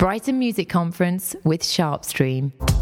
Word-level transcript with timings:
Brighton 0.00 0.38
Music 0.38 0.70
Conference 0.70 1.36
with 1.44 1.62
Sharpstream. 1.62 2.79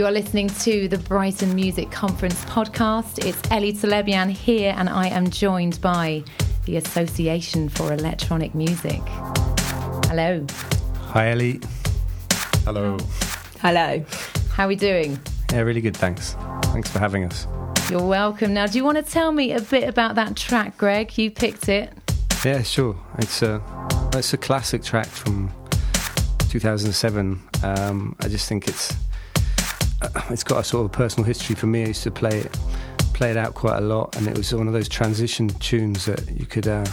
You 0.00 0.06
are 0.06 0.12
listening 0.12 0.48
to 0.48 0.88
the 0.88 0.96
Brighton 0.96 1.54
Music 1.54 1.90
Conference 1.90 2.42
podcast. 2.46 3.22
It's 3.26 3.38
Ellie 3.50 3.74
Talebian 3.74 4.30
here, 4.30 4.74
and 4.74 4.88
I 4.88 5.08
am 5.08 5.28
joined 5.28 5.78
by 5.82 6.24
the 6.64 6.78
Association 6.78 7.68
for 7.68 7.92
Electronic 7.92 8.54
Music. 8.54 9.02
Hello. 10.06 10.46
Hi, 11.08 11.32
Ellie. 11.32 11.60
Hello. 12.64 12.96
Hello. 13.58 14.02
How 14.54 14.64
are 14.64 14.68
we 14.68 14.76
doing? 14.76 15.20
Yeah, 15.52 15.60
really 15.60 15.82
good. 15.82 15.98
Thanks. 15.98 16.34
Thanks 16.72 16.88
for 16.88 16.98
having 16.98 17.26
us. 17.26 17.46
You're 17.90 18.00
welcome. 18.00 18.54
Now, 18.54 18.68
do 18.68 18.78
you 18.78 18.84
want 18.84 18.96
to 18.96 19.02
tell 19.02 19.32
me 19.32 19.52
a 19.52 19.60
bit 19.60 19.86
about 19.86 20.14
that 20.14 20.34
track, 20.34 20.78
Greg? 20.78 21.18
You 21.18 21.30
picked 21.30 21.68
it. 21.68 21.92
Yeah, 22.42 22.62
sure. 22.62 22.96
It's 23.18 23.42
a 23.42 23.62
it's 24.14 24.32
a 24.32 24.38
classic 24.38 24.82
track 24.82 25.08
from 25.08 25.52
2007. 26.48 27.38
Um, 27.62 28.16
I 28.20 28.28
just 28.28 28.48
think 28.48 28.66
it's 28.66 28.96
it's 30.30 30.44
got 30.44 30.60
a 30.60 30.64
sort 30.64 30.84
of 30.84 30.92
personal 30.92 31.26
history 31.26 31.54
for 31.54 31.66
me. 31.66 31.84
I 31.84 31.88
used 31.88 32.02
to 32.04 32.10
play 32.10 32.38
it 32.40 32.58
play 33.12 33.30
it 33.30 33.36
out 33.36 33.54
quite 33.54 33.76
a 33.76 33.82
lot, 33.82 34.16
and 34.16 34.26
it 34.26 34.36
was 34.36 34.54
one 34.54 34.66
of 34.66 34.72
those 34.72 34.88
transition 34.88 35.48
tunes 35.48 36.06
that 36.06 36.26
you 36.30 36.46
could 36.46 36.66
uh, 36.66 36.86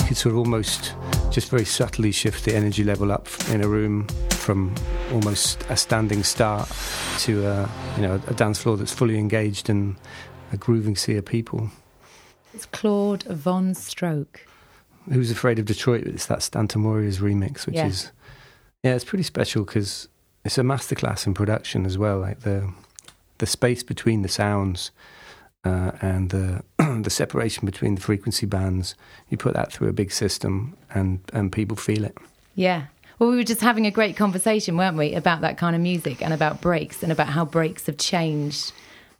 you 0.00 0.06
could 0.06 0.16
sort 0.16 0.32
of 0.32 0.38
almost 0.38 0.94
just 1.30 1.50
very 1.50 1.64
subtly 1.64 2.10
shift 2.10 2.44
the 2.44 2.54
energy 2.54 2.82
level 2.82 3.12
up 3.12 3.28
in 3.50 3.62
a 3.62 3.68
room 3.68 4.06
from 4.30 4.74
almost 5.12 5.62
a 5.68 5.76
standing 5.76 6.22
start 6.22 6.70
to 7.18 7.46
a, 7.46 7.52
uh, 7.52 7.68
you 7.96 8.02
know 8.02 8.20
a 8.28 8.34
dance 8.34 8.58
floor 8.62 8.76
that's 8.76 8.92
fully 8.92 9.18
engaged 9.18 9.68
in 9.68 9.96
a 10.52 10.56
grooving 10.56 10.96
sea 10.96 11.16
of 11.16 11.24
people. 11.24 11.70
It's 12.54 12.66
Claude 12.66 13.22
Von 13.24 13.74
Stroke. 13.74 14.46
Who's 15.12 15.30
Afraid 15.30 15.58
of 15.58 15.66
Detroit? 15.66 16.06
It's 16.06 16.26
that 16.26 16.42
Stanton 16.42 16.82
Warriors 16.82 17.18
remix, 17.18 17.66
which 17.66 17.76
yeah. 17.76 17.86
is 17.86 18.10
yeah, 18.82 18.94
it's 18.94 19.04
pretty 19.04 19.24
special 19.24 19.64
because 19.64 20.08
it's 20.44 20.58
a 20.58 20.62
masterclass 20.62 21.26
in 21.26 21.34
production 21.34 21.86
as 21.86 21.98
well. 21.98 22.18
Like 22.18 22.40
the 22.40 22.72
the 23.38 23.46
space 23.46 23.82
between 23.82 24.22
the 24.22 24.28
sounds 24.28 24.90
uh, 25.64 25.92
and 26.00 26.30
the 26.30 26.62
the 27.02 27.10
separation 27.10 27.66
between 27.66 27.94
the 27.94 28.00
frequency 28.00 28.46
bands. 28.46 28.94
You 29.28 29.36
put 29.36 29.54
that 29.54 29.72
through 29.72 29.88
a 29.88 29.92
big 29.92 30.12
system, 30.12 30.76
and 30.94 31.20
and 31.32 31.52
people 31.52 31.76
feel 31.76 32.04
it. 32.04 32.16
Yeah. 32.54 32.86
Well, 33.18 33.28
we 33.28 33.36
were 33.36 33.44
just 33.44 33.60
having 33.60 33.86
a 33.86 33.90
great 33.90 34.16
conversation, 34.16 34.78
weren't 34.78 34.96
we, 34.96 35.12
about 35.12 35.42
that 35.42 35.58
kind 35.58 35.76
of 35.76 35.82
music 35.82 36.22
and 36.22 36.32
about 36.32 36.62
breaks 36.62 37.02
and 37.02 37.12
about 37.12 37.28
how 37.28 37.44
breaks 37.44 37.84
have 37.84 37.98
changed 37.98 38.72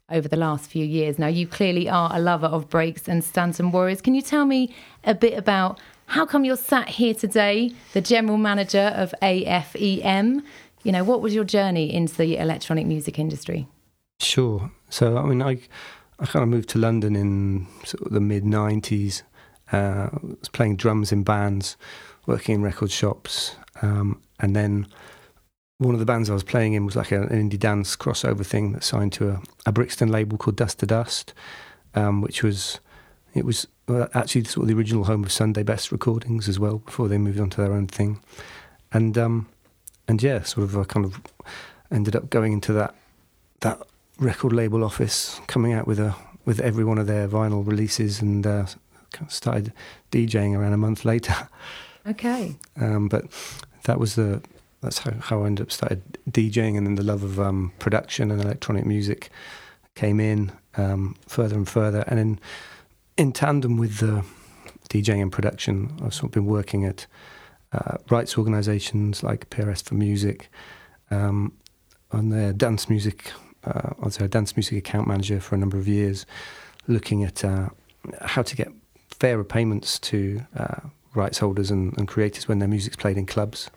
over 0.09 0.27
the 0.27 0.39
last 0.39 0.71
few 0.71 0.87
years. 0.87 1.19
Now, 1.19 1.27
you 1.27 1.47
clearly 1.47 1.87
are 1.87 2.11
a 2.11 2.19
lover 2.19 2.47
of 2.47 2.71
breaks 2.71 3.09
and 3.09 3.23
Stanton 3.23 3.71
Warriors. 3.73 4.01
Can 4.01 4.15
you 4.15 4.23
tell 4.23 4.47
me 4.47 4.75
a 5.05 5.15
bit 5.15 5.37
about 5.37 5.79
how 6.07 6.25
come 6.25 6.45
you're 6.47 6.57
sat 6.57 6.89
here 6.89 7.13
today, 7.13 7.73
the 7.93 8.01
general 8.01 8.39
manager 8.39 8.93
of 8.97 9.15
AFEM? 9.21 10.43
You 10.83 10.93
know, 10.93 11.05
what 11.05 11.21
was 11.21 11.35
your 11.35 11.45
journey 11.45 11.93
into 11.93 12.17
the 12.17 12.39
electronic 12.39 12.87
music 12.87 13.19
industry? 13.19 13.69
Sure. 14.19 14.71
So, 14.89 15.19
I 15.19 15.27
mean, 15.27 15.43
I, 15.43 15.61
I 16.19 16.27
kind 16.27 16.43
of 16.43 16.49
moved 16.49 16.69
to 16.71 16.79
London 16.79 17.17
in 17.17 17.67
sort 17.85 18.07
of 18.07 18.13
the 18.13 18.21
mid 18.21 18.45
90s. 18.45 19.23
Uh, 19.73 20.09
I 20.13 20.19
was 20.23 20.49
playing 20.49 20.77
drums 20.77 21.13
in 21.13 21.23
bands, 21.23 21.77
working 22.27 22.57
in 22.57 22.63
record 22.63 22.91
shops. 22.91 23.57
Um, 23.83 24.23
and 24.41 24.57
then 24.57 24.87
one 25.79 25.95
of 25.95 25.99
the 26.01 26.07
bands 26.07 26.29
I 26.29 26.35
was 26.35 26.43
playing 26.43 26.75
in 26.75 26.85
was 26.85 26.97
like 26.97 27.11
an 27.11 27.29
indie 27.29 27.59
dance 27.59 27.97
crossover 27.97 28.45
thing 28.45 28.73
that 28.73 28.85
signed 28.85 29.13
to 29.15 29.31
a, 29.31 29.43
a 29.67 29.73
Brixton 29.73 30.11
label 30.11 30.37
called 30.37 30.57
Dust 30.57 30.79
to 30.81 30.87
Dust, 30.87 31.33
um, 31.95 32.21
which 32.21 32.43
was 32.43 32.81
it 33.33 33.45
was 33.45 33.67
actually 34.13 34.45
sort 34.45 34.65
of 34.65 34.69
the 34.69 34.75
original 34.75 35.05
home 35.05 35.25
of 35.25 35.33
Sunday 35.33 35.63
Best 35.63 35.91
recordings 35.91 36.49
as 36.49 36.59
well 36.59 36.79
before 36.79 37.09
they 37.09 37.17
moved 37.17 37.41
on 37.41 37.49
to 37.51 37.61
their 37.63 37.73
own 37.73 37.87
thing, 37.87 38.21
and 38.93 39.17
um, 39.17 39.49
and 40.11 40.21
yeah, 40.21 40.43
sort 40.43 40.65
of 40.65 40.77
I 40.77 40.83
kind 40.83 41.07
of 41.07 41.21
ended 41.93 42.17
up 42.17 42.31
going 42.31 42.53
into 42.53 42.73
that 42.73 42.95
that 43.61 43.81
record 44.19 44.53
label 44.53 44.83
office, 44.83 45.41
coming 45.47 45.73
out 45.73 45.87
with 45.87 46.01
a 46.01 46.17
with 46.45 46.59
every 46.59 46.85
one 46.85 46.99
of 46.99 47.07
their 47.07 47.29
vinyl 47.29 47.65
releases, 47.65 48.21
and 48.21 48.45
uh, 48.45 48.67
started 49.29 49.73
DJing 50.11 50.59
around 50.59 50.73
a 50.73 50.77
month 50.77 51.05
later. 51.05 51.49
Okay. 52.07 52.57
Um, 52.81 53.09
but 53.09 53.27
that 53.85 54.01
was 54.01 54.17
the 54.17 54.43
that's 54.81 54.99
how, 54.99 55.13
how 55.21 55.43
I 55.43 55.47
ended 55.47 55.67
up 55.67 55.71
started 55.71 56.03
DJing, 56.29 56.77
and 56.77 56.87
then 56.87 56.97
the 56.97 57.05
love 57.05 57.23
of 57.23 57.39
um, 57.39 57.73
production 57.79 58.33
and 58.33 58.41
electronic 58.41 58.85
music 58.85 59.31
came 59.95 60.19
in 60.19 60.51
um, 60.77 61.15
further 61.29 61.55
and 61.55 61.69
further, 61.69 62.03
and 62.09 62.19
in 62.19 62.41
in 63.17 63.33
tandem 63.33 63.77
with 63.77 63.99
the 63.99 64.25
DJing 64.89 65.23
and 65.23 65.31
production, 65.31 65.93
I've 66.03 66.15
sort 66.15 66.31
of 66.31 66.33
been 66.33 66.47
working 66.47 66.85
at 66.85 67.07
uh, 67.73 67.99
rights 68.11 68.37
organisations 68.37 69.23
like 69.23 69.49
PRS 69.51 69.83
for 69.83 69.95
Music, 69.95 70.51
um, 71.11 71.53
on 72.13 72.31
their 72.31 72.53
dance 72.53 72.89
music. 72.89 73.33
Uh, 73.65 73.91
I 74.01 74.05
was 74.05 74.19
a 74.19 74.29
dance 74.29 74.57
music 74.57 74.79
account 74.79 75.07
manager 75.07 75.41
for 75.41 75.55
a 75.55 75.59
number 75.59 75.79
of 75.79 75.87
years, 75.87 76.27
looking 76.87 77.25
at 77.25 77.45
uh, 77.45 77.69
how 78.23 78.43
to 78.43 78.57
get 78.57 78.69
fairer 79.11 79.45
payments 79.45 79.99
to 79.99 80.43
uh, 80.57 80.81
rights 81.15 81.39
holders 81.39 81.71
and, 81.71 81.97
and, 81.99 82.09
creators 82.09 82.49
when 82.49 82.59
their 82.59 82.69
music's 82.69 82.97
played 82.97 83.19
in 83.19 83.27
clubs. 83.27 83.71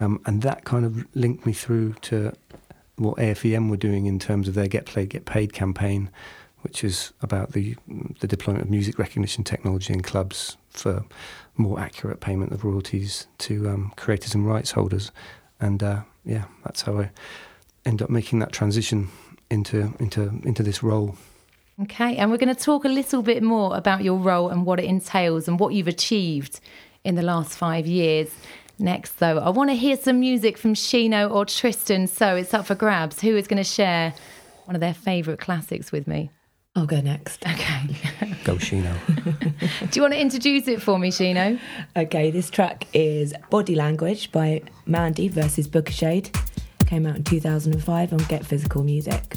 Um, 0.00 0.20
and 0.26 0.42
that 0.42 0.64
kind 0.64 0.84
of 0.84 1.06
linked 1.14 1.46
me 1.46 1.52
through 1.52 1.94
to 2.02 2.32
what 2.96 3.18
AFEM 3.18 3.70
were 3.70 3.76
doing 3.76 4.06
in 4.06 4.18
terms 4.18 4.48
of 4.48 4.54
their 4.54 4.66
Get 4.66 4.86
Played, 4.86 5.10
Get 5.10 5.24
Paid 5.24 5.52
campaign, 5.52 6.10
which 6.62 6.82
is 6.82 7.12
about 7.22 7.52
the 7.52 7.76
the 8.20 8.26
deployment 8.26 8.64
of 8.64 8.70
music 8.70 8.98
recognition 8.98 9.44
technology 9.44 9.92
in 9.92 10.00
clubs 10.00 10.56
for 10.70 11.04
more 11.56 11.78
accurate 11.78 12.20
payment 12.20 12.52
of 12.52 12.64
royalties 12.64 13.26
to 13.38 13.68
um, 13.68 13.92
creators 13.96 14.34
and 14.34 14.46
rights 14.46 14.72
holders. 14.72 15.12
And 15.60 15.82
uh, 15.82 16.02
yeah, 16.24 16.44
that's 16.64 16.82
how 16.82 16.98
I 16.98 17.10
end 17.84 18.02
up 18.02 18.10
making 18.10 18.38
that 18.40 18.52
transition 18.52 19.08
into 19.50 19.94
into 19.98 20.40
into 20.44 20.62
this 20.62 20.82
role. 20.82 21.16
Okay, 21.82 22.16
and 22.16 22.30
we're 22.30 22.36
going 22.36 22.54
to 22.54 22.60
talk 22.60 22.84
a 22.84 22.88
little 22.88 23.22
bit 23.22 23.42
more 23.42 23.76
about 23.76 24.04
your 24.04 24.18
role 24.18 24.50
and 24.50 24.66
what 24.66 24.78
it 24.78 24.84
entails 24.84 25.48
and 25.48 25.58
what 25.58 25.72
you've 25.72 25.88
achieved 25.88 26.60
in 27.02 27.14
the 27.14 27.22
last 27.22 27.56
five 27.56 27.86
years. 27.86 28.30
Next, 28.78 29.18
though, 29.18 29.38
I 29.38 29.50
want 29.50 29.70
to 29.70 29.74
hear 29.74 29.96
some 29.96 30.20
music 30.20 30.58
from 30.58 30.74
Shino 30.74 31.30
or 31.30 31.44
Tristan, 31.44 32.06
so 32.06 32.36
it's 32.36 32.52
up 32.52 32.66
for 32.66 32.74
grabs. 32.74 33.20
Who 33.20 33.36
is 33.36 33.46
going 33.46 33.62
to 33.62 33.68
share 33.68 34.14
one 34.64 34.74
of 34.74 34.80
their 34.80 34.94
favourite 34.94 35.40
classics 35.40 35.92
with 35.92 36.06
me? 36.06 36.30
I'll 36.74 36.86
go 36.86 37.00
next. 37.00 37.44
Okay. 37.52 38.34
go, 38.44 38.54
Shino. 38.56 38.92
Do 39.90 39.96
you 39.98 40.02
want 40.02 40.14
to 40.14 40.20
introduce 40.20 40.66
it 40.68 40.80
for 40.80 40.98
me, 40.98 41.10
Shino? 41.10 41.58
Okay, 41.96 42.30
this 42.30 42.48
track 42.50 42.86
is 42.92 43.34
Body 43.50 43.74
Language 43.74 44.32
by 44.32 44.62
Mandy 44.86 45.28
versus 45.28 45.68
Booka 45.68 45.90
Shade. 45.90 46.30
Came 46.86 47.06
out 47.06 47.16
in 47.16 47.24
2005 47.24 48.12
on 48.12 48.18
Get 48.28 48.46
Physical 48.46 48.82
Music. 48.84 49.36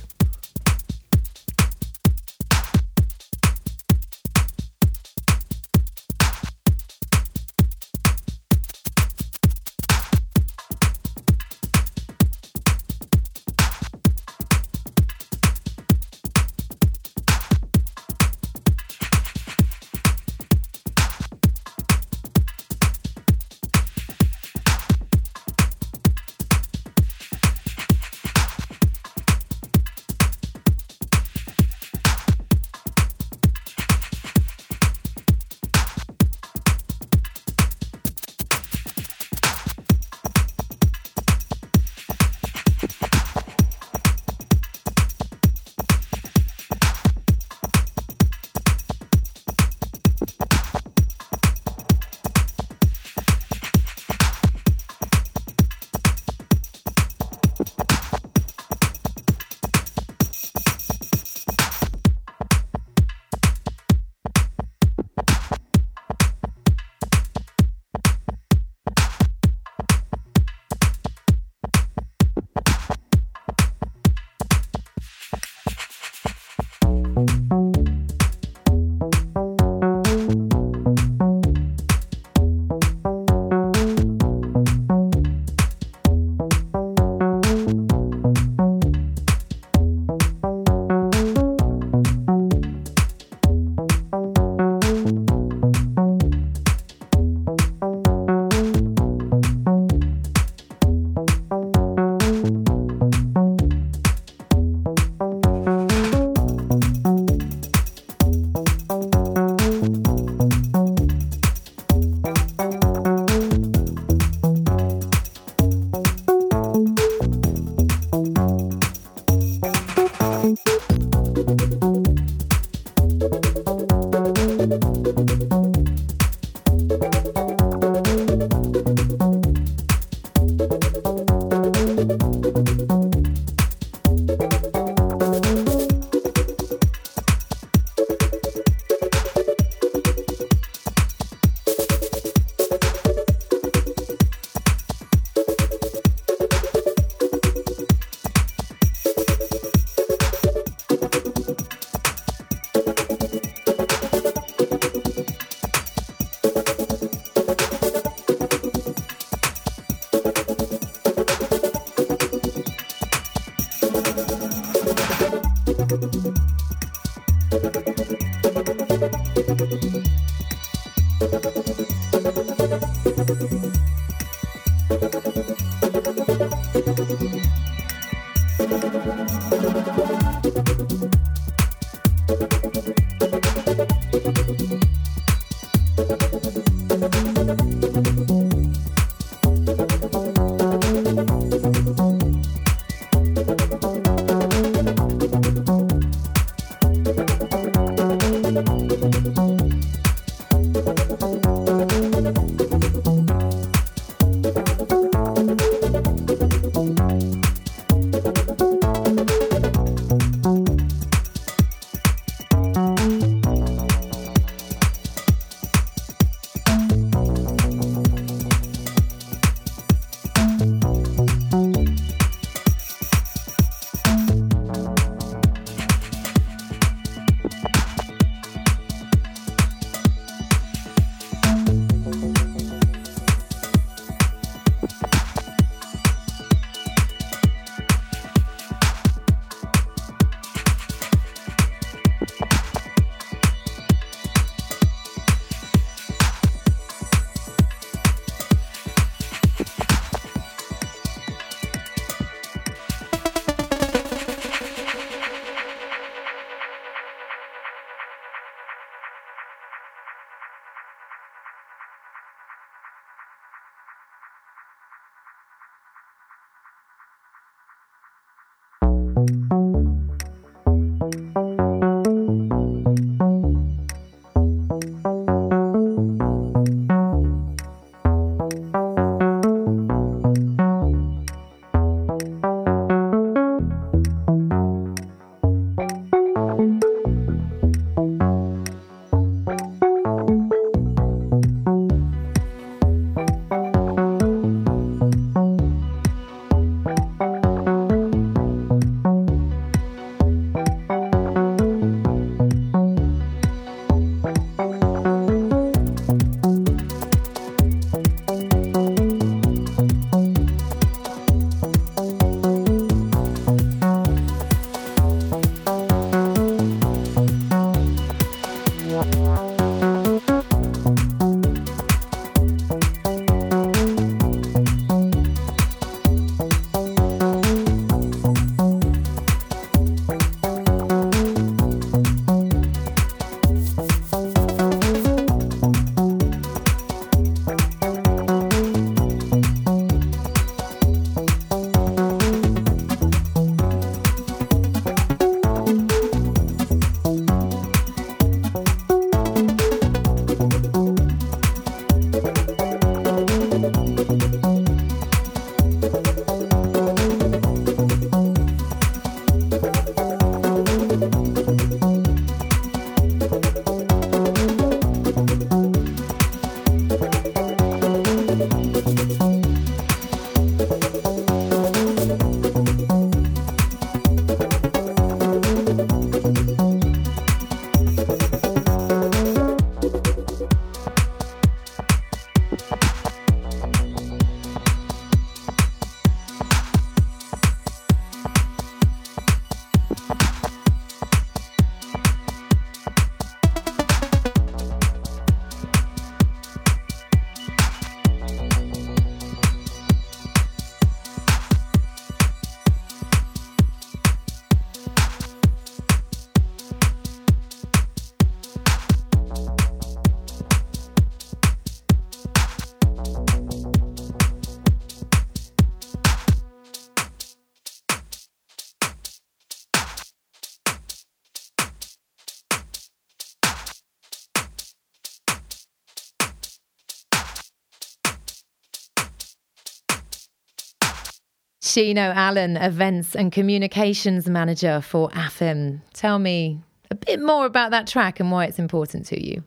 Sheeno 431.75 432.15
Allen, 432.15 432.55
Events 432.55 433.17
and 433.17 433.33
Communications 433.33 434.29
Manager 434.29 434.79
for 434.79 435.09
AFEM. 435.09 435.81
Tell 435.91 436.19
me 436.19 436.61
a 436.89 436.95
bit 436.95 437.21
more 437.21 437.45
about 437.45 437.71
that 437.71 437.85
track 437.85 438.21
and 438.21 438.31
why 438.31 438.45
it's 438.45 438.59
important 438.59 439.05
to 439.07 439.21
you. 439.21 439.43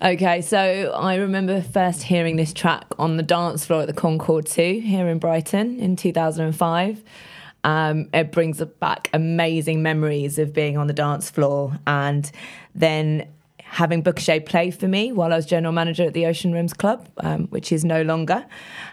Okay, 0.00 0.40
so 0.40 0.92
I 0.96 1.16
remember 1.16 1.60
first 1.60 2.04
hearing 2.04 2.36
this 2.36 2.52
track 2.52 2.84
on 2.96 3.16
the 3.16 3.24
dance 3.24 3.66
floor 3.66 3.80
at 3.80 3.88
the 3.88 3.92
Concord 3.92 4.46
2 4.46 4.82
here 4.84 5.08
in 5.08 5.18
Brighton 5.18 5.80
in 5.80 5.96
2005. 5.96 7.02
Um, 7.64 8.08
it 8.14 8.30
brings 8.30 8.62
back 8.78 9.10
amazing 9.12 9.82
memories 9.82 10.38
of 10.38 10.52
being 10.52 10.76
on 10.76 10.86
the 10.86 10.92
dance 10.92 11.28
floor 11.28 11.76
and 11.88 12.30
then 12.76 13.26
having 13.64 14.04
Booka 14.04 14.46
play 14.46 14.70
for 14.70 14.86
me 14.86 15.10
while 15.10 15.32
I 15.32 15.36
was 15.36 15.44
general 15.44 15.72
manager 15.72 16.04
at 16.04 16.14
the 16.14 16.26
Ocean 16.26 16.52
Rooms 16.52 16.72
Club, 16.72 17.08
um, 17.16 17.48
which 17.48 17.72
is 17.72 17.84
no 17.84 18.02
longer. 18.02 18.46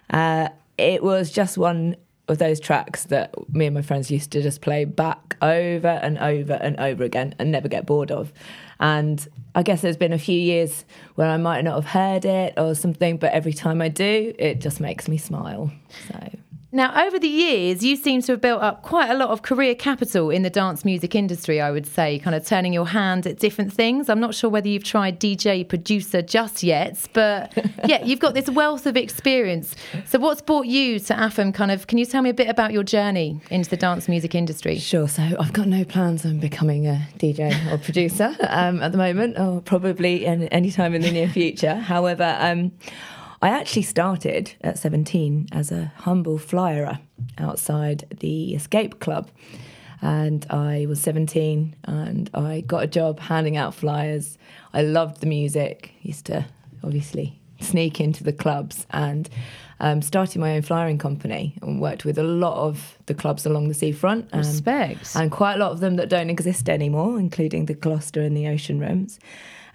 Uh, 0.09 0.49
it 0.79 1.03
was 1.03 1.31
just 1.31 1.59
one 1.59 1.95
of 2.27 2.37
those 2.37 2.59
tracks 2.59 3.05
that 3.05 3.33
me 3.53 3.65
and 3.65 3.75
my 3.75 3.81
friends 3.81 4.09
used 4.09 4.31
to 4.31 4.41
just 4.41 4.61
play 4.61 4.85
back 4.85 5.37
over 5.41 5.87
and 5.87 6.17
over 6.17 6.53
and 6.53 6.79
over 6.79 7.03
again 7.03 7.35
and 7.37 7.51
never 7.51 7.67
get 7.67 7.85
bored 7.85 8.11
of. 8.11 8.33
And 8.79 9.27
I 9.53 9.63
guess 9.63 9.81
there's 9.81 9.97
been 9.97 10.13
a 10.13 10.19
few 10.19 10.39
years 10.39 10.85
where 11.15 11.29
I 11.29 11.37
might 11.37 11.61
not 11.61 11.75
have 11.75 11.85
heard 11.85 12.25
it 12.25 12.55
or 12.57 12.75
something, 12.75 13.17
but 13.17 13.31
every 13.31 13.53
time 13.53 13.81
I 13.81 13.89
do, 13.89 14.33
it 14.37 14.59
just 14.59 14.79
makes 14.79 15.07
me 15.07 15.17
smile. 15.17 15.71
So 16.07 16.29
now, 16.75 17.05
over 17.05 17.17
the 17.17 17.29
years, 17.29 17.85
you 17.85 17.95
seem 17.95 18.21
to 18.23 18.33
have 18.33 18.41
built 18.41 18.61
up 18.61 18.81
quite 18.81 19.09
a 19.09 19.13
lot 19.13 19.29
of 19.29 19.43
career 19.43 19.75
capital 19.75 20.29
in 20.29 20.41
the 20.41 20.49
dance 20.49 20.83
music 20.83 21.15
industry, 21.15 21.61
I 21.61 21.71
would 21.71 21.87
say, 21.87 22.19
kind 22.19 22.35
of 22.35 22.45
turning 22.45 22.73
your 22.73 22.87
hand 22.87 23.25
at 23.25 23.39
different 23.39 23.71
things. 23.71 24.09
I'm 24.09 24.19
not 24.19 24.35
sure 24.35 24.49
whether 24.49 24.67
you've 24.67 24.83
tried 24.83 25.17
DJ 25.17 25.65
producer 25.65 26.21
just 26.21 26.63
yet, 26.63 27.07
but 27.13 27.53
yeah, 27.85 28.03
you've 28.03 28.19
got 28.19 28.33
this 28.33 28.49
wealth 28.49 28.85
of 28.87 28.97
experience. 28.97 29.73
So, 30.05 30.19
what's 30.19 30.41
brought 30.41 30.65
you 30.65 30.99
to 30.99 31.13
AFEM? 31.13 31.53
Kind 31.53 31.71
of, 31.71 31.87
can 31.87 31.97
you 31.97 32.05
tell 32.05 32.21
me 32.21 32.29
a 32.29 32.33
bit 32.33 32.49
about 32.49 32.73
your 32.73 32.83
journey 32.83 33.39
into 33.49 33.69
the 33.69 33.77
dance 33.77 34.09
music 34.09 34.35
industry? 34.35 34.77
Sure. 34.77 35.07
So, 35.07 35.23
I've 35.23 35.53
got 35.53 35.69
no 35.69 35.85
plans 35.85 36.25
on 36.25 36.39
becoming 36.39 36.87
a 36.87 37.07
DJ 37.17 37.71
or 37.71 37.77
producer 37.77 38.35
um, 38.49 38.81
at 38.81 38.91
the 38.91 38.97
moment, 38.97 39.39
or 39.39 39.61
probably 39.61 40.25
any 40.25 40.71
time 40.71 40.93
in 40.93 41.01
the 41.01 41.11
near 41.11 41.29
future. 41.29 41.75
However, 41.75 42.35
um, 42.37 42.73
I 43.45 43.49
actually 43.49 43.83
started 43.83 44.53
at 44.61 44.79
17 44.79 45.49
as 45.51 45.71
a 45.71 45.91
humble 45.97 46.39
flyerer 46.39 46.97
outside 47.37 48.07
the 48.19 48.55
Escape 48.55 48.99
Club. 48.99 49.29
And 50.01 50.47
I 50.49 50.87
was 50.89 50.99
17 51.01 51.75
and 51.83 52.27
I 52.33 52.61
got 52.61 52.83
a 52.83 52.87
job 52.87 53.19
handing 53.19 53.55
out 53.55 53.75
flyers. 53.75 54.39
I 54.73 54.81
loved 54.81 55.21
the 55.21 55.27
music, 55.27 55.91
used 56.01 56.25
to 56.25 56.43
obviously 56.83 57.39
sneak 57.59 58.01
into 58.01 58.23
the 58.23 58.33
clubs 58.33 58.87
and 58.89 59.29
um, 59.79 60.01
started 60.01 60.39
my 60.39 60.55
own 60.55 60.63
flyering 60.63 60.97
company 60.97 61.55
and 61.61 61.79
worked 61.79 62.03
with 62.03 62.17
a 62.17 62.23
lot 62.23 62.57
of 62.57 62.97
the 63.05 63.13
clubs 63.13 63.45
along 63.45 63.67
the 63.67 63.75
seafront. 63.75 64.27
Um, 64.33 64.39
Respect. 64.39 65.15
And 65.15 65.29
quite 65.29 65.53
a 65.53 65.59
lot 65.59 65.71
of 65.71 65.81
them 65.81 65.97
that 65.97 66.09
don't 66.09 66.31
exist 66.31 66.67
anymore, 66.67 67.19
including 67.19 67.67
the 67.67 67.75
Gloucester 67.75 68.21
and 68.21 68.35
the 68.35 68.47
Ocean 68.47 68.79
Rooms. 68.79 69.19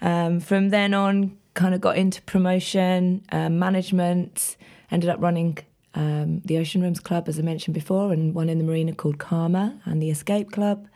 Um, 0.01 0.41
from 0.41 0.71
then 0.71 0.93
on, 0.93 1.37
kind 1.53 1.75
of 1.75 1.81
got 1.81 1.97
into 1.97 2.21
promotion, 2.23 3.23
uh, 3.31 3.49
management, 3.49 4.57
ended 4.89 5.09
up 5.09 5.21
running 5.21 5.57
um, 5.93 6.41
the 6.45 6.57
Ocean 6.57 6.81
Rooms 6.81 6.99
Club, 6.99 7.27
as 7.27 7.37
I 7.37 7.41
mentioned 7.41 7.73
before, 7.73 8.13
and 8.13 8.33
one 8.33 8.49
in 8.49 8.57
the 8.57 8.63
marina 8.63 8.93
called 8.93 9.17
Karma 9.17 9.79
and 9.85 10.01
the 10.01 10.09
Escape 10.09 10.51
Club. 10.51 10.87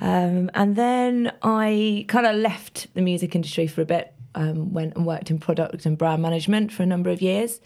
Um, 0.00 0.50
and 0.54 0.76
then 0.76 1.32
I 1.42 2.04
kind 2.08 2.26
of 2.26 2.36
left 2.36 2.92
the 2.94 3.02
music 3.02 3.34
industry 3.34 3.66
for 3.66 3.82
a 3.82 3.84
bit, 3.84 4.14
um, 4.34 4.72
went 4.72 4.94
and 4.94 5.04
worked 5.04 5.30
in 5.30 5.38
product 5.38 5.86
and 5.86 5.98
brand 5.98 6.22
management 6.22 6.72
for 6.72 6.84
a 6.84 6.86
number 6.86 7.10
of 7.10 7.20
years. 7.20 7.60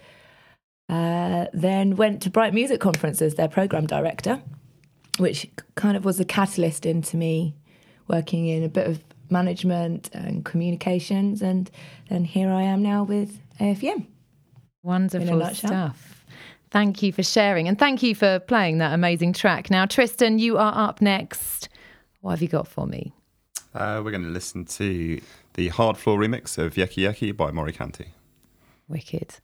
Uh, 0.89 1.47
then 1.53 1.97
went 1.97 2.23
to 2.23 2.31
Brighton 2.31 2.55
Music 2.55 2.81
Conference 2.81 3.23
as 3.23 3.35
their 3.35 3.49
program 3.49 3.87
director, 3.87 4.43
which 5.19 5.49
kind 5.75 5.97
of 5.97 6.05
was 6.05 6.19
a 6.21 6.25
catalyst 6.25 6.87
into 6.87 7.17
me 7.17 7.55
working 8.09 8.47
in 8.47 8.63
a 8.63 8.69
bit 8.69 8.87
of 8.87 9.03
management 9.33 10.11
and 10.13 10.45
communications, 10.45 11.43
and 11.43 11.71
then 12.09 12.25
here 12.25 12.51
I 12.51 12.63
am 12.63 12.83
now 12.83 13.03
with 13.03 13.41
AFEM. 13.59 14.07
Wonderful 14.83 15.45
stuff. 15.55 16.25
Thank 16.71 17.03
you 17.03 17.13
for 17.13 17.23
sharing, 17.23 17.69
and 17.69 17.79
thank 17.79 18.03
you 18.03 18.15
for 18.15 18.39
playing 18.39 18.79
that 18.79 18.95
amazing 18.95 19.33
track. 19.33 19.71
Now, 19.71 19.87
Tristan, 19.87 20.39
you 20.39 20.57
are 20.59 20.73
up 20.75 21.01
next. 21.01 21.69
What 22.21 22.31
have 22.31 22.43
you 22.43 22.49
got 22.49 22.69
for 22.69 22.87
me? 22.87 23.13
Uh, 23.75 24.01
we're 24.05 24.11
going 24.11 24.23
to 24.23 24.31
listen 24.31 24.65
to 24.67 25.21
the 25.55 25.71
Hardfloor 25.71 26.19
remix 26.19 26.59
of 26.59 26.77
Yeke 26.77 26.99
Yeke 26.99 27.37
by 27.37 27.51
Mory 27.51 27.73
Kante. 27.73 28.09
Wicked. 28.89 29.37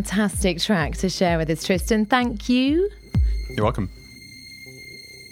Fantastic 0.00 0.58
track 0.58 0.96
to 0.96 1.10
share 1.10 1.36
with 1.36 1.50
us, 1.50 1.62
Tristan. 1.62 2.06
Thank 2.06 2.48
you. 2.48 2.88
You're 3.50 3.64
welcome. 3.64 3.90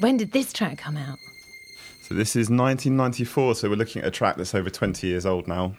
When 0.00 0.18
did 0.18 0.32
this 0.32 0.52
track 0.52 0.76
come 0.76 0.98
out? 0.98 1.18
So 2.02 2.14
this 2.14 2.36
is 2.36 2.50
1994. 2.50 3.54
So 3.54 3.70
we're 3.70 3.76
looking 3.76 4.02
at 4.02 4.08
a 4.08 4.10
track 4.10 4.36
that's 4.36 4.54
over 4.54 4.68
20 4.68 5.06
years 5.06 5.24
old 5.24 5.48
now. 5.48 5.74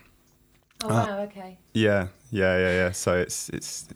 Oh 0.84 0.88
ah. 0.90 1.06
wow, 1.06 1.20
okay. 1.22 1.60
Yeah, 1.74 2.08
yeah, 2.32 2.58
yeah, 2.58 2.72
yeah. 2.72 2.92
So 2.92 3.16
it's 3.16 3.50
it's 3.50 3.90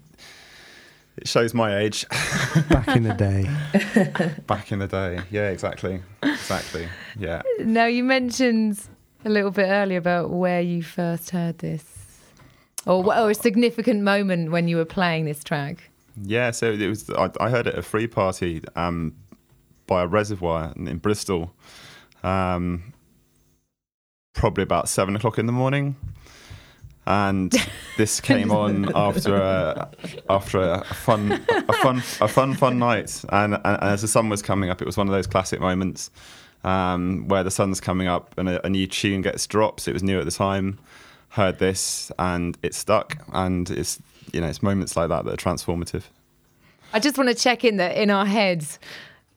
it 1.18 1.28
shows 1.28 1.56
my 1.56 1.76
age 1.76 2.06
Back 2.70 2.90
in 2.90 3.02
the 3.02 3.16
day. 3.16 3.50
back 4.46 4.72
in 4.72 4.78
the 4.78 4.88
day. 4.88 5.22
Yeah, 5.32 5.50
exactly, 5.50 6.04
exactly. 6.22 6.88
Yeah. 7.18 7.42
Now 7.60 7.86
you 7.86 8.04
mentioned 8.04 8.80
a 9.26 9.30
little 9.30 9.52
bit 9.52 9.66
earlier 9.66 9.98
about 9.98 10.30
where 10.30 10.62
you 10.62 10.84
first 10.84 11.32
heard 11.32 11.58
this, 11.58 11.84
or, 12.86 13.30
a 13.30 13.34
significant 13.34 14.02
moment 14.02 14.52
when 14.52 14.68
you 14.68 14.78
were 14.78 14.86
playing 14.86 15.26
this 15.26 15.44
track. 15.44 15.90
Yeah, 16.22 16.52
so 16.52 16.72
it 16.72 16.88
was. 16.88 17.10
I, 17.10 17.30
I 17.40 17.50
heard 17.50 17.68
it 17.68 17.74
at 17.74 17.80
a 17.80 17.82
free 17.82 18.08
party 18.08 18.62
um, 18.76 19.16
by 19.88 20.04
a 20.04 20.08
reservoir 20.08 20.72
in, 20.76 20.88
in 20.88 20.98
Bristol, 20.98 21.54
um, 22.24 22.94
probably 24.34 24.64
about 24.64 24.90
seven 24.90 25.16
o'clock 25.16 25.40
in 25.40 25.48
the 25.48 25.52
morning, 25.52 25.96
and 27.08 27.52
this 27.98 28.22
came 28.22 28.52
on 28.52 28.92
after 28.96 29.36
a 29.36 29.90
after 30.30 30.60
a 30.60 30.84
fun 30.84 31.32
a 31.50 31.74
fun 31.74 31.98
a 32.22 32.28
fun 32.28 32.54
fun 32.54 32.78
night, 32.78 33.24
and, 33.30 33.56
and, 33.56 33.66
and 33.66 33.84
as 33.84 34.04
the 34.04 34.08
sun 34.08 34.30
was 34.30 34.44
coming 34.44 34.70
up, 34.70 34.82
it 34.82 34.86
was 34.86 34.98
one 34.98 35.08
of 35.08 35.14
those 35.14 35.26
classic 35.26 35.60
moments 35.60 36.12
um, 36.64 37.28
where 37.28 37.44
the 37.44 37.52
sun's 37.52 37.82
coming 37.82 38.08
up 38.08 38.38
and 38.38 38.50
a, 38.50 38.66
a 38.66 38.70
new 38.70 38.88
tune 38.88 39.22
gets 39.22 39.48
dropped. 39.48 39.88
It 39.88 39.94
was 39.94 40.04
new 40.04 40.20
at 40.20 40.26
the 40.26 40.32
time. 40.32 40.80
Heard 41.34 41.58
this 41.60 42.12
and 42.20 42.58
it 42.62 42.74
stuck, 42.76 43.18
and 43.34 43.70
it's 43.72 44.00
you 44.32 44.40
know 44.42 44.48
it's 44.48 44.62
moments 44.64 44.96
like 44.96 45.10
that 45.10 45.26
that 45.26 45.34
are 45.34 45.38
transformative. 45.38 46.04
I 46.94 47.00
just 47.00 47.18
want 47.18 47.30
to 47.30 47.36
check 47.36 47.64
in 47.66 47.78
that 47.78 47.98
in 47.98 48.12
our 48.12 48.26
heads, 48.26 48.78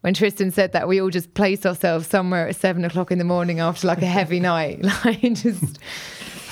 when 0.02 0.12
Tristan 0.12 0.50
said 0.50 0.72
that, 0.72 0.88
we 0.88 1.00
all 1.00 1.08
just 1.08 1.32
placed 1.32 1.64
ourselves 1.64 2.06
somewhere 2.06 2.48
at 2.48 2.56
seven 2.56 2.84
o'clock 2.84 3.10
in 3.10 3.16
the 3.18 3.24
morning 3.24 3.60
after 3.60 3.86
like 3.86 4.02
a 4.02 4.06
heavy 4.06 4.40
night. 4.52 4.84
Like 5.04 5.20
just, 5.22 5.78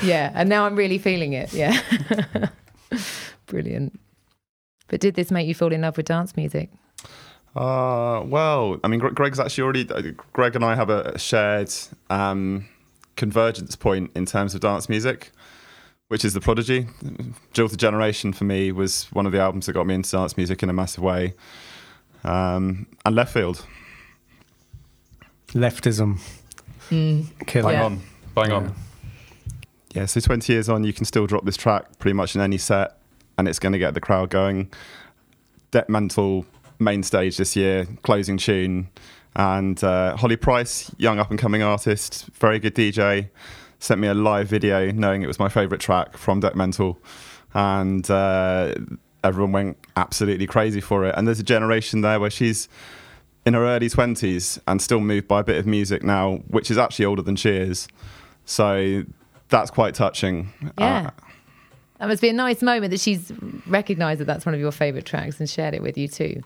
yeah. 0.02 0.32
And 0.34 0.48
now 0.48 0.64
I'm 0.64 0.76
really 0.76 0.96
feeling 0.98 1.34
it. 1.34 1.52
Yeah. 1.52 1.78
Brilliant. 3.46 4.00
But 4.88 5.00
did 5.00 5.14
this 5.14 5.30
make 5.30 5.46
you 5.46 5.54
fall 5.54 5.72
in 5.72 5.82
love 5.82 5.96
with 5.96 6.06
dance 6.06 6.36
music? 6.36 6.70
Uh, 7.54 8.22
well, 8.24 8.80
I 8.82 8.88
mean, 8.88 8.98
Greg's 9.00 9.38
actually 9.38 9.62
already. 9.64 9.88
uh, 9.90 10.02
Greg 10.32 10.56
and 10.56 10.64
I 10.64 10.74
have 10.74 10.90
a 10.90 11.18
shared 11.18 11.72
um, 12.10 12.66
convergence 13.16 13.76
point 13.76 14.10
in 14.14 14.26
terms 14.26 14.54
of 14.54 14.60
dance 14.60 14.88
music, 14.88 15.30
which 16.08 16.24
is 16.24 16.34
The 16.34 16.40
Prodigy. 16.40 16.86
Jilted 17.52 17.78
Generation 17.78 18.32
for 18.32 18.44
me 18.44 18.72
was 18.72 19.04
one 19.12 19.26
of 19.26 19.32
the 19.32 19.40
albums 19.40 19.66
that 19.66 19.72
got 19.72 19.86
me 19.86 19.94
into 19.94 20.10
dance 20.10 20.36
music 20.36 20.62
in 20.62 20.68
a 20.70 20.72
massive 20.72 21.02
way. 21.02 21.34
Um, 22.24 22.86
and 23.04 23.14
Leftfield, 23.16 23.64
Leftism. 25.48 26.18
Mm. 26.90 27.46
Killer. 27.46 27.70
bang 27.70 27.72
Yeah. 27.78 27.84
on, 27.84 28.00
bang 28.34 28.52
on. 28.52 28.74
Yeah, 29.94 30.06
so 30.06 30.20
20 30.20 30.52
years 30.52 30.68
on, 30.68 30.82
you 30.84 30.92
can 30.92 31.04
still 31.04 31.26
drop 31.26 31.44
this 31.44 31.56
track 31.56 31.98
pretty 31.98 32.14
much 32.14 32.34
in 32.34 32.40
any 32.40 32.58
set, 32.58 32.98
and 33.38 33.46
it's 33.46 33.58
going 33.58 33.72
to 33.72 33.78
get 33.78 33.94
the 33.94 34.00
crowd 34.00 34.30
going. 34.30 34.70
Dekmantel 35.70 36.44
main 36.80 37.02
stage 37.02 37.36
this 37.36 37.54
year, 37.54 37.86
closing 38.02 38.36
tune, 38.36 38.88
and 39.36 39.82
uh, 39.82 40.16
Holly 40.16 40.36
Price, 40.36 40.94
young 40.98 41.18
up 41.18 41.30
and 41.30 41.38
coming 41.38 41.62
artist, 41.62 42.26
very 42.34 42.58
good 42.58 42.74
DJ, 42.74 43.30
sent 43.78 44.00
me 44.00 44.08
a 44.08 44.14
live 44.14 44.48
video 44.48 44.90
knowing 44.92 45.22
it 45.22 45.26
was 45.26 45.38
my 45.38 45.48
favourite 45.48 45.80
track 45.80 46.16
from 46.16 46.40
Dekmantel, 46.40 46.96
and 47.52 48.08
uh, 48.10 48.74
everyone 49.22 49.52
went 49.52 49.76
absolutely 49.96 50.46
crazy 50.46 50.80
for 50.80 51.04
it. 51.04 51.14
And 51.16 51.26
there's 51.26 51.40
a 51.40 51.44
generation 51.44 52.00
there 52.02 52.20
where 52.20 52.30
she's 52.30 52.68
in 53.46 53.54
her 53.54 53.64
early 53.64 53.88
20s 53.88 54.58
and 54.66 54.80
still 54.80 55.00
moved 55.00 55.28
by 55.28 55.40
a 55.40 55.44
bit 55.44 55.56
of 55.58 55.66
music 55.66 56.02
now, 56.02 56.36
which 56.48 56.70
is 56.70 56.78
actually 56.78 57.04
older 57.04 57.22
than 57.22 57.36
she 57.36 57.50
is. 57.50 57.88
So 58.46 59.02
that's 59.48 59.70
quite 59.70 59.94
touching. 59.94 60.52
Yeah. 60.78 61.06
Uh, 61.06 61.10
That 61.98 62.08
must 62.08 62.22
be 62.22 62.28
a 62.28 62.34
nice 62.34 62.62
moment 62.62 62.90
that 62.90 63.00
she's 63.00 63.32
recognised 63.66 64.20
that 64.20 64.24
that's 64.24 64.44
one 64.44 64.54
of 64.54 64.60
your 64.60 64.72
favourite 64.72 65.06
tracks 65.06 65.38
and 65.38 65.48
shared 65.48 65.74
it 65.74 65.82
with 65.82 65.96
you 65.96 66.08
too. 66.08 66.42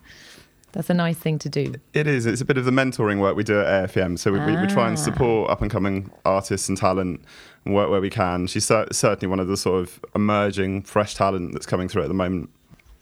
That's 0.73 0.91
a 0.91 0.95
nice 0.95 1.17
thing 1.17 1.39
to 1.41 1.49
do. 1.49 1.75
It 1.95 2.07
is. 2.07 2.27
It's 2.27 2.41
a 2.41 2.45
bit 2.45 2.59
of 2.59 2.65
the 2.65 2.71
mentoring 2.71 3.21
work 3.21 3.37
we 3.37 3.43
do 3.45 3.59
at 3.61 3.91
AFEM. 3.91 4.19
So 4.19 4.31
we, 4.33 4.39
we, 4.41 4.53
we 4.61 4.67
try 4.67 4.89
and 4.89 4.99
Ah. 4.99 5.01
support 5.01 5.51
up 5.51 5.63
and 5.63 5.71
coming 5.71 6.11
artists 6.25 6.69
and 6.69 6.77
talent 6.77 7.23
and 7.65 7.75
work 7.75 7.91
where 7.91 8.01
we 8.01 8.11
can. 8.11 8.47
She's 8.47 8.67
cer- 8.67 8.87
certainly 8.93 9.29
one 9.31 9.41
of 9.41 9.49
the 9.49 9.57
sort 9.57 9.81
of 9.81 9.99
emerging 10.15 10.83
fresh 10.83 11.15
talent 11.15 11.53
that's 11.53 11.67
coming 11.67 11.89
through 11.89 12.03
at 12.03 12.09
the 12.09 12.15
moment. 12.15 12.51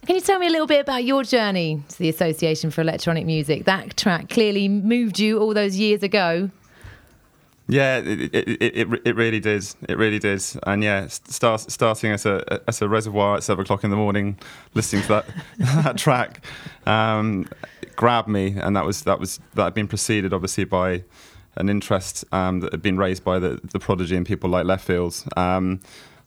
Can 0.06 0.14
you 0.14 0.20
tell 0.20 0.38
me 0.38 0.46
a 0.46 0.50
little 0.50 0.68
bit 0.68 0.80
about 0.80 1.02
your 1.04 1.24
journey 1.24 1.82
to 1.88 1.98
the 1.98 2.08
Association 2.08 2.70
for 2.70 2.80
Electronic 2.82 3.26
Music? 3.26 3.64
That 3.64 3.96
track 3.96 4.28
clearly 4.28 4.68
moved 4.68 5.18
you 5.18 5.38
all 5.40 5.52
those 5.52 5.76
years 5.76 6.04
ago. 6.04 6.48
Yeah, 7.68 7.98
it, 7.98 8.32
it, 8.32 8.62
it, 8.62 9.00
it, 9.04 9.16
really 9.16 9.40
did. 9.40 9.66
It 9.88 9.98
really 9.98 10.20
did. 10.20 10.42
And 10.64 10.84
yeah, 10.84 11.08
start, 11.08 11.60
starting 11.62 12.12
as 12.12 12.24
a 12.24 12.62
as 12.68 12.80
a 12.80 12.88
reservoir 12.88 13.36
at 13.36 13.42
seven 13.42 13.64
o'clock 13.64 13.82
in 13.82 13.90
the 13.90 13.96
morning, 13.96 14.38
listening 14.74 15.02
to 15.02 15.08
that 15.08 15.26
that 15.58 15.98
track, 15.98 16.44
um, 16.86 17.48
grabbed 17.96 18.28
me, 18.28 18.56
and 18.56 18.76
that 18.76 18.84
was 18.84 19.02
that 19.02 19.18
was 19.18 19.40
that 19.54 19.64
had 19.64 19.74
been 19.74 19.88
preceded 19.88 20.32
obviously 20.32 20.64
by 20.64 21.02
an 21.56 21.68
interest 21.68 22.24
um, 22.30 22.60
that 22.60 22.70
had 22.72 22.82
been 22.82 22.98
raised 22.98 23.24
by 23.24 23.40
the 23.40 23.60
the 23.72 23.80
prodigy 23.80 24.14
and 24.14 24.26
people 24.26 24.48
like 24.48 24.64
Leftfield. 24.64 25.36
Um, 25.36 25.80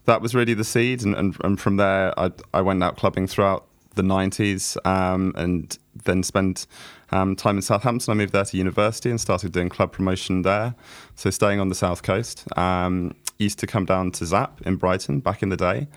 that 0.06 0.22
was 0.22 0.36
really 0.36 0.56
the 0.56 0.64
seed, 0.66 1.04
and, 1.04 1.16
and, 1.16 1.38
and 1.42 1.60
from 1.60 1.78
there, 1.78 2.20
I 2.20 2.32
I 2.54 2.62
went 2.62 2.84
out 2.84 2.98
clubbing 2.98 3.28
throughout 3.28 3.66
the 4.00 4.08
90s 4.08 4.78
um, 4.86 5.34
and 5.36 5.78
then 6.06 6.24
spent 6.24 6.66
um, 7.12 7.36
time 7.36 7.58
in 7.58 7.62
Southampton. 7.62 8.12
I 8.12 8.16
moved 8.16 8.34
there 8.34 8.46
to 8.46 8.58
university 8.58 9.10
and 9.10 9.20
started 9.20 9.52
doing 9.52 9.70
club 9.70 9.92
promotion 9.92 10.44
there. 10.44 10.76
So 11.16 11.30
staying 11.30 11.60
on 11.60 11.70
the 11.70 11.76
south 11.76 12.04
coast. 12.04 12.46
Um, 12.58 13.16
used 13.40 13.58
to 13.60 13.68
come 13.68 13.86
down 13.86 14.12
to 14.12 14.26
Zap 14.26 14.62
in 14.66 14.76
Brighton 14.76 15.22
back 15.22 15.42
in 15.42 15.50
the 15.50 15.58
day, 15.58 15.88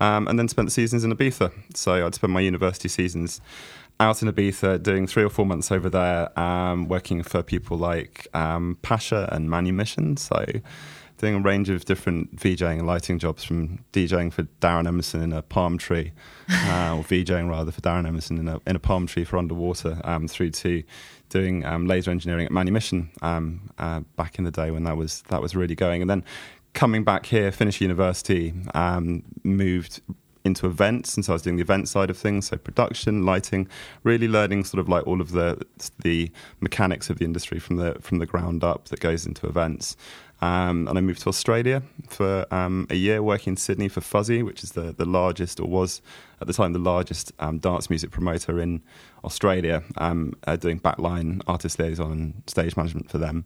um, 0.00 0.28
and 0.28 0.38
then 0.38 0.48
spent 0.48 0.66
the 0.66 0.72
seasons 0.72 1.04
in 1.04 1.12
Ibiza. 1.12 1.52
So 1.74 2.06
I'd 2.06 2.14
spend 2.14 2.32
my 2.32 2.40
university 2.40 2.88
seasons 2.88 3.40
out 4.00 4.22
in 4.22 4.28
Ibiza, 4.28 4.82
doing 4.82 5.06
three 5.06 5.24
or 5.24 5.28
four 5.28 5.44
months 5.44 5.70
over 5.70 5.90
there, 5.90 6.38
um, 6.38 6.88
working 6.88 7.22
for 7.22 7.42
people 7.42 7.76
like 7.76 8.28
um, 8.34 8.78
Pacha 8.82 9.28
and 9.32 9.50
Manumission. 9.50 10.16
So 10.16 10.44
doing 11.22 11.36
a 11.36 11.40
range 11.40 11.70
of 11.70 11.84
different 11.84 12.34
VJing 12.34 12.78
and 12.78 12.86
lighting 12.86 13.16
jobs 13.16 13.44
from 13.44 13.78
DJing 13.92 14.32
for 14.32 14.42
Darren 14.60 14.88
Emerson 14.88 15.22
in 15.22 15.32
a 15.32 15.40
palm 15.40 15.78
tree, 15.78 16.10
uh, 16.50 16.96
or 16.96 17.04
VJing 17.04 17.48
rather 17.48 17.70
for 17.70 17.80
Darren 17.80 18.08
Emerson 18.08 18.38
in 18.38 18.48
a, 18.48 18.60
in 18.66 18.74
a 18.74 18.80
palm 18.80 19.06
tree 19.06 19.22
for 19.22 19.38
underwater, 19.38 20.00
um, 20.02 20.26
through 20.26 20.50
to 20.50 20.82
doing 21.28 21.64
um, 21.64 21.86
laser 21.86 22.10
engineering 22.10 22.44
at 22.44 22.50
Manumission 22.50 23.08
um, 23.22 23.70
uh, 23.78 24.00
back 24.16 24.36
in 24.36 24.44
the 24.44 24.50
day 24.50 24.72
when 24.72 24.82
that 24.82 24.96
was 24.96 25.22
that 25.28 25.40
was 25.40 25.54
really 25.54 25.76
going, 25.76 26.02
and 26.02 26.10
then 26.10 26.24
coming 26.74 27.04
back 27.04 27.26
here, 27.26 27.52
finished 27.52 27.80
university, 27.80 28.52
um, 28.74 29.22
moved 29.44 30.00
into 30.44 30.66
events, 30.66 31.14
and 31.14 31.24
so 31.24 31.32
I 31.32 31.34
was 31.34 31.42
doing 31.42 31.54
the 31.54 31.62
event 31.62 31.88
side 31.88 32.10
of 32.10 32.18
things, 32.18 32.48
so 32.48 32.56
production, 32.56 33.24
lighting, 33.24 33.68
really 34.02 34.26
learning 34.26 34.64
sort 34.64 34.80
of 34.80 34.88
like 34.88 35.06
all 35.06 35.20
of 35.20 35.30
the 35.30 35.64
the 36.00 36.32
mechanics 36.60 37.10
of 37.10 37.18
the 37.18 37.24
industry 37.24 37.60
from 37.60 37.76
the 37.76 37.96
from 38.00 38.18
the 38.18 38.26
ground 38.26 38.64
up 38.64 38.88
that 38.88 38.98
goes 38.98 39.24
into 39.24 39.46
events. 39.46 39.96
Um, 40.42 40.88
and 40.88 40.98
I 40.98 41.00
moved 41.00 41.22
to 41.22 41.28
Australia 41.28 41.84
for 42.08 42.52
um, 42.52 42.88
a 42.90 42.96
year, 42.96 43.22
working 43.22 43.52
in 43.52 43.56
Sydney 43.56 43.88
for 43.88 44.00
Fuzzy, 44.00 44.42
which 44.42 44.64
is 44.64 44.72
the, 44.72 44.92
the 44.92 45.04
largest, 45.04 45.60
or 45.60 45.68
was 45.68 46.02
at 46.40 46.48
the 46.48 46.52
time 46.52 46.72
the 46.72 46.80
largest 46.80 47.32
um, 47.38 47.58
dance 47.58 47.88
music 47.88 48.10
promoter 48.10 48.58
in 48.58 48.82
Australia, 49.24 49.84
um, 49.98 50.34
uh, 50.48 50.56
doing 50.56 50.80
backline 50.80 51.40
artist 51.46 51.78
liaison 51.78 52.10
and 52.10 52.42
stage 52.48 52.76
management 52.76 53.08
for 53.08 53.18
them. 53.18 53.44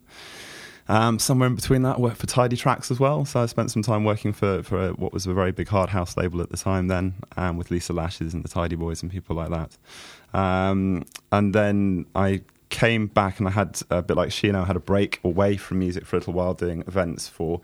Um, 0.87 1.19
somewhere 1.19 1.45
in 1.47 1.53
between 1.55 1.83
that, 1.83 1.97
I 1.97 1.99
worked 1.99 2.17
for 2.17 2.25
Tidy 2.25 2.55
Tracks 2.55 2.89
as 2.89 2.99
well. 2.99 3.25
So 3.25 3.41
I 3.41 3.45
spent 3.45 3.69
some 3.69 3.83
time 3.83 4.03
working 4.03 4.33
for, 4.33 4.63
for 4.63 4.87
a, 4.87 4.91
what 4.93 5.13
was 5.13 5.27
a 5.27 5.33
very 5.33 5.51
big 5.51 5.67
hard 5.67 5.89
house 5.89 6.17
label 6.17 6.41
at 6.41 6.49
the 6.49 6.57
time 6.57 6.87
then, 6.87 7.13
um, 7.35 7.57
with 7.57 7.69
Lisa 7.69 7.93
Lashes 7.93 8.33
and 8.33 8.43
the 8.43 8.49
Tidy 8.49 8.75
Boys 8.75 9.03
and 9.03 9.11
people 9.11 9.35
like 9.35 9.49
that. 9.49 9.77
And 10.33 11.05
then 11.53 12.07
I 12.15 12.41
came 12.69 13.07
back 13.07 13.39
and 13.39 13.47
I 13.47 13.51
had 13.51 13.81
a 13.89 14.01
bit 14.01 14.17
like 14.17 14.31
she 14.31 14.47
and 14.47 14.57
I 14.57 14.65
had 14.65 14.75
a 14.75 14.81
break 14.81 15.19
away 15.23 15.57
from 15.57 15.79
music 15.79 16.05
for 16.05 16.17
a 16.17 16.19
little 16.19 16.33
while 16.33 16.53
doing 16.53 16.83
events 16.87 17.27
for 17.27 17.61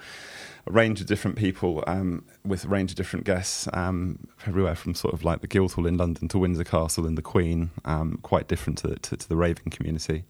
a 0.66 0.72
range 0.72 1.02
of 1.02 1.08
different 1.08 1.38
people 1.38 1.84
um, 1.88 2.24
with 2.46 2.64
a 2.64 2.68
range 2.68 2.92
of 2.92 2.98
different 2.98 3.26
guests 3.26 3.68
um, 3.74 4.28
everywhere 4.48 4.76
from 4.76 4.96
sort 4.96 5.14
of 5.14 5.24
like 5.24 5.42
the 5.42 5.48
Guildhall 5.48 5.86
in 5.86 5.98
London 5.98 6.28
to 6.30 6.38
Windsor 6.38 6.64
Castle 6.64 7.06
and 7.06 7.18
the 7.18 7.22
Queen, 7.22 7.72
um, 7.84 8.18
quite 8.22 8.48
different 8.48 8.78
to, 8.80 8.96
to, 8.96 9.18
to 9.18 9.28
the 9.28 9.36
raving 9.36 9.72
community. 9.72 10.24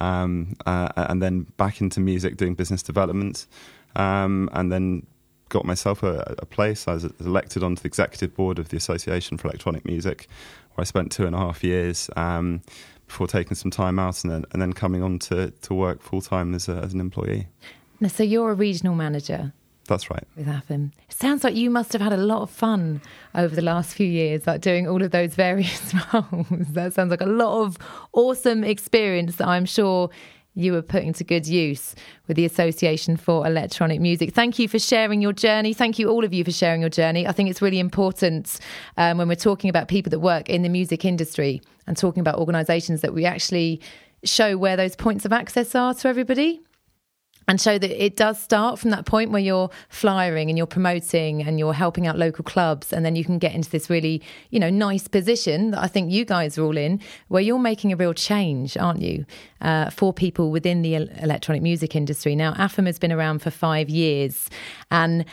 Um, 0.00 0.56
uh, 0.66 0.88
and 0.96 1.22
then 1.22 1.42
back 1.56 1.80
into 1.80 2.00
music 2.00 2.36
doing 2.36 2.54
business 2.54 2.82
development 2.82 3.46
um, 3.94 4.48
and 4.52 4.72
then 4.72 5.06
got 5.50 5.64
myself 5.64 6.02
a, 6.02 6.34
a 6.38 6.46
place. 6.46 6.88
I 6.88 6.94
was 6.94 7.04
elected 7.20 7.62
onto 7.62 7.82
the 7.82 7.86
executive 7.86 8.34
board 8.34 8.58
of 8.58 8.70
the 8.70 8.76
Association 8.76 9.38
for 9.38 9.48
Electronic 9.48 9.84
Music 9.84 10.28
where 10.74 10.82
I 10.82 10.84
spent 10.84 11.12
two 11.12 11.26
and 11.26 11.34
a 11.34 11.38
half 11.38 11.62
years 11.62 12.10
um, 12.16 12.62
before 13.06 13.26
taking 13.26 13.54
some 13.54 13.70
time 13.70 13.98
out 13.98 14.22
and 14.24 14.32
then, 14.32 14.44
and 14.52 14.62
then 14.62 14.72
coming 14.72 15.02
on 15.02 15.18
to, 15.20 15.50
to 15.50 15.74
work 15.74 16.02
full 16.02 16.20
time 16.20 16.54
as, 16.54 16.68
a, 16.68 16.76
as 16.76 16.94
an 16.94 17.00
employee. 17.00 17.46
Now, 18.00 18.08
so 18.08 18.22
you're 18.22 18.50
a 18.50 18.54
regional 18.54 18.94
manager 18.94 19.52
That's 19.86 20.10
right. 20.10 20.24
With. 20.36 20.48
It 20.70 20.90
sounds 21.08 21.44
like 21.44 21.54
you 21.54 21.70
must 21.70 21.92
have 21.92 22.02
had 22.02 22.12
a 22.12 22.18
lot 22.18 22.42
of 22.42 22.50
fun 22.50 23.00
over 23.34 23.54
the 23.54 23.62
last 23.62 23.94
few 23.94 24.06
years, 24.06 24.46
like 24.46 24.60
doing 24.60 24.88
all 24.88 25.02
of 25.02 25.10
those 25.10 25.34
various 25.46 25.94
roles. 26.12 26.46
that 26.72 26.92
sounds 26.94 27.10
like 27.10 27.20
a 27.20 27.26
lot 27.26 27.62
of 27.62 27.78
awesome 28.12 28.64
experience 28.64 29.36
that 29.36 29.48
I'm 29.48 29.66
sure 29.66 30.10
you 30.54 30.72
were 30.72 30.82
putting 30.82 31.12
to 31.14 31.24
good 31.24 31.46
use 31.46 31.94
with 32.28 32.36
the 32.36 32.44
Association 32.44 33.16
for 33.16 33.46
Electronic 33.46 34.00
Music. 34.00 34.32
Thank 34.32 34.58
you 34.58 34.68
for 34.68 34.78
sharing 34.78 35.20
your 35.20 35.32
journey. 35.32 35.74
Thank 35.74 35.98
you, 35.98 36.08
all 36.08 36.24
of 36.24 36.32
you, 36.32 36.44
for 36.44 36.52
sharing 36.52 36.80
your 36.80 36.90
journey. 36.90 37.26
I 37.26 37.32
think 37.32 37.50
it's 37.50 37.60
really 37.60 37.80
important 37.80 38.60
um, 38.96 39.18
when 39.18 39.28
we're 39.28 39.34
talking 39.34 39.68
about 39.68 39.88
people 39.88 40.10
that 40.10 40.20
work 40.20 40.48
in 40.48 40.62
the 40.62 40.68
music 40.68 41.04
industry 41.04 41.60
and 41.86 41.96
talking 41.96 42.20
about 42.20 42.38
organisations 42.38 43.00
that 43.00 43.12
we 43.12 43.24
actually 43.24 43.80
show 44.22 44.56
where 44.56 44.76
those 44.76 44.96
points 44.96 45.24
of 45.24 45.32
access 45.32 45.74
are 45.74 45.92
to 45.94 46.08
everybody 46.08 46.60
and 47.46 47.60
show 47.60 47.78
that 47.78 48.04
it 48.04 48.16
does 48.16 48.40
start 48.40 48.78
from 48.78 48.90
that 48.90 49.06
point 49.06 49.30
where 49.30 49.42
you're 49.42 49.70
flyering 49.88 50.48
and 50.48 50.56
you're 50.58 50.66
promoting 50.66 51.42
and 51.42 51.58
you're 51.58 51.74
helping 51.74 52.06
out 52.06 52.18
local 52.18 52.44
clubs 52.44 52.92
and 52.92 53.04
then 53.04 53.16
you 53.16 53.24
can 53.24 53.38
get 53.38 53.54
into 53.54 53.70
this 53.70 53.90
really 53.90 54.22
you 54.50 54.58
know 54.58 54.70
nice 54.70 55.08
position 55.08 55.70
that 55.70 55.80
i 55.80 55.86
think 55.86 56.10
you 56.10 56.24
guys 56.24 56.58
are 56.58 56.64
all 56.64 56.76
in 56.76 57.00
where 57.28 57.42
you're 57.42 57.58
making 57.58 57.92
a 57.92 57.96
real 57.96 58.14
change 58.14 58.76
aren't 58.76 59.00
you 59.00 59.24
uh, 59.64 59.90
for 59.90 60.12
people 60.12 60.50
within 60.50 60.82
the 60.82 60.94
electronic 60.94 61.62
music 61.62 61.96
industry. 61.96 62.36
Now 62.36 62.52
AFEM 62.54 62.86
has 62.86 62.98
been 62.98 63.12
around 63.12 63.40
for 63.40 63.50
five 63.50 63.88
years 63.88 64.48
and 64.90 65.24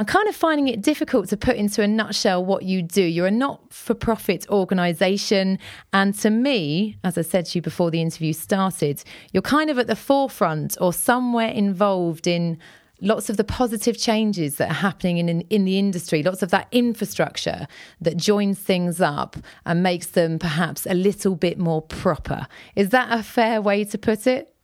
I'm 0.00 0.06
kind 0.06 0.28
of 0.28 0.36
finding 0.36 0.68
it 0.68 0.80
difficult 0.80 1.28
to 1.30 1.36
put 1.36 1.56
into 1.56 1.82
a 1.82 1.88
nutshell 1.88 2.44
what 2.44 2.62
you 2.62 2.82
do. 2.82 3.02
You're 3.02 3.26
a 3.26 3.32
not 3.32 3.72
for 3.72 3.94
profit 3.94 4.48
organisation. 4.48 5.58
And 5.92 6.14
to 6.20 6.30
me, 6.30 6.96
as 7.02 7.18
I 7.18 7.22
said 7.22 7.46
to 7.46 7.58
you 7.58 7.62
before 7.62 7.90
the 7.90 8.00
interview 8.00 8.32
started, 8.32 9.02
you're 9.32 9.42
kind 9.42 9.70
of 9.70 9.78
at 9.78 9.88
the 9.88 9.96
forefront 9.96 10.76
or 10.80 10.92
somewhere 10.92 11.48
involved 11.48 12.28
in 12.28 12.58
lots 13.00 13.28
of 13.28 13.36
the 13.36 13.44
positive 13.44 13.98
changes 13.98 14.56
that 14.56 14.70
are 14.70 14.74
happening 14.74 15.18
in, 15.18 15.28
in, 15.28 15.40
in 15.42 15.64
the 15.64 15.80
industry, 15.80 16.22
lots 16.22 16.44
of 16.44 16.50
that 16.50 16.68
infrastructure 16.70 17.66
that 18.00 18.16
joins 18.16 18.58
things 18.60 19.00
up 19.00 19.36
and 19.66 19.82
makes 19.82 20.06
them 20.06 20.38
perhaps 20.38 20.86
a 20.86 20.94
little 20.94 21.34
bit 21.34 21.58
more 21.58 21.82
proper. 21.82 22.46
Is 22.76 22.90
that 22.90 23.08
a 23.10 23.22
fair 23.24 23.60
way 23.60 23.84
to 23.84 23.98
put 23.98 24.28
it? 24.28 24.54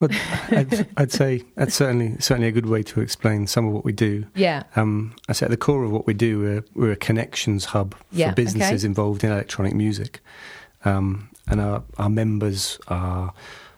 Well, 0.00 0.10
I'd, 0.50 0.86
I'd, 0.96 1.12
say 1.12 1.42
that's 1.56 1.74
certainly 1.74 2.16
certainly 2.20 2.46
a 2.46 2.52
good 2.52 2.66
way 2.66 2.84
to 2.84 3.00
explain 3.00 3.48
some 3.48 3.66
of 3.66 3.72
what 3.72 3.84
we 3.84 3.92
do. 3.92 4.26
Yeah. 4.36 4.62
Um, 4.76 5.16
I 5.28 5.32
say 5.32 5.46
at 5.46 5.50
the 5.50 5.56
core 5.56 5.82
of 5.82 5.90
what 5.90 6.06
we 6.06 6.14
do, 6.14 6.38
we're, 6.40 6.64
we're 6.74 6.92
a 6.92 6.96
connections 6.96 7.66
hub 7.66 7.94
for 7.94 8.04
yeah, 8.12 8.32
businesses 8.32 8.84
okay. 8.84 8.86
involved 8.86 9.24
in 9.24 9.32
electronic 9.32 9.74
music, 9.74 10.20
um, 10.84 11.28
and 11.48 11.60
our 11.60 11.82
our 11.98 12.08
members 12.08 12.78
are 12.86 13.32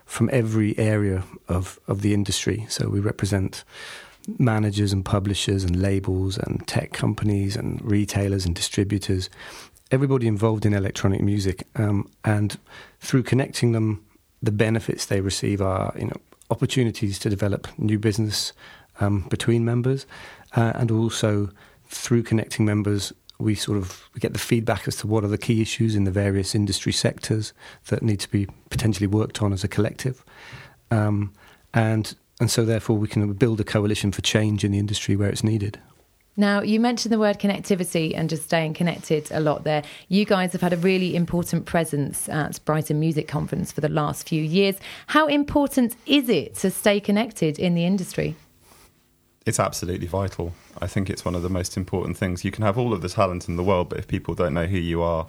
from 0.04 0.28
every 0.30 0.78
area 0.78 1.24
of 1.48 1.80
of 1.88 2.02
the 2.02 2.12
industry. 2.12 2.66
So 2.68 2.90
we 2.90 3.00
represent 3.00 3.64
managers 4.38 4.92
and 4.92 5.02
publishers 5.02 5.64
and 5.64 5.80
labels 5.80 6.36
and 6.36 6.66
tech 6.66 6.92
companies 6.92 7.56
and 7.56 7.80
retailers 7.82 8.44
and 8.44 8.54
distributors, 8.54 9.30
everybody 9.90 10.26
involved 10.26 10.66
in 10.66 10.74
electronic 10.74 11.22
music, 11.22 11.66
um, 11.76 12.10
and 12.26 12.58
through 13.00 13.22
connecting 13.22 13.72
them 13.72 14.04
the 14.42 14.52
benefits 14.52 15.06
they 15.06 15.20
receive 15.20 15.60
are 15.60 15.92
you 15.98 16.06
know 16.06 16.16
opportunities 16.50 17.18
to 17.20 17.30
develop 17.30 17.68
new 17.78 17.98
business 17.98 18.52
um, 18.98 19.26
between 19.30 19.64
members, 19.64 20.06
uh, 20.56 20.72
and 20.74 20.90
also 20.90 21.50
through 21.88 22.22
connecting 22.22 22.64
members, 22.64 23.12
we 23.38 23.54
sort 23.54 23.78
of 23.78 24.08
we 24.14 24.20
get 24.20 24.32
the 24.32 24.38
feedback 24.38 24.86
as 24.86 24.96
to 24.96 25.06
what 25.06 25.24
are 25.24 25.28
the 25.28 25.38
key 25.38 25.62
issues 25.62 25.96
in 25.96 26.04
the 26.04 26.10
various 26.10 26.54
industry 26.54 26.92
sectors 26.92 27.52
that 27.86 28.02
need 28.02 28.20
to 28.20 28.30
be 28.30 28.46
potentially 28.68 29.06
worked 29.06 29.42
on 29.42 29.52
as 29.52 29.64
a 29.64 29.68
collective, 29.68 30.24
um, 30.90 31.32
and 31.72 32.14
and 32.38 32.50
so 32.50 32.64
therefore 32.64 32.96
we 32.96 33.08
can 33.08 33.32
build 33.34 33.60
a 33.60 33.64
coalition 33.64 34.12
for 34.12 34.22
change 34.22 34.64
in 34.64 34.72
the 34.72 34.78
industry 34.78 35.16
where 35.16 35.28
it's 35.28 35.44
needed. 35.44 35.78
Now, 36.36 36.62
you 36.62 36.80
mentioned 36.80 37.12
the 37.12 37.18
word 37.18 37.38
connectivity 37.38 38.16
and 38.16 38.30
just 38.30 38.44
staying 38.44 38.74
connected 38.74 39.30
a 39.30 39.40
lot 39.40 39.64
there. 39.64 39.82
You 40.08 40.24
guys 40.24 40.52
have 40.52 40.60
had 40.60 40.72
a 40.72 40.76
really 40.76 41.14
important 41.14 41.66
presence 41.66 42.28
at 42.28 42.64
Brighton 42.64 42.98
Music 42.98 43.28
Conference 43.28 43.72
for 43.72 43.80
the 43.80 43.88
last 43.88 44.28
few 44.28 44.42
years. 44.42 44.76
How 45.08 45.26
important 45.26 45.96
is 46.06 46.28
it 46.28 46.54
to 46.56 46.70
stay 46.70 47.00
connected 47.00 47.58
in 47.58 47.74
the 47.74 47.84
industry? 47.84 48.36
It's 49.44 49.58
absolutely 49.58 50.06
vital. 50.06 50.52
I 50.80 50.86
think 50.86 51.10
it's 51.10 51.24
one 51.24 51.34
of 51.34 51.42
the 51.42 51.50
most 51.50 51.76
important 51.76 52.16
things. 52.16 52.44
You 52.44 52.50
can 52.50 52.64
have 52.64 52.78
all 52.78 52.92
of 52.92 53.02
the 53.02 53.08
talent 53.08 53.48
in 53.48 53.56
the 53.56 53.64
world, 53.64 53.88
but 53.88 53.98
if 53.98 54.06
people 54.06 54.34
don't 54.34 54.54
know 54.54 54.66
who 54.66 54.78
you 54.78 55.02
are, 55.02 55.26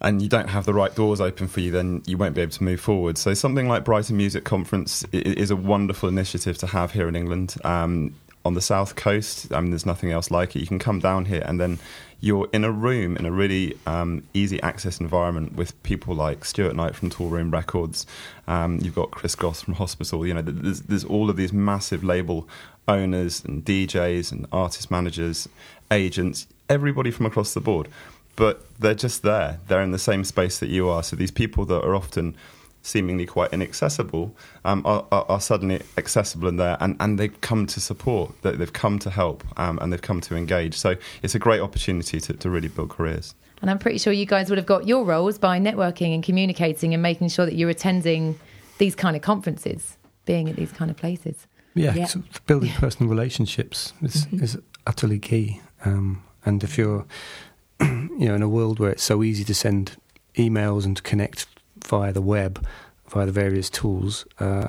and 0.00 0.20
you 0.20 0.28
don't 0.28 0.48
have 0.48 0.66
the 0.66 0.74
right 0.74 0.94
doors 0.94 1.20
open 1.20 1.48
for 1.48 1.60
you, 1.60 1.70
then 1.70 2.02
you 2.06 2.18
won't 2.18 2.34
be 2.34 2.42
able 2.42 2.52
to 2.52 2.62
move 2.62 2.80
forward. 2.80 3.16
So 3.16 3.32
something 3.32 3.66
like 3.66 3.84
Brighton 3.84 4.16
Music 4.16 4.44
Conference 4.44 5.04
is 5.12 5.50
a 5.50 5.56
wonderful 5.56 6.08
initiative 6.08 6.58
to 6.58 6.66
have 6.66 6.92
here 6.92 7.08
in 7.08 7.16
England. 7.16 7.56
Um, 7.64 8.14
on 8.46 8.54
the 8.54 8.60
south 8.60 8.96
coast. 8.96 9.52
I 9.52 9.60
mean, 9.60 9.70
there's 9.70 9.86
nothing 9.86 10.10
else 10.10 10.30
like 10.30 10.56
it. 10.56 10.60
You 10.60 10.66
can 10.66 10.78
come 10.78 11.00
down 11.00 11.26
here 11.26 11.42
and 11.44 11.60
then 11.60 11.78
you're 12.20 12.48
in 12.52 12.64
a 12.64 12.70
room 12.70 13.16
in 13.16 13.26
a 13.26 13.30
really 13.30 13.76
um, 13.86 14.22
easy 14.32 14.60
access 14.62 15.00
environment 15.00 15.54
with 15.54 15.80
people 15.82 16.14
like 16.14 16.44
Stuart 16.44 16.74
Knight 16.74 16.94
from 16.94 17.10
Toolroom 17.10 17.52
Records. 17.52 18.06
Um, 18.48 18.78
you've 18.80 18.94
got 18.94 19.10
Chris 19.10 19.34
Goss 19.34 19.60
from 19.60 19.74
Hospital. 19.74 20.26
You 20.26 20.34
know, 20.34 20.42
there's, 20.42 20.82
there's 20.82 21.04
all 21.04 21.28
of 21.28 21.36
these 21.36 21.52
massive 21.52 22.02
label 22.02 22.48
owners 22.88 23.44
and 23.44 23.64
DJs 23.64 24.32
and 24.32 24.46
artist 24.50 24.90
managers, 24.90 25.48
agents, 25.90 26.46
everybody 26.68 27.10
from 27.10 27.26
across 27.26 27.52
the 27.52 27.60
board. 27.60 27.88
But 28.34 28.64
they're 28.78 28.94
just 28.94 29.22
there. 29.22 29.60
They're 29.68 29.82
in 29.82 29.92
the 29.92 29.98
same 29.98 30.24
space 30.24 30.58
that 30.58 30.68
you 30.68 30.88
are. 30.88 31.02
So 31.02 31.16
these 31.16 31.30
people 31.30 31.64
that 31.66 31.82
are 31.82 31.94
often 31.94 32.36
seemingly 32.86 33.26
quite 33.26 33.52
inaccessible 33.52 34.34
um, 34.64 34.82
are, 34.86 35.04
are, 35.10 35.26
are, 35.28 35.40
suddenly 35.40 35.82
accessible 35.98 36.48
in 36.48 36.56
there 36.56 36.76
and, 36.80 36.96
and 37.00 37.18
they've 37.18 37.40
come 37.40 37.66
to 37.66 37.80
support, 37.80 38.32
they've 38.42 38.72
come 38.72 38.98
to 39.00 39.10
help 39.10 39.44
um, 39.58 39.78
and 39.80 39.92
they've 39.92 40.02
come 40.02 40.20
to 40.20 40.36
engage. 40.36 40.74
So 40.74 40.94
it's 41.22 41.34
a 41.34 41.38
great 41.38 41.60
opportunity 41.60 42.20
to, 42.20 42.32
to 42.32 42.48
really 42.48 42.68
build 42.68 42.90
careers. 42.90 43.34
And 43.60 43.70
I'm 43.70 43.78
pretty 43.78 43.98
sure 43.98 44.12
you 44.12 44.26
guys 44.26 44.48
would 44.50 44.58
have 44.58 44.66
got 44.66 44.86
your 44.86 45.04
roles 45.04 45.38
by 45.38 45.58
networking 45.58 46.14
and 46.14 46.22
communicating 46.22 46.94
and 46.94 47.02
making 47.02 47.28
sure 47.28 47.44
that 47.44 47.54
you're 47.54 47.70
attending 47.70 48.38
these 48.78 48.94
kind 48.94 49.16
of 49.16 49.22
conferences, 49.22 49.96
being 50.24 50.48
at 50.48 50.56
these 50.56 50.72
kind 50.72 50.90
of 50.90 50.96
places. 50.96 51.46
Yeah, 51.74 51.94
yeah. 51.94 52.04
So 52.06 52.22
building 52.46 52.70
yeah. 52.70 52.78
personal 52.78 53.10
relationships 53.10 53.92
is, 54.02 54.26
mm-hmm. 54.26 54.44
is 54.44 54.58
utterly 54.86 55.18
key. 55.18 55.60
Um, 55.84 56.22
and 56.44 56.62
if 56.62 56.78
you're, 56.78 57.06
you 57.80 58.28
know, 58.28 58.34
in 58.34 58.42
a 58.42 58.48
world 58.48 58.78
where 58.78 58.90
it's 58.90 59.02
so 59.02 59.22
easy 59.22 59.44
to 59.44 59.54
send 59.54 59.96
emails 60.36 60.84
and 60.84 60.96
to 60.96 61.02
connect 61.02 61.46
via 61.86 62.12
the 62.12 62.22
web, 62.22 62.64
via 63.08 63.26
the 63.26 63.32
various 63.32 63.70
tools, 63.70 64.26
uh, 64.40 64.68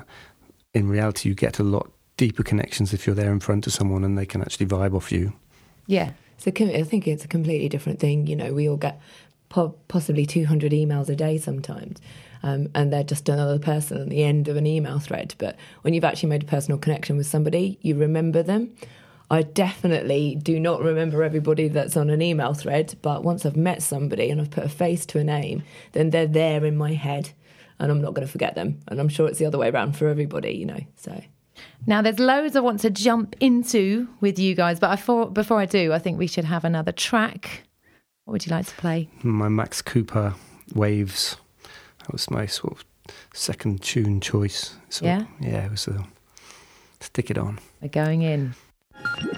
in 0.73 0.87
reality, 0.87 1.29
you 1.29 1.35
get 1.35 1.59
a 1.59 1.63
lot 1.63 1.91
deeper 2.17 2.43
connections 2.43 2.93
if 2.93 3.05
you're 3.05 3.15
there 3.15 3.31
in 3.31 3.39
front 3.39 3.67
of 3.67 3.73
someone 3.73 4.03
and 4.03 4.17
they 4.17 4.25
can 4.25 4.41
actually 4.41 4.65
vibe 4.65 4.95
off 4.95 5.11
you. 5.11 5.33
Yeah. 5.85 6.11
So 6.37 6.51
I 6.51 6.83
think 6.83 7.07
it's 7.07 7.25
a 7.25 7.27
completely 7.27 7.69
different 7.69 7.99
thing. 7.99 8.27
You 8.27 8.35
know, 8.35 8.53
we 8.53 8.69
all 8.69 8.77
get 8.77 9.01
po- 9.49 9.75
possibly 9.87 10.25
200 10.25 10.71
emails 10.71 11.09
a 11.09 11.15
day 11.15 11.37
sometimes. 11.37 11.99
Um, 12.43 12.69
and 12.75 12.93
they're 12.93 13.03
just 13.03 13.27
another 13.29 13.57
person 13.57 13.99
at 13.99 14.09
the 14.09 14.23
end 14.23 14.47
of 14.47 14.55
an 14.57 14.67
email 14.67 14.99
thread. 14.99 15.33
But 15.39 15.55
when 15.81 15.95
you've 15.95 16.03
actually 16.03 16.29
made 16.29 16.43
a 16.43 16.45
personal 16.45 16.77
connection 16.77 17.17
with 17.17 17.25
somebody, 17.25 17.79
you 17.81 17.95
remember 17.95 18.43
them. 18.43 18.75
I 19.29 19.41
definitely 19.41 20.35
do 20.41 20.59
not 20.59 20.81
remember 20.81 21.21
everybody 21.21 21.67
that's 21.67 21.97
on 21.97 22.09
an 22.09 22.21
email 22.21 22.53
thread, 22.53 22.95
but 23.01 23.23
once 23.23 23.45
I've 23.45 23.57
met 23.57 23.83
somebody 23.83 24.29
and 24.29 24.39
I've 24.39 24.51
put 24.51 24.63
a 24.63 24.69
face 24.69 25.05
to 25.07 25.19
a 25.19 25.23
name, 25.23 25.63
then 25.91 26.11
they're 26.11 26.27
there 26.27 26.63
in 26.63 26.77
my 26.77 26.93
head 26.93 27.31
and 27.79 27.91
I'm 27.91 28.01
not 28.01 28.13
going 28.13 28.25
to 28.25 28.31
forget 28.31 28.55
them. 28.55 28.79
And 28.87 28.99
I'm 28.99 29.09
sure 29.09 29.27
it's 29.27 29.39
the 29.39 29.45
other 29.45 29.57
way 29.57 29.69
around 29.69 29.97
for 29.97 30.07
everybody, 30.07 30.51
you 30.51 30.65
know. 30.65 30.79
So 30.95 31.21
now 31.85 32.01
there's 32.01 32.19
loads 32.19 32.55
I 32.55 32.61
want 32.61 32.79
to 32.81 32.89
jump 32.89 33.35
into 33.39 34.07
with 34.21 34.39
you 34.39 34.55
guys, 34.55 34.79
but 34.79 34.91
before 34.91 35.29
before 35.29 35.59
I 35.59 35.65
do, 35.65 35.93
I 35.93 35.99
think 35.99 36.17
we 36.17 36.27
should 36.27 36.45
have 36.45 36.63
another 36.63 36.91
track. 36.91 37.63
What 38.25 38.33
would 38.33 38.45
you 38.45 38.51
like 38.51 38.67
to 38.67 38.75
play? 38.75 39.09
My 39.23 39.49
Max 39.49 39.81
Cooper 39.81 40.35
Waves. 40.73 41.37
That 41.99 42.11
was 42.11 42.29
my 42.29 42.45
sort 42.45 42.73
of 42.73 42.85
second 43.33 43.81
tune 43.81 44.19
choice. 44.21 44.75
So, 44.89 45.05
yeah, 45.05 45.25
yeah, 45.39 45.65
it 45.65 45.71
was 45.71 45.87
a 45.87 46.05
stick 46.99 47.29
it 47.29 47.37
on. 47.37 47.59
We're 47.81 47.89
going 47.89 48.21
in. 48.21 48.53
Thank 49.03 49.23
you 49.23 49.36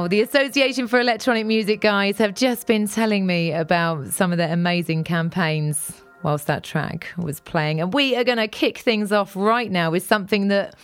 Now, 0.00 0.08
the 0.08 0.22
Association 0.22 0.88
for 0.88 0.98
Electronic 0.98 1.44
Music 1.44 1.82
guys 1.82 2.16
have 2.16 2.34
just 2.34 2.66
been 2.66 2.88
telling 2.88 3.26
me 3.26 3.52
about 3.52 4.06
some 4.06 4.32
of 4.32 4.38
their 4.38 4.50
amazing 4.50 5.04
campaigns 5.04 5.92
whilst 6.22 6.46
that 6.46 6.64
track 6.64 7.08
was 7.18 7.40
playing. 7.40 7.82
And 7.82 7.92
we 7.92 8.16
are 8.16 8.24
going 8.24 8.38
to 8.38 8.48
kick 8.48 8.78
things 8.78 9.12
off 9.12 9.36
right 9.36 9.70
now 9.70 9.90
with 9.90 10.02
something 10.02 10.48
that 10.48 10.74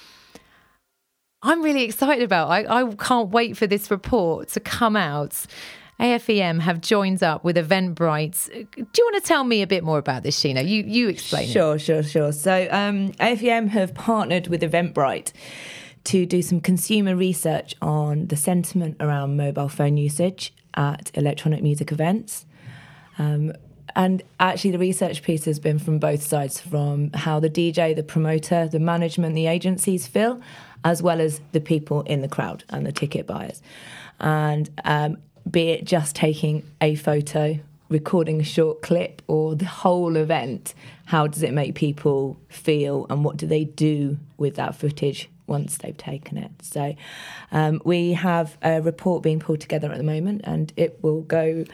I'm 1.42 1.62
really 1.62 1.84
excited 1.84 2.24
about. 2.24 2.50
I, 2.50 2.66
I 2.82 2.94
can't 2.96 3.30
wait 3.30 3.56
for 3.56 3.66
this 3.66 3.90
report 3.90 4.48
to 4.50 4.60
come 4.60 4.96
out. 4.96 5.46
AFEM 5.98 6.60
have 6.60 6.82
joined 6.82 7.22
up 7.22 7.42
with 7.42 7.56
Eventbrite. 7.56 8.50
Do 8.50 8.82
you 8.98 9.04
want 9.06 9.14
to 9.14 9.26
tell 9.26 9.44
me 9.44 9.62
a 9.62 9.66
bit 9.66 9.82
more 9.82 9.96
about 9.96 10.24
this, 10.24 10.38
Sheena? 10.38 10.68
You 10.68 10.84
you 10.86 11.08
explain 11.08 11.48
sure, 11.48 11.76
it. 11.76 11.78
Sure, 11.78 12.02
sure, 12.02 12.30
sure. 12.30 12.32
So 12.32 12.68
um, 12.70 13.12
AFEM 13.12 13.68
have 13.68 13.94
partnered 13.94 14.48
with 14.48 14.60
Eventbrite 14.60 15.32
to 16.06 16.24
do 16.24 16.40
some 16.40 16.60
consumer 16.60 17.16
research 17.16 17.74
on 17.82 18.26
the 18.28 18.36
sentiment 18.36 18.96
around 19.00 19.36
mobile 19.36 19.68
phone 19.68 19.96
usage 19.96 20.54
at 20.74 21.10
electronic 21.14 21.62
music 21.62 21.90
events. 21.90 22.46
Um, 23.18 23.52
and 23.96 24.22
actually, 24.38 24.70
the 24.70 24.78
research 24.78 25.22
piece 25.22 25.46
has 25.46 25.58
been 25.58 25.78
from 25.78 25.98
both 25.98 26.22
sides 26.22 26.60
from 26.60 27.10
how 27.12 27.40
the 27.40 27.50
DJ, 27.50 27.96
the 27.96 28.02
promoter, 28.02 28.68
the 28.68 28.78
management, 28.78 29.34
the 29.34 29.46
agencies 29.46 30.06
feel, 30.06 30.40
as 30.84 31.02
well 31.02 31.20
as 31.20 31.40
the 31.52 31.60
people 31.60 32.02
in 32.02 32.20
the 32.20 32.28
crowd 32.28 32.62
and 32.68 32.86
the 32.86 32.92
ticket 32.92 33.26
buyers. 33.26 33.60
And 34.20 34.68
um, 34.84 35.16
be 35.50 35.70
it 35.70 35.84
just 35.84 36.14
taking 36.14 36.62
a 36.80 36.94
photo, 36.94 37.58
recording 37.88 38.40
a 38.40 38.44
short 38.44 38.82
clip, 38.82 39.22
or 39.26 39.56
the 39.56 39.64
whole 39.64 40.16
event, 40.16 40.74
how 41.06 41.26
does 41.26 41.42
it 41.42 41.52
make 41.52 41.74
people 41.74 42.38
feel 42.48 43.06
and 43.10 43.24
what 43.24 43.38
do 43.38 43.46
they 43.46 43.64
do 43.64 44.18
with 44.36 44.56
that 44.56 44.76
footage 44.76 45.30
once 45.46 45.78
they've 45.78 45.96
taken 45.96 46.36
it? 46.36 46.50
So 46.62 46.94
um, 47.52 47.80
we 47.84 48.12
have 48.12 48.56
a 48.62 48.80
report 48.80 49.22
being 49.22 49.40
pulled 49.40 49.60
together 49.60 49.90
at 49.90 49.98
the 49.98 50.04
moment 50.04 50.42
and 50.44 50.72
it 50.76 50.98
will 51.02 51.22
go 51.22 51.64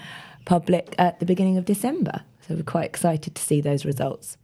public 0.45 0.95
at 0.99 1.21
the 1.21 1.27
beginning 1.27 1.57
of 1.57 1.65
December. 1.65 2.23
So 2.47 2.55
we're 2.55 2.63
quite 2.63 2.87
excited 2.87 3.35
to 3.35 3.43
see 3.43 3.61
those 3.61 3.85
results. 3.85 4.37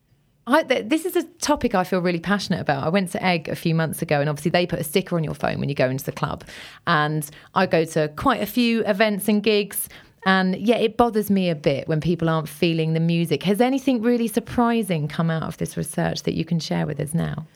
I, 0.48 0.62
this 0.62 1.04
is 1.04 1.14
a 1.14 1.24
topic 1.24 1.74
I 1.74 1.84
feel 1.84 2.00
really 2.00 2.20
passionate 2.20 2.60
about. 2.60 2.82
I 2.84 2.88
went 2.88 3.10
to 3.10 3.22
Egg 3.22 3.48
a 3.48 3.56
few 3.56 3.74
months 3.74 4.00
ago, 4.00 4.18
and 4.18 4.30
obviously 4.30 4.50
they 4.50 4.66
put 4.66 4.78
a 4.78 4.84
sticker 4.84 5.16
on 5.16 5.22
your 5.22 5.34
phone 5.34 5.60
when 5.60 5.68
you 5.68 5.74
go 5.74 5.90
into 5.90 6.04
the 6.04 6.12
club. 6.12 6.42
And 6.86 7.28
I 7.54 7.66
go 7.66 7.84
to 7.84 8.08
quite 8.16 8.40
a 8.40 8.46
few 8.46 8.82
events 8.84 9.28
and 9.28 9.42
gigs. 9.42 9.90
And 10.24 10.56
yeah, 10.56 10.76
it 10.76 10.96
bothers 10.96 11.30
me 11.30 11.50
a 11.50 11.54
bit 11.54 11.86
when 11.86 12.00
people 12.00 12.30
aren't 12.30 12.48
feeling 12.48 12.94
the 12.94 13.00
music. 13.00 13.42
Has 13.42 13.60
anything 13.60 14.00
really 14.00 14.26
surprising 14.26 15.06
come 15.06 15.30
out 15.30 15.42
of 15.42 15.58
this 15.58 15.76
research 15.76 16.22
that 16.22 16.34
you 16.34 16.46
can 16.46 16.60
share 16.60 16.86
with 16.86 16.98
us 16.98 17.12
now? 17.12 17.46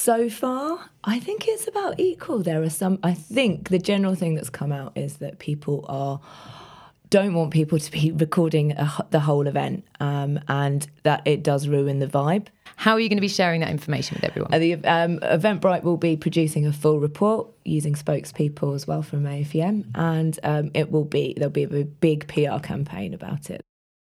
So 0.00 0.30
far, 0.30 0.90
I 1.02 1.18
think 1.18 1.48
it's 1.48 1.66
about 1.66 1.98
equal. 1.98 2.38
There 2.38 2.62
are 2.62 2.70
some, 2.70 3.00
I 3.02 3.14
think 3.14 3.68
the 3.68 3.80
general 3.80 4.14
thing 4.14 4.36
that's 4.36 4.48
come 4.48 4.70
out 4.70 4.92
is 4.96 5.16
that 5.16 5.40
people 5.40 5.84
are 5.88 6.20
don't 7.10 7.34
want 7.34 7.50
people 7.50 7.80
to 7.80 7.90
be 7.90 8.12
recording 8.16 8.72
a, 8.72 9.06
the 9.10 9.18
whole 9.18 9.48
event 9.48 9.84
um, 9.98 10.38
and 10.46 10.86
that 11.02 11.26
it 11.26 11.42
does 11.42 11.66
ruin 11.66 11.98
the 11.98 12.06
vibe. 12.06 12.46
How 12.76 12.92
are 12.92 13.00
you 13.00 13.08
going 13.08 13.16
to 13.16 13.22
be 13.22 13.28
sharing 13.28 13.60
that 13.60 13.70
information 13.70 14.14
with 14.14 14.24
everyone? 14.24 14.54
Uh, 14.54 14.58
the 14.60 14.74
um, 14.84 15.18
Eventbrite 15.18 15.82
will 15.82 15.96
be 15.96 16.16
producing 16.16 16.64
a 16.64 16.72
full 16.72 17.00
report 17.00 17.48
using 17.64 17.94
spokespeople 17.94 18.76
as 18.76 18.86
well 18.86 19.02
from 19.02 19.24
AFEM, 19.24 19.86
and 19.96 20.38
um, 20.44 20.70
it 20.74 20.92
will 20.92 21.06
be 21.06 21.34
there'll 21.36 21.50
be 21.50 21.64
a 21.64 21.84
big 21.84 22.28
PR 22.28 22.60
campaign 22.60 23.14
about 23.14 23.50
it. 23.50 23.62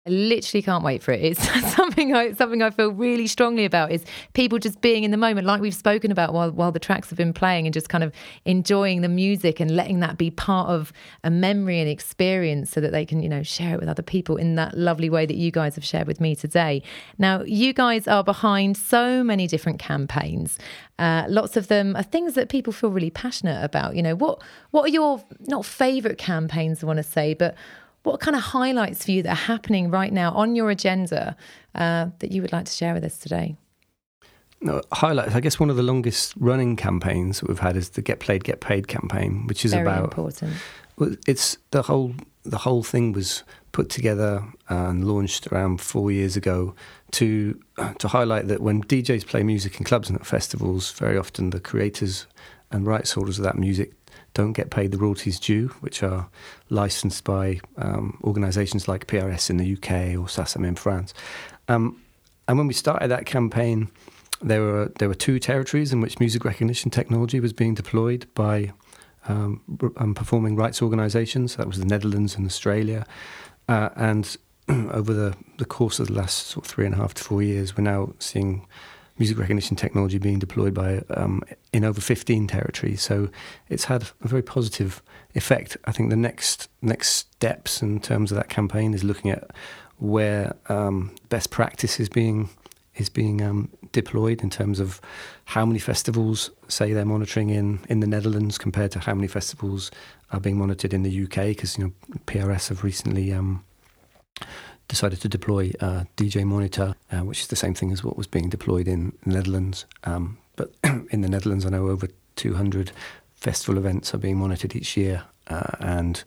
I 0.06 0.10
literally 0.10 0.60
can't 0.60 0.84
wait 0.84 1.02
for 1.02 1.12
it. 1.12 1.22
It's 1.22 1.48
something 1.74 2.14
I 2.14 2.32
something 2.34 2.60
I 2.60 2.68
feel 2.68 2.90
really 2.90 3.26
strongly 3.26 3.64
about 3.64 3.90
is 3.90 4.04
people 4.34 4.58
just 4.58 4.82
being 4.82 5.02
in 5.02 5.10
the 5.10 5.16
moment, 5.16 5.46
like 5.46 5.62
we've 5.62 5.74
spoken 5.74 6.10
about 6.10 6.34
while 6.34 6.50
while 6.50 6.72
the 6.72 6.78
tracks 6.78 7.08
have 7.08 7.16
been 7.16 7.32
playing, 7.32 7.66
and 7.66 7.72
just 7.72 7.88
kind 7.88 8.04
of 8.04 8.12
enjoying 8.44 9.00
the 9.00 9.08
music 9.08 9.60
and 9.60 9.70
letting 9.70 10.00
that 10.00 10.18
be 10.18 10.30
part 10.30 10.68
of 10.68 10.92
a 11.22 11.30
memory 11.30 11.80
and 11.80 11.88
experience, 11.88 12.70
so 12.70 12.82
that 12.82 12.92
they 12.92 13.06
can 13.06 13.22
you 13.22 13.30
know 13.30 13.42
share 13.42 13.74
it 13.74 13.80
with 13.80 13.88
other 13.88 14.02
people 14.02 14.36
in 14.36 14.56
that 14.56 14.76
lovely 14.76 15.08
way 15.08 15.24
that 15.24 15.36
you 15.36 15.50
guys 15.50 15.74
have 15.74 15.84
shared 15.84 16.06
with 16.06 16.20
me 16.20 16.36
today. 16.36 16.82
Now, 17.16 17.42
you 17.42 17.72
guys 17.72 18.06
are 18.06 18.22
behind 18.22 18.76
so 18.76 19.24
many 19.24 19.46
different 19.46 19.78
campaigns. 19.78 20.58
Uh, 20.98 21.24
lots 21.28 21.56
of 21.56 21.68
them 21.68 21.96
are 21.96 22.02
things 22.02 22.34
that 22.34 22.50
people 22.50 22.74
feel 22.74 22.90
really 22.90 23.10
passionate 23.10 23.64
about. 23.64 23.96
You 23.96 24.02
know, 24.02 24.14
what 24.14 24.42
what 24.70 24.84
are 24.84 24.92
your 24.92 25.24
not 25.46 25.64
favorite 25.64 26.18
campaigns? 26.18 26.84
I 26.84 26.86
want 26.86 26.98
to 26.98 27.02
say, 27.02 27.32
but 27.32 27.54
what 28.04 28.20
kind 28.20 28.36
of 28.36 28.42
highlights 28.42 29.04
for 29.04 29.10
you 29.10 29.22
that 29.22 29.30
are 29.30 29.34
happening 29.34 29.90
right 29.90 30.12
now 30.12 30.32
on 30.32 30.54
your 30.54 30.70
agenda 30.70 31.36
uh, 31.74 32.06
that 32.20 32.30
you 32.30 32.40
would 32.42 32.52
like 32.52 32.66
to 32.66 32.72
share 32.72 32.94
with 32.94 33.02
us 33.02 33.18
today? 33.18 33.56
No, 34.60 34.80
highlights. 34.92 35.34
I 35.34 35.40
guess 35.40 35.58
one 35.58 35.68
of 35.68 35.76
the 35.76 35.82
longest 35.82 36.34
running 36.36 36.76
campaigns 36.76 37.40
that 37.40 37.48
we've 37.48 37.58
had 37.58 37.76
is 37.76 37.90
the 37.90 38.02
Get 38.02 38.20
Played, 38.20 38.44
Get 38.44 38.60
Paid 38.60 38.88
campaign, 38.88 39.46
which 39.46 39.64
is 39.64 39.72
Very 39.72 39.82
about. 39.82 40.04
important. 40.04 40.54
It's 41.26 41.58
the 41.70 41.82
whole 41.82 42.14
the 42.44 42.58
whole 42.58 42.82
thing 42.82 43.12
was 43.12 43.42
put 43.72 43.88
together 43.88 44.44
and 44.68 45.08
launched 45.08 45.46
around 45.48 45.80
four 45.80 46.10
years 46.12 46.36
ago 46.36 46.74
to 47.12 47.60
to 47.98 48.08
highlight 48.08 48.48
that 48.48 48.60
when 48.60 48.82
DJs 48.84 49.26
play 49.26 49.42
music 49.42 49.78
in 49.78 49.84
clubs 49.84 50.08
and 50.08 50.18
at 50.18 50.26
festivals, 50.26 50.92
very 50.92 51.18
often 51.18 51.50
the 51.50 51.60
creators 51.60 52.26
and 52.70 52.86
rights 52.86 53.12
holders 53.12 53.38
of 53.38 53.44
that 53.44 53.56
music 53.56 53.92
don't 54.34 54.52
get 54.52 54.70
paid 54.70 54.90
the 54.90 54.98
royalties 54.98 55.40
due, 55.40 55.68
which 55.80 56.02
are 56.02 56.28
licensed 56.68 57.24
by 57.24 57.60
um, 57.78 58.20
organisations 58.24 58.88
like 58.88 59.06
PRS 59.06 59.48
in 59.48 59.56
the 59.56 59.72
UK 59.72 60.18
or 60.18 60.28
SACEM 60.28 60.66
in 60.66 60.74
France. 60.74 61.14
Um, 61.68 62.02
and 62.46 62.58
when 62.58 62.66
we 62.66 62.74
started 62.74 63.08
that 63.08 63.26
campaign, 63.26 63.90
there 64.42 64.60
were 64.60 64.92
there 64.98 65.08
were 65.08 65.14
two 65.14 65.38
territories 65.38 65.92
in 65.92 66.00
which 66.00 66.20
music 66.20 66.44
recognition 66.44 66.90
technology 66.90 67.40
was 67.40 67.52
being 67.52 67.74
deployed 67.74 68.26
by 68.34 68.72
um, 69.26 69.62
um 69.96 70.14
performing 70.14 70.56
rights 70.56 70.82
organisations. 70.82 71.56
That 71.56 71.66
was 71.66 71.78
the 71.78 71.86
Netherlands 71.86 72.34
and 72.34 72.44
Australia. 72.44 73.06
Uh, 73.68 73.88
and 73.96 74.36
over 74.68 75.14
the, 75.14 75.34
the 75.58 75.64
course 75.64 75.98
of 75.98 76.08
the 76.08 76.14
last 76.14 76.48
sort 76.48 76.66
of 76.66 76.70
three 76.70 76.84
and 76.84 76.94
a 76.94 76.98
half 76.98 77.14
to 77.14 77.24
four 77.24 77.42
years, 77.42 77.76
we're 77.76 77.84
now 77.84 78.12
seeing 78.18 78.66
music 79.18 79.38
recognition 79.38 79.76
technology 79.76 80.18
being 80.18 80.38
deployed 80.38 80.74
by 80.74 81.02
um, 81.10 81.42
in 81.72 81.84
over 81.84 82.00
15 82.00 82.46
territories. 82.46 83.02
So 83.02 83.28
it's 83.68 83.84
had 83.84 84.10
a 84.22 84.28
very 84.28 84.42
positive 84.42 85.02
effect. 85.34 85.76
I 85.84 85.92
think 85.92 86.10
the 86.10 86.16
next 86.16 86.68
next 86.82 87.08
steps 87.08 87.82
in 87.82 88.00
terms 88.00 88.32
of 88.32 88.36
that 88.36 88.48
campaign 88.48 88.94
is 88.94 89.04
looking 89.04 89.30
at 89.30 89.50
where 89.98 90.56
um, 90.68 91.14
best 91.28 91.50
practice 91.50 92.00
is 92.00 92.08
being 92.08 92.48
is 92.96 93.08
being 93.08 93.42
um, 93.42 93.68
deployed 93.92 94.42
in 94.42 94.50
terms 94.50 94.78
of 94.78 95.00
how 95.46 95.66
many 95.66 95.78
festivals 95.78 96.50
say 96.68 96.92
they're 96.92 97.04
monitoring 97.04 97.50
in 97.50 97.80
in 97.88 98.00
the 98.00 98.06
Netherlands 98.06 98.58
compared 98.58 98.90
to 98.92 98.98
how 98.98 99.14
many 99.14 99.28
festivals 99.28 99.90
are 100.32 100.40
being 100.40 100.58
monitored 100.58 100.92
in 100.92 101.02
the 101.02 101.24
UK 101.24 101.48
because 101.48 101.78
you 101.78 101.84
know 101.84 101.92
PRS 102.26 102.68
have 102.68 102.82
recently 102.82 103.32
um, 103.32 103.64
decided 104.88 105.20
to 105.20 105.28
deploy 105.28 105.72
uh, 105.80 106.04
DJ 106.16 106.44
Monitor, 106.44 106.94
uh, 107.10 107.20
which 107.20 107.40
is 107.40 107.46
the 107.48 107.56
same 107.56 107.74
thing 107.74 107.92
as 107.92 108.04
what 108.04 108.16
was 108.16 108.26
being 108.26 108.48
deployed 108.48 108.86
in 108.88 109.12
the 109.24 109.34
Netherlands. 109.34 109.86
Um, 110.04 110.38
but 110.56 110.74
in 111.10 111.20
the 111.20 111.28
Netherlands, 111.28 111.64
I 111.64 111.70
know 111.70 111.88
over 111.88 112.08
200 112.36 112.92
festival 113.34 113.78
events 113.78 114.14
are 114.14 114.18
being 114.18 114.38
monitored 114.38 114.74
each 114.74 114.96
year, 114.96 115.24
uh, 115.48 115.70
and 115.80 116.22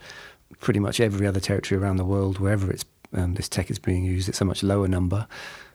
pretty 0.59 0.79
much 0.79 0.99
every 0.99 1.27
other 1.27 1.39
territory 1.39 1.81
around 1.81 1.97
the 1.97 2.05
world, 2.05 2.39
wherever 2.39 2.73
um, 3.13 3.33
this 3.35 3.49
tech 3.49 3.69
is 3.69 3.79
being 3.79 4.03
used, 4.03 4.29
it's 4.29 4.41
a 4.41 4.45
much 4.45 4.63
lower 4.63 4.87
number. 4.87 5.27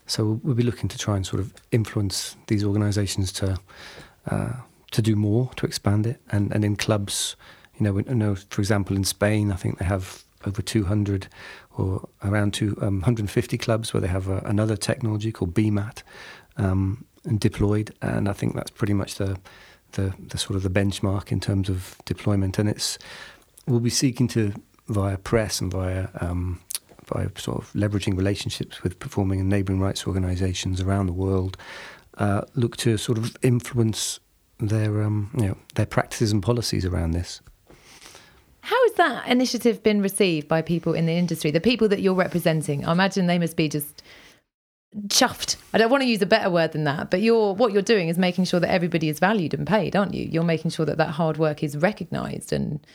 So 0.07 0.41
we'll 0.43 0.55
be 0.55 0.63
looking 0.63 0.89
to 0.89 0.99
try 0.99 1.17
and 1.17 1.27
sort 1.27 1.41
of 1.41 1.53
influence 1.71 2.37
these 2.49 2.65
organisations 2.65 3.33
to 3.33 3.59
uh, 4.27 4.53
to 4.91 5.03
do 5.03 5.17
more, 5.17 5.51
to 5.57 5.67
expand 5.67 6.07
it, 6.07 6.21
and 6.31 6.53
and 6.53 6.65
in 6.65 6.77
clubs, 6.77 7.37
you 7.79 7.85
know, 7.85 7.93
we, 7.93 8.03
know, 8.03 8.35
for 8.35 8.61
example, 8.61 8.97
in 8.97 9.05
Spain, 9.05 9.51
I 9.51 9.57
think 9.57 9.79
they 9.79 9.85
have 9.85 10.25
over 10.47 10.61
200 10.61 11.29
or 11.77 12.09
around 12.23 12.55
to 12.55 12.77
um, 12.81 13.01
150 13.01 13.59
clubs 13.59 13.93
where 13.93 14.01
they 14.01 14.09
have 14.09 14.29
a, 14.29 14.39
another 14.39 14.77
technology 14.77 15.33
called 15.33 15.55
BMAT 15.55 16.03
um, 16.57 17.05
deployed, 17.39 17.95
and 18.03 18.29
I 18.29 18.33
think 18.33 18.55
that's 18.55 18.71
pretty 18.71 18.95
much 18.95 19.17
the, 19.17 19.39
the, 19.93 20.15
the 20.19 20.39
sort 20.39 20.57
of 20.57 20.63
the 20.63 20.71
benchmark 20.71 21.33
in 21.33 21.41
terms 21.41 21.69
of 21.69 21.97
deployment. 22.05 22.59
And 22.59 22.69
it's 22.69 22.99
we'll 23.67 23.81
be 23.81 23.91
seeking 23.91 24.29
to 24.29 24.53
via 24.89 25.17
press 25.17 25.61
and 25.61 25.71
via 25.71 26.09
um, 26.21 26.61
via 27.05 27.29
sort 27.37 27.59
of 27.59 27.73
leveraging 27.73 28.17
relationships 28.17 28.83
with 28.83 28.99
performing 28.99 29.41
and 29.41 29.49
neighbouring 29.49 29.81
rights 29.81 30.07
organisations 30.07 30.81
around 30.81 31.07
the 31.07 31.13
world, 31.13 31.57
uh, 32.19 32.43
look 32.55 32.77
to 32.77 32.97
sort 32.97 33.19
of 33.19 33.37
influence 33.43 34.21
their 34.59 35.03
um, 35.03 35.31
you 35.35 35.49
know 35.49 35.57
their 35.75 35.87
practices 35.87 36.33
and 36.33 36.43
policies 36.43 36.85
around 36.85 37.13
this. 37.13 37.41
Has 38.93 38.99
that 38.99 39.27
initiative 39.27 39.83
been 39.83 40.03
received 40.03 40.49
by 40.49 40.61
people 40.61 40.93
in 40.93 41.07
the 41.07 41.15
industry, 41.15 41.51
the 41.51 41.61
people 41.61 41.89
that 41.89 42.03
you're 42.03 42.13
representing? 42.13 42.85
I 42.85 42.93
imagine 42.93 43.27
they 43.27 43.39
must 43.39 43.57
be 43.57 43.67
just 43.67 44.03
chuffed. 45.07 45.57
I 45.73 45.79
don't 45.79 45.91
want 45.91 46.03
to 46.03 46.07
use 46.07 46.21
a 46.21 46.27
better 46.27 46.51
word 46.51 46.73
than 46.73 46.85
that, 46.85 47.11
but 47.11 47.23
you're 47.23 47.55
what 47.55 47.73
you're 47.73 47.81
doing 47.81 48.09
is 48.09 48.19
making 48.19 48.45
sure 48.45 48.61
that 48.61 48.71
everybody 48.71 49.09
is 49.09 49.19
valued 49.19 49.55
and 49.55 49.67
paid, 49.67 49.97
aren't 49.97 50.13
you? 50.13 50.29
You're 50.31 50.45
making 50.45 50.73
sure 50.73 50.85
that 50.85 50.99
that 50.99 51.09
hard 51.09 51.39
work 51.39 51.63
is 51.63 51.75
recognised, 51.75 52.53
and 52.53 52.87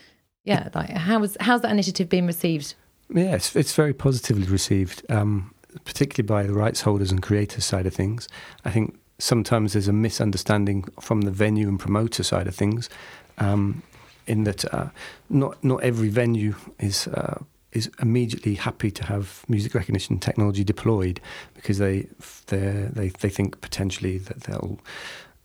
yeah, 0.43 0.69
like 0.75 0.91
how's 0.91 1.35
how's 1.39 1.61
that 1.61 1.71
initiative 1.71 2.09
been 2.09 2.27
received? 2.27 2.75
Yeah, 3.09 3.33
it's, 3.33 3.55
it's 3.55 3.73
very 3.73 3.93
positively 3.93 4.45
received, 4.45 5.03
um, 5.09 5.51
particularly 5.83 6.27
by 6.27 6.43
the 6.45 6.53
rights 6.53 6.81
holders 6.81 7.09
and 7.09 7.23
creators 7.23 7.65
side 7.65 7.87
of 7.87 7.95
things. 7.95 8.27
I 8.65 8.69
think 8.69 8.99
sometimes 9.17 9.73
there's 9.73 9.87
a 9.87 9.93
misunderstanding 9.93 10.83
from 11.01 11.21
the 11.21 11.31
venue 11.31 11.67
and 11.67 11.79
promoter 11.79 12.21
side 12.21 12.45
of 12.45 12.53
things. 12.53 12.87
Um, 13.39 13.81
in 14.27 14.43
that 14.43 14.71
uh, 14.73 14.89
not 15.29 15.61
not 15.63 15.83
every 15.83 16.09
venue 16.09 16.55
is 16.79 17.07
uh, 17.07 17.39
is 17.71 17.89
immediately 18.01 18.55
happy 18.55 18.91
to 18.91 19.03
have 19.03 19.43
music 19.47 19.73
recognition 19.73 20.19
technology 20.19 20.63
deployed 20.63 21.19
because 21.53 21.77
they 21.77 22.07
they 22.47 23.09
they 23.09 23.29
think 23.29 23.59
potentially 23.61 24.17
that 24.17 24.41
they'll 24.41 24.79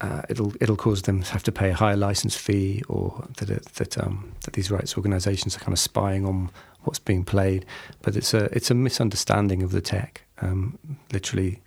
uh, 0.03 0.23
it'll 0.29 0.53
it'll 0.61 0.77
cause 0.77 1.03
them 1.03 1.23
to 1.23 1.33
have 1.33 1.43
to 1.45 1.53
pay 1.53 1.71
a 1.71 1.75
higher 1.75 1.97
license 1.97 2.37
fee 2.37 2.83
or 2.89 3.25
that 3.39 3.65
that 3.75 3.99
um, 3.99 4.33
that 4.45 4.55
these 4.55 4.71
rights 4.71 4.97
organisations 4.97 5.57
are 5.57 5.61
kind 5.61 5.73
of 5.73 5.79
spying 5.79 6.27
on 6.27 6.51
what's 6.83 6.99
being 6.99 7.25
played. 7.25 7.65
But 8.03 8.17
it's 8.17 8.35
a 8.35 8.45
it's 8.57 8.71
a 8.71 8.75
misunderstanding 8.75 9.63
of 9.63 9.71
the 9.71 9.81
tech. 9.81 10.23
Um, 10.41 10.79
literally, 11.13 11.61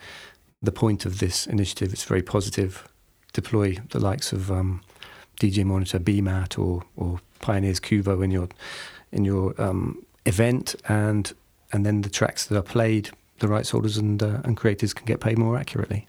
the 0.61 0.73
point 0.73 1.05
of 1.05 1.19
this 1.19 1.47
initiative 1.47 1.93
is 1.93 2.03
very 2.03 2.21
positive. 2.21 2.87
Deploy 3.31 3.77
the 3.89 3.99
likes 3.99 4.33
of 4.33 4.51
um, 4.51 4.81
DJ 5.37 5.65
Monitor, 5.65 5.99
BMAT, 5.99 6.57
or 6.59 6.83
or 6.95 7.19
Pioneers 7.39 7.79
Kuvo 7.79 8.23
in 8.23 8.31
your 8.31 8.49
in 9.11 9.25
your 9.25 9.59
um, 9.61 10.05
event, 10.25 10.75
and 10.87 11.33
and 11.71 11.85
then 11.85 12.01
the 12.01 12.09
tracks 12.09 12.45
that 12.45 12.57
are 12.57 12.63
played, 12.63 13.09
the 13.39 13.47
rights 13.47 13.71
holders 13.71 13.97
and 13.97 14.21
uh, 14.21 14.41
and 14.43 14.57
creators 14.57 14.93
can 14.93 15.05
get 15.05 15.19
paid 15.19 15.37
more 15.37 15.57
accurately. 15.57 16.05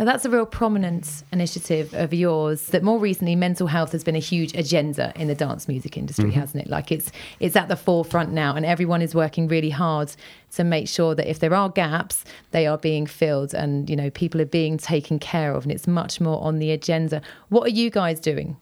Now, 0.00 0.06
that's 0.06 0.24
a 0.24 0.30
real 0.30 0.46
prominent 0.46 1.24
initiative 1.30 1.92
of 1.92 2.14
yours. 2.14 2.68
That 2.68 2.82
more 2.82 2.98
recently, 2.98 3.36
mental 3.36 3.66
health 3.66 3.92
has 3.92 4.02
been 4.02 4.16
a 4.16 4.20
huge 4.20 4.54
agenda 4.54 5.12
in 5.14 5.28
the 5.28 5.34
dance 5.34 5.68
music 5.68 5.98
industry, 5.98 6.30
mm-hmm. 6.30 6.40
hasn't 6.40 6.64
it? 6.64 6.70
Like 6.70 6.90
it's 6.90 7.12
it's 7.38 7.54
at 7.54 7.68
the 7.68 7.76
forefront 7.76 8.32
now, 8.32 8.56
and 8.56 8.64
everyone 8.64 9.02
is 9.02 9.14
working 9.14 9.46
really 9.46 9.68
hard 9.68 10.10
to 10.52 10.64
make 10.64 10.88
sure 10.88 11.14
that 11.14 11.28
if 11.28 11.38
there 11.38 11.52
are 11.52 11.68
gaps, 11.68 12.24
they 12.50 12.66
are 12.66 12.78
being 12.78 13.04
filled, 13.04 13.52
and 13.52 13.90
you 13.90 13.94
know 13.94 14.08
people 14.08 14.40
are 14.40 14.46
being 14.46 14.78
taken 14.78 15.18
care 15.18 15.52
of, 15.52 15.64
and 15.64 15.72
it's 15.72 15.86
much 15.86 16.18
more 16.18 16.42
on 16.42 16.60
the 16.60 16.70
agenda. 16.70 17.20
What 17.50 17.66
are 17.66 17.70
you 17.70 17.90
guys 17.90 18.20
doing? 18.20 18.56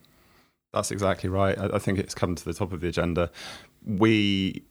That's 0.73 0.91
exactly 0.91 1.29
right. 1.29 1.57
I, 1.57 1.75
I 1.75 1.79
think 1.79 1.99
it's 1.99 2.13
come 2.13 2.35
to 2.35 2.45
the 2.45 2.53
top 2.53 2.73
of 2.73 2.81
the 2.81 2.87
agenda. 2.87 3.31
We 3.85 4.63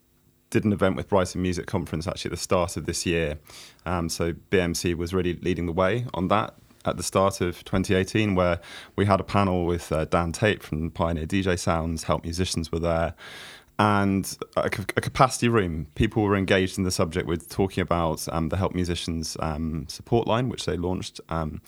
did 0.51 0.65
an 0.65 0.73
event 0.73 0.97
with 0.97 1.09
Brighton 1.09 1.43
Music 1.43 1.67
Conference 1.67 2.07
actually 2.07 2.31
at 2.31 2.33
the 2.33 2.43
start 2.43 2.77
of 2.77 2.87
this 2.87 3.05
year. 3.05 3.39
Um, 3.85 4.09
so 4.09 4.33
BMC 4.33 4.95
was 4.95 5.13
really 5.13 5.35
leading 5.35 5.67
the 5.67 5.73
way 5.73 6.07
on 6.15 6.29
that 6.29 6.55
at 6.85 6.97
the 6.97 7.03
start 7.03 7.41
of 7.41 7.65
2018, 7.65 8.35
where 8.35 8.61
we 8.97 9.05
had 9.05 9.21
a 9.21 9.25
panel 9.25 9.67
with 9.67 9.93
uh, 9.93 10.05
Dan 10.07 10.33
Tate 10.33 10.63
from 10.63 10.91
Pioneer 10.91 11.27
DJ 11.27 11.59
Sounds, 11.59 12.05
Help 12.05 12.25
Musicians 12.25 12.73
were 12.73 12.79
there, 12.79 13.15
and 13.79 14.37
a, 14.57 14.65
a, 14.65 15.01
capacity 15.01 15.49
room. 15.49 15.87
People 15.95 16.25
were 16.25 16.37
engaged 16.37 16.79
in 16.79 16.85
the 16.85 16.91
subject 16.91 17.29
with 17.29 17.49
talking 17.49 17.81
about 17.81 18.27
um, 18.33 18.49
the 18.49 18.57
Help 18.57 18.75
Musicians 18.75 19.37
um, 19.39 19.87
support 19.89 20.27
line, 20.27 20.49
which 20.49 20.65
they 20.65 20.77
launched, 20.77 21.21
um, 21.29 21.61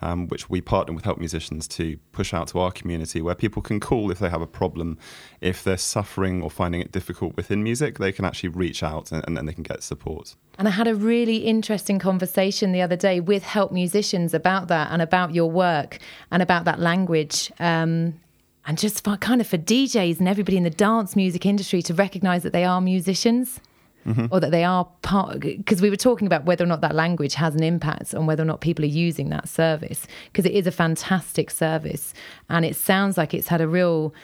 um, 0.00 0.28
which 0.28 0.48
we 0.48 0.62
partner 0.62 0.94
with 0.94 1.04
Help 1.04 1.18
Musicians 1.18 1.68
to 1.68 1.98
push 2.12 2.32
out 2.32 2.48
to 2.48 2.58
our 2.58 2.70
community, 2.70 3.20
where 3.20 3.34
people 3.34 3.60
can 3.60 3.80
call 3.80 4.10
if 4.10 4.18
they 4.18 4.30
have 4.30 4.40
a 4.40 4.46
problem, 4.46 4.96
if 5.42 5.62
they're 5.62 5.76
suffering 5.76 6.42
or 6.42 6.50
finding 6.50 6.80
it 6.80 6.90
difficult 6.90 7.36
within 7.36 7.62
music, 7.62 7.98
they 7.98 8.12
can 8.12 8.24
actually 8.24 8.48
reach 8.48 8.82
out 8.82 9.12
and, 9.12 9.22
and 9.26 9.36
then 9.36 9.44
they 9.44 9.52
can 9.52 9.62
get 9.62 9.82
support. 9.82 10.36
And 10.58 10.68
I 10.68 10.70
had 10.70 10.88
a 10.88 10.94
really 10.94 11.38
interesting 11.38 11.98
conversation 11.98 12.72
the 12.72 12.80
other 12.80 12.96
day 12.96 13.20
with 13.20 13.42
Help 13.42 13.72
Musicians 13.72 14.32
about 14.32 14.68
that 14.68 14.90
and 14.90 15.02
about 15.02 15.34
your 15.34 15.50
work 15.50 15.98
and 16.30 16.42
about 16.42 16.64
that 16.64 16.80
language. 16.80 17.52
Um, 17.60 18.20
and 18.68 18.76
just 18.76 19.02
for, 19.02 19.16
kind 19.16 19.40
of 19.40 19.46
for 19.46 19.56
DJs 19.56 20.18
and 20.18 20.28
everybody 20.28 20.58
in 20.58 20.62
the 20.62 20.70
dance 20.70 21.16
music 21.16 21.46
industry 21.46 21.80
to 21.82 21.94
recognize 21.94 22.42
that 22.42 22.52
they 22.52 22.64
are 22.64 22.80
musicians. 22.80 23.60
Mm-hmm. 24.06 24.26
or 24.30 24.40
that 24.40 24.52
they 24.52 24.64
are 24.64 24.88
part 25.02 25.40
because 25.40 25.82
we 25.82 25.90
were 25.90 25.96
talking 25.96 26.26
about 26.26 26.46
whether 26.46 26.64
or 26.64 26.66
not 26.66 26.80
that 26.80 26.94
language 26.94 27.34
has 27.34 27.54
an 27.54 27.62
impact 27.62 28.14
on 28.14 28.24
whether 28.24 28.42
or 28.42 28.46
not 28.46 28.62
people 28.62 28.82
are 28.84 28.88
using 28.88 29.28
that 29.30 29.48
service 29.50 30.06
because 30.32 30.46
it 30.46 30.52
is 30.52 30.66
a 30.66 30.70
fantastic 30.70 31.50
service. 31.50 32.14
And 32.48 32.64
it 32.64 32.74
sounds 32.74 33.18
like 33.18 33.34
it's 33.34 33.48
had 33.48 33.60
a 33.60 33.68
real 33.68 34.14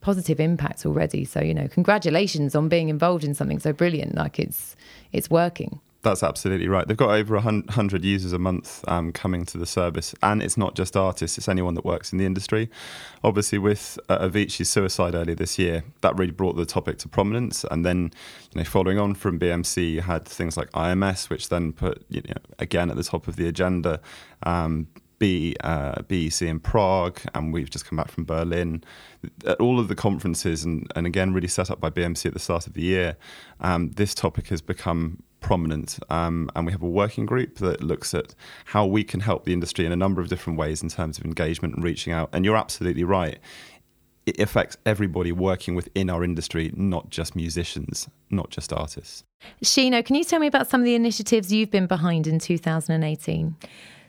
positive 0.00 0.40
impact 0.40 0.86
already. 0.86 1.26
So 1.26 1.42
you 1.42 1.52
know 1.52 1.68
congratulations 1.68 2.54
on 2.54 2.68
being 2.70 2.88
involved 2.88 3.22
in 3.22 3.34
something 3.34 3.58
so 3.58 3.74
brilliant. 3.74 4.14
Like 4.14 4.38
it's 4.38 4.76
it's 5.12 5.28
working 5.28 5.80
that's 6.04 6.22
absolutely 6.22 6.68
right. 6.68 6.86
They've 6.86 6.96
got 6.96 7.10
over 7.10 7.34
100 7.34 8.04
users 8.04 8.32
a 8.32 8.38
month 8.38 8.84
um, 8.86 9.12
coming 9.12 9.44
to 9.46 9.58
the 9.58 9.66
service, 9.66 10.14
and 10.22 10.42
it's 10.42 10.56
not 10.56 10.76
just 10.76 10.96
artists, 10.96 11.38
it's 11.38 11.48
anyone 11.48 11.74
that 11.74 11.84
works 11.84 12.12
in 12.12 12.18
the 12.18 12.26
industry. 12.26 12.70
Obviously, 13.24 13.58
with 13.58 13.98
uh, 14.08 14.18
Avicii's 14.18 14.68
suicide 14.68 15.14
earlier 15.14 15.34
this 15.34 15.58
year, 15.58 15.82
that 16.02 16.16
really 16.16 16.32
brought 16.32 16.56
the 16.56 16.66
topic 16.66 16.98
to 16.98 17.08
prominence. 17.08 17.64
And 17.70 17.84
then, 17.84 18.12
you 18.52 18.60
know, 18.60 18.64
following 18.64 18.98
on 18.98 19.14
from 19.14 19.40
BMC, 19.40 19.92
you 19.92 20.00
had 20.02 20.26
things 20.26 20.56
like 20.56 20.70
IMS, 20.72 21.28
which 21.28 21.48
then 21.48 21.72
put, 21.72 22.04
you 22.08 22.22
know, 22.28 22.34
again 22.58 22.90
at 22.90 22.96
the 22.96 23.04
top 23.04 23.26
of 23.26 23.36
the 23.36 23.48
agenda. 23.48 24.00
Um, 24.44 24.88
B, 25.18 25.56
uh, 25.62 26.02
BEC 26.02 26.42
in 26.42 26.60
Prague, 26.60 27.20
and 27.34 27.52
we've 27.52 27.70
just 27.70 27.86
come 27.86 27.96
back 27.96 28.10
from 28.10 28.24
Berlin. 28.24 28.84
At 29.46 29.58
all 29.60 29.80
of 29.80 29.88
the 29.88 29.94
conferences, 29.94 30.64
and, 30.64 30.86
and 30.94 31.06
again, 31.06 31.32
really 31.32 31.48
set 31.48 31.70
up 31.70 31.80
by 31.80 31.88
BMC 31.88 32.26
at 32.26 32.34
the 32.34 32.40
start 32.40 32.66
of 32.66 32.74
the 32.74 32.82
year, 32.82 33.16
um, 33.60 33.92
this 33.92 34.14
topic 34.14 34.48
has 34.48 34.60
become 34.60 35.22
prominent. 35.44 35.98
Um, 36.08 36.50
and 36.56 36.64
we 36.64 36.72
have 36.72 36.82
a 36.82 36.88
working 36.88 37.26
group 37.26 37.56
that 37.56 37.82
looks 37.82 38.14
at 38.14 38.34
how 38.64 38.86
we 38.86 39.04
can 39.04 39.20
help 39.20 39.44
the 39.44 39.52
industry 39.52 39.84
in 39.84 39.92
a 39.92 39.96
number 39.96 40.22
of 40.22 40.28
different 40.28 40.58
ways 40.58 40.82
in 40.82 40.88
terms 40.88 41.18
of 41.18 41.24
engagement 41.26 41.74
and 41.74 41.84
reaching 41.84 42.14
out. 42.14 42.30
And 42.32 42.46
you're 42.46 42.56
absolutely 42.56 43.04
right. 43.04 43.38
It 44.24 44.40
affects 44.40 44.78
everybody 44.86 45.32
working 45.32 45.74
within 45.74 46.08
our 46.08 46.24
industry, 46.24 46.72
not 46.74 47.10
just 47.10 47.36
musicians, 47.36 48.08
not 48.30 48.48
just 48.48 48.72
artists. 48.72 49.22
Sheena, 49.62 50.02
can 50.02 50.16
you 50.16 50.24
tell 50.24 50.40
me 50.40 50.46
about 50.46 50.70
some 50.70 50.80
of 50.80 50.86
the 50.86 50.94
initiatives 50.94 51.52
you've 51.52 51.70
been 51.70 51.86
behind 51.86 52.26
in 52.26 52.38
2018? 52.38 53.54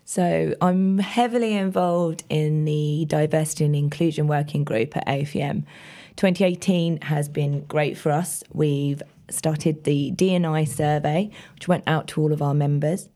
So, 0.07 0.55
I'm 0.61 0.99
heavily 0.99 1.55
involved 1.55 2.23
in 2.29 2.63
the 2.63 3.05
diversity 3.09 3.65
and 3.65 3.75
inclusion 3.75 4.27
working 4.27 4.63
group 4.63 4.95
at 4.95 5.05
AFEM. 5.07 5.65
2018 6.15 7.01
has 7.01 7.27
been 7.27 7.65
great 7.65 7.97
for 7.97 8.11
us. 8.11 8.43
We've 8.53 9.01
started 9.29 9.83
the 9.83 10.11
DNI 10.15 10.67
survey, 10.67 11.29
which 11.53 11.67
went 11.67 11.83
out 11.87 12.07
to 12.09 12.21
all 12.21 12.31
of 12.31 12.41
our 12.41 12.53
members. 12.53 13.09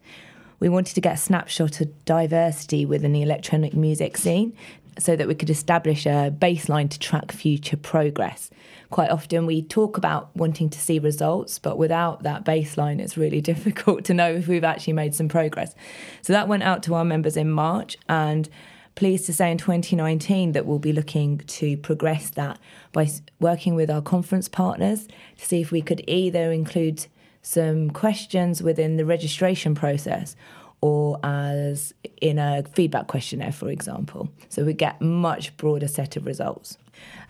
We 0.59 0.69
wanted 0.69 0.95
to 0.95 1.01
get 1.01 1.13
a 1.13 1.17
snapshot 1.17 1.79
of 1.79 2.05
diversity 2.05 2.85
within 2.85 3.13
the 3.13 3.21
electronic 3.21 3.73
music 3.73 4.17
scene 4.17 4.55
so 4.97 5.15
that 5.15 5.27
we 5.27 5.35
could 5.35 5.49
establish 5.49 6.05
a 6.05 6.33
baseline 6.37 6.89
to 6.89 6.99
track 6.99 7.31
future 7.31 7.77
progress. 7.77 8.49
Quite 8.89 9.11
often 9.11 9.45
we 9.45 9.61
talk 9.61 9.97
about 9.97 10.35
wanting 10.35 10.69
to 10.69 10.79
see 10.79 10.99
results, 10.99 11.59
but 11.59 11.77
without 11.77 12.23
that 12.23 12.43
baseline, 12.43 12.99
it's 12.99 13.17
really 13.17 13.41
difficult 13.53 14.03
to 14.05 14.13
know 14.13 14.33
if 14.33 14.47
we've 14.47 14.63
actually 14.63 14.93
made 14.93 15.15
some 15.15 15.29
progress. 15.29 15.75
So 16.21 16.33
that 16.33 16.47
went 16.47 16.63
out 16.63 16.83
to 16.83 16.95
our 16.95 17.05
members 17.05 17.37
in 17.37 17.49
March, 17.49 17.97
and 18.07 18.49
pleased 18.95 19.25
to 19.25 19.33
say 19.33 19.51
in 19.51 19.57
2019 19.57 20.51
that 20.53 20.65
we'll 20.65 20.79
be 20.79 20.93
looking 20.93 21.39
to 21.39 21.77
progress 21.77 22.29
that 22.31 22.59
by 22.91 23.07
working 23.39 23.75
with 23.75 23.89
our 23.89 24.01
conference 24.01 24.47
partners 24.47 25.07
to 25.37 25.45
see 25.45 25.61
if 25.61 25.71
we 25.71 25.81
could 25.81 26.03
either 26.07 26.51
include 26.51 27.07
some 27.41 27.89
questions 27.89 28.61
within 28.61 28.97
the 28.97 29.05
registration 29.05 29.73
process 29.73 30.35
or 30.81 31.19
as 31.23 31.93
in 32.21 32.37
a 32.37 32.63
feedback 32.73 33.07
questionnaire, 33.07 33.51
for 33.51 33.69
example. 33.69 34.29
So 34.47 34.63
we 34.63 34.73
get 34.73 35.01
much 35.01 35.55
broader 35.57 35.87
set 35.87 36.15
of 36.15 36.25
results. 36.25 36.77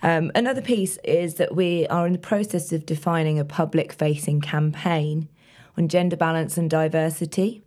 Um, 0.02 0.30
another 0.34 0.62
piece 0.62 0.98
is 1.04 1.34
that 1.34 1.54
we 1.54 1.86
are 1.88 2.06
in 2.06 2.12
the 2.12 2.18
process 2.18 2.72
of 2.72 2.86
defining 2.86 3.38
a 3.38 3.44
public 3.44 3.92
facing 3.92 4.40
campaign 4.40 5.28
on 5.76 5.88
gender 5.88 6.16
balance 6.16 6.56
and 6.56 6.70
diversity. 6.70 7.62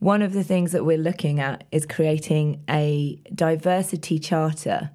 One 0.00 0.22
of 0.22 0.32
the 0.32 0.44
things 0.44 0.72
that 0.72 0.84
we're 0.84 0.98
looking 0.98 1.40
at 1.40 1.64
is 1.72 1.84
creating 1.84 2.62
a 2.68 3.18
diversity 3.34 4.18
charter 4.18 4.90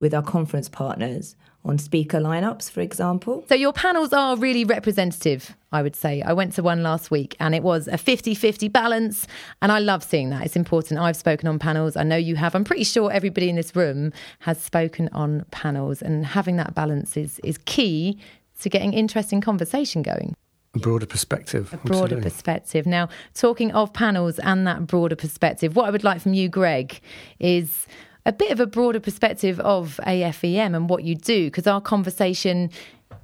with 0.00 0.12
our 0.12 0.22
conference 0.22 0.68
partners 0.68 1.36
on 1.64 1.78
speaker 1.78 2.18
lineups, 2.18 2.70
for 2.70 2.80
example. 2.80 3.44
So 3.48 3.54
your 3.54 3.72
panels 3.72 4.12
are 4.12 4.36
really 4.36 4.64
representative, 4.64 5.56
I 5.70 5.80
would 5.82 5.94
say. 5.94 6.20
I 6.22 6.32
went 6.32 6.54
to 6.54 6.62
one 6.62 6.82
last 6.82 7.10
week 7.10 7.36
and 7.38 7.54
it 7.54 7.62
was 7.62 7.86
a 7.86 7.96
50 7.96 8.34
50 8.34 8.66
balance. 8.68 9.28
And 9.60 9.70
I 9.70 9.78
love 9.78 10.02
seeing 10.02 10.30
that. 10.30 10.44
It's 10.44 10.56
important. 10.56 10.98
I've 10.98 11.16
spoken 11.16 11.48
on 11.48 11.60
panels. 11.60 11.96
I 11.96 12.02
know 12.02 12.16
you 12.16 12.34
have. 12.36 12.56
I'm 12.56 12.64
pretty 12.64 12.84
sure 12.84 13.12
everybody 13.12 13.48
in 13.48 13.56
this 13.56 13.76
room 13.76 14.12
has 14.40 14.60
spoken 14.60 15.08
on 15.12 15.44
panels. 15.52 16.02
And 16.02 16.26
having 16.26 16.56
that 16.56 16.74
balance 16.74 17.16
is, 17.16 17.38
is 17.44 17.58
key 17.58 18.18
to 18.60 18.68
getting 18.68 18.92
interesting 18.92 19.40
conversation 19.40 20.02
going. 20.02 20.34
A 20.74 20.78
broader 20.78 21.06
perspective. 21.06 21.72
A 21.72 21.76
broader 21.76 22.04
absolutely. 22.04 22.30
perspective. 22.30 22.86
Now, 22.86 23.08
talking 23.34 23.72
of 23.72 23.92
panels 23.92 24.38
and 24.38 24.66
that 24.66 24.86
broader 24.86 25.16
perspective, 25.16 25.76
what 25.76 25.86
I 25.86 25.90
would 25.90 26.04
like 26.04 26.22
from 26.22 26.32
you, 26.32 26.48
Greg, 26.48 27.00
is 27.38 27.86
a 28.24 28.32
bit 28.32 28.50
of 28.50 28.60
a 28.60 28.66
broader 28.66 29.00
perspective 29.00 29.60
of 29.60 30.00
AFEM 30.06 30.74
and 30.74 30.88
what 30.88 31.04
you 31.04 31.14
do, 31.14 31.46
because 31.46 31.66
our 31.66 31.80
conversation, 31.80 32.70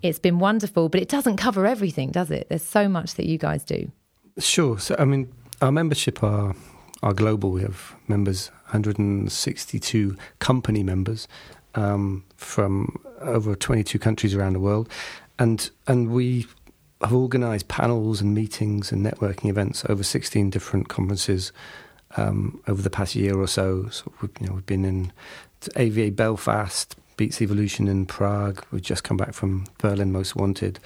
it's 0.02 0.18
been 0.18 0.38
wonderful, 0.38 0.88
but 0.88 1.00
it 1.00 1.08
doesn't 1.08 1.36
cover 1.36 1.66
everything, 1.66 2.10
does 2.10 2.30
it? 2.30 2.48
There's 2.48 2.62
so 2.62 2.88
much 2.88 3.14
that 3.14 3.26
you 3.26 3.38
guys 3.38 3.64
do. 3.64 3.90
Sure. 4.38 4.78
So, 4.78 4.94
I 4.98 5.04
mean, 5.04 5.32
our 5.62 5.72
membership 5.72 6.22
are, 6.22 6.54
are 7.02 7.14
global. 7.14 7.50
We 7.50 7.62
have 7.62 7.94
members, 8.08 8.50
162 8.66 10.16
company 10.38 10.82
members 10.82 11.28
um, 11.74 12.24
from 12.36 12.96
over 13.20 13.54
22 13.54 13.98
countries 13.98 14.34
around 14.34 14.52
the 14.54 14.60
world. 14.60 14.88
And, 15.38 15.70
and 15.86 16.10
we 16.10 16.46
have 17.00 17.12
organised 17.12 17.68
panels 17.68 18.20
and 18.20 18.34
meetings 18.34 18.90
and 18.90 19.04
networking 19.04 19.48
events 19.48 19.84
over 19.88 20.02
16 20.02 20.50
different 20.50 20.88
conferences 20.88 21.52
um, 22.16 22.60
over 22.66 22.82
the 22.82 22.90
past 22.90 23.14
year 23.14 23.38
or 23.38 23.46
so. 23.46 23.88
So 23.88 24.12
we've, 24.20 24.30
you 24.40 24.46
know, 24.46 24.54
we've 24.54 24.66
been 24.66 24.84
in 24.84 25.12
AVA 25.76 26.10
Belfast, 26.10 26.96
Beats 27.16 27.40
Evolution 27.40 27.88
in 27.88 28.06
Prague. 28.06 28.64
We've 28.70 28.82
just 28.82 29.04
come 29.04 29.16
back 29.16 29.32
from 29.32 29.66
Berlin 29.78 30.12
Most 30.12 30.34
Wanted. 30.34 30.80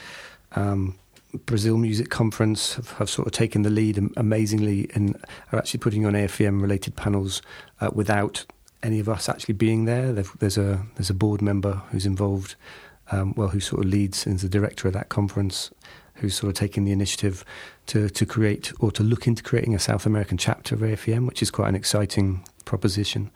Um, 0.55 0.99
Brazil 1.47 1.79
Music 1.79 2.11
Conference 2.11 2.75
have, 2.75 2.93
have, 2.93 3.09
sort 3.09 3.27
of 3.27 3.33
taken 3.33 3.63
the 3.63 3.71
lead 3.71 3.99
amazingly 4.17 4.91
and 4.95 5.17
are 5.51 5.59
actually 5.59 5.81
putting 5.81 6.05
on 6.05 6.13
AFEM 6.13 6.61
related 6.61 6.95
panels 6.95 7.41
uh, 7.81 7.91
without 7.93 8.45
any 8.83 9.01
of 9.01 9.09
us 9.09 9.29
actually 9.29 9.55
being 9.55 9.87
there. 9.87 10.13
They've, 10.13 10.31
there's 10.41 10.59
a 10.59 10.85
there's 10.97 11.09
a 11.09 11.15
board 11.15 11.41
member 11.41 11.83
who's 11.91 12.05
involved, 12.05 12.55
um, 13.11 13.33
well, 13.35 13.49
who 13.49 13.61
sort 13.61 13.85
of 13.85 13.91
leads 13.91 14.27
and 14.27 14.37
is 14.37 14.43
the 14.43 14.49
director 14.49 14.89
of 14.89 14.95
that 14.95 15.09
conference, 15.09 15.71
who's 16.23 16.35
sort 16.35 16.49
of 16.49 16.55
taking 16.55 16.85
the 16.85 16.93
initiative 16.93 17.45
to 17.87 18.09
to 18.09 18.25
create 18.25 18.73
or 18.81 18.91
to 18.93 19.03
look 19.03 19.27
into 19.27 19.43
creating 19.43 19.75
a 19.75 19.79
South 19.79 20.07
American 20.07 20.39
chapter 20.39 20.75
of 20.75 20.81
AFEM, 20.81 21.27
which 21.27 21.43
is 21.43 21.51
quite 21.51 21.69
an 21.69 21.75
exciting 21.75 22.43
proposition. 22.65 23.31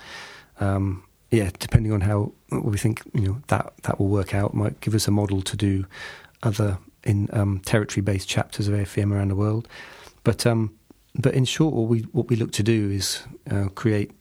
Um, 0.61 1.03
yeah, 1.31 1.51
depending 1.59 1.93
on 1.93 2.01
how 2.01 2.33
we 2.51 2.79
think 2.79 3.03
you 3.13 3.21
know 3.21 3.43
that 3.49 3.73
that 3.83 3.99
will 3.99 4.09
work 4.09 4.35
out, 4.35 4.55
might 4.55 4.81
give 4.81 4.95
us 4.95 5.07
a 5.07 5.11
model 5.11 5.43
to 5.43 5.57
do 5.57 5.85
other 6.43 6.79
in 7.03 7.29
um, 7.33 7.61
territory-based 7.61 8.29
chapters 8.29 8.69
of 8.69 8.75
AFEM 8.75 9.13
around 9.13 9.29
the 9.29 9.37
world. 9.37 9.69
But 10.25 10.47
um, 10.47 10.75
but 11.15 11.35
in 11.35 11.45
short, 11.45 11.75
what 11.75 11.89
we 11.89 12.01
what 12.13 12.29
we 12.29 12.37
look 12.37 12.53
to 12.53 12.63
do 12.63 12.91
is 12.91 13.23
uh, 13.51 13.69
create 13.75 14.13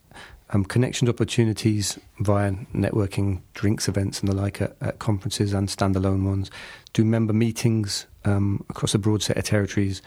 um, 0.51 0.63
connection 0.63 1.09
opportunities 1.09 1.99
via 2.20 2.53
networking, 2.74 3.41
drinks 3.53 3.88
events, 3.88 4.20
and 4.20 4.30
the 4.30 4.36
like 4.36 4.61
at, 4.61 4.76
at 4.82 4.99
conferences 4.99 5.53
and 5.53 5.68
standalone 5.68 6.26
ones. 6.26 6.49
Do 6.93 7.03
member 7.03 7.34
meetings 7.34 8.07
um, 8.26 8.64
across 8.70 8.94
a 8.94 9.00
broad 9.00 9.24
set 9.24 9.38
of 9.38 9.44
territories 9.44 10.02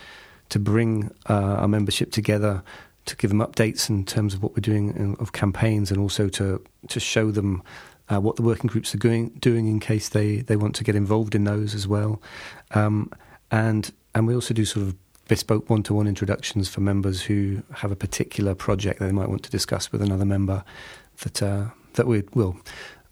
to 0.48 0.58
bring 0.58 1.10
uh, 1.28 1.56
our 1.60 1.68
membership 1.68 2.10
together, 2.10 2.62
to 3.04 3.16
give 3.16 3.30
them 3.30 3.40
updates 3.40 3.88
in 3.88 4.04
terms 4.04 4.34
of 4.34 4.42
what 4.42 4.52
we're 4.52 4.60
doing 4.60 4.88
in, 4.96 5.16
of 5.16 5.32
campaigns, 5.32 5.90
and 5.90 6.00
also 6.00 6.28
to 6.28 6.62
to 6.88 7.00
show 7.00 7.30
them 7.30 7.62
uh, 8.08 8.20
what 8.20 8.36
the 8.36 8.42
working 8.42 8.68
groups 8.68 8.94
are 8.94 8.98
going, 8.98 9.28
doing 9.40 9.66
in 9.66 9.80
case 9.80 10.08
they, 10.08 10.36
they 10.38 10.56
want 10.56 10.74
to 10.76 10.84
get 10.84 10.94
involved 10.94 11.34
in 11.34 11.44
those 11.44 11.74
as 11.74 11.86
well. 11.86 12.20
Um, 12.72 13.10
and 13.50 13.92
and 14.14 14.26
we 14.26 14.34
also 14.34 14.54
do 14.54 14.64
sort 14.64 14.86
of 14.86 14.96
bespoke 15.28 15.68
one 15.68 15.82
to 15.82 15.94
one 15.94 16.06
introductions 16.06 16.68
for 16.68 16.80
members 16.80 17.22
who 17.22 17.62
have 17.74 17.92
a 17.92 17.96
particular 17.96 18.54
project 18.54 18.98
that 18.98 19.06
they 19.06 19.12
might 19.12 19.28
want 19.28 19.42
to 19.42 19.50
discuss 19.50 19.92
with 19.92 20.02
another 20.02 20.24
member 20.24 20.64
that 21.22 21.42
uh, 21.42 21.66
that 21.94 22.06
we 22.06 22.24
will 22.34 22.56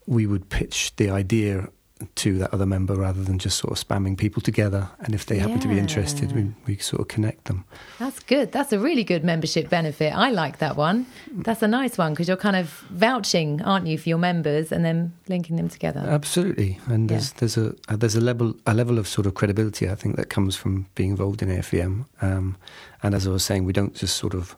we 0.06 0.26
would 0.26 0.48
pitch 0.48 0.94
the 0.96 1.10
idea 1.10 1.68
to 2.14 2.38
that 2.38 2.52
other 2.52 2.66
member 2.66 2.94
rather 2.94 3.22
than 3.22 3.38
just 3.38 3.58
sort 3.58 3.72
of 3.72 3.88
spamming 3.88 4.18
people 4.18 4.42
together. 4.42 4.90
And 5.00 5.14
if 5.14 5.24
they 5.26 5.38
happen 5.38 5.56
yeah. 5.56 5.62
to 5.62 5.68
be 5.68 5.78
interested, 5.78 6.32
we, 6.32 6.52
we 6.66 6.76
sort 6.76 7.00
of 7.00 7.08
connect 7.08 7.44
them. 7.46 7.64
That's 7.98 8.18
good. 8.20 8.52
That's 8.52 8.72
a 8.72 8.78
really 8.78 9.04
good 9.04 9.24
membership 9.24 9.70
benefit. 9.70 10.12
I 10.14 10.30
like 10.30 10.58
that 10.58 10.76
one. 10.76 11.06
That's 11.32 11.62
a 11.62 11.68
nice 11.68 11.96
one 11.96 12.12
because 12.12 12.28
you're 12.28 12.36
kind 12.36 12.56
of 12.56 12.68
vouching, 12.90 13.62
aren't 13.62 13.86
you, 13.86 13.96
for 13.96 14.08
your 14.08 14.18
members 14.18 14.72
and 14.72 14.84
then 14.84 15.14
linking 15.28 15.56
them 15.56 15.68
together. 15.68 16.00
Absolutely. 16.00 16.78
And 16.86 17.08
there's 17.08 17.30
yeah. 17.30 17.36
there's 17.38 17.56
a, 17.56 17.74
a, 17.88 17.96
there's 17.96 18.16
a 18.16 18.20
level 18.20 18.54
a 18.66 18.74
level 18.74 18.98
of 18.98 19.08
sort 19.08 19.26
of 19.26 19.34
credibility 19.34 19.88
I 19.88 19.94
think 19.94 20.16
that 20.16 20.28
comes 20.28 20.54
from 20.54 20.86
being 20.94 21.10
involved 21.10 21.42
in 21.42 21.48
AFEM. 21.48 22.04
Um, 22.20 22.56
and 23.02 23.14
as 23.14 23.26
I 23.26 23.30
was 23.30 23.44
saying, 23.44 23.64
we 23.64 23.72
don't 23.72 23.94
just 23.94 24.16
sort 24.16 24.34
of 24.34 24.56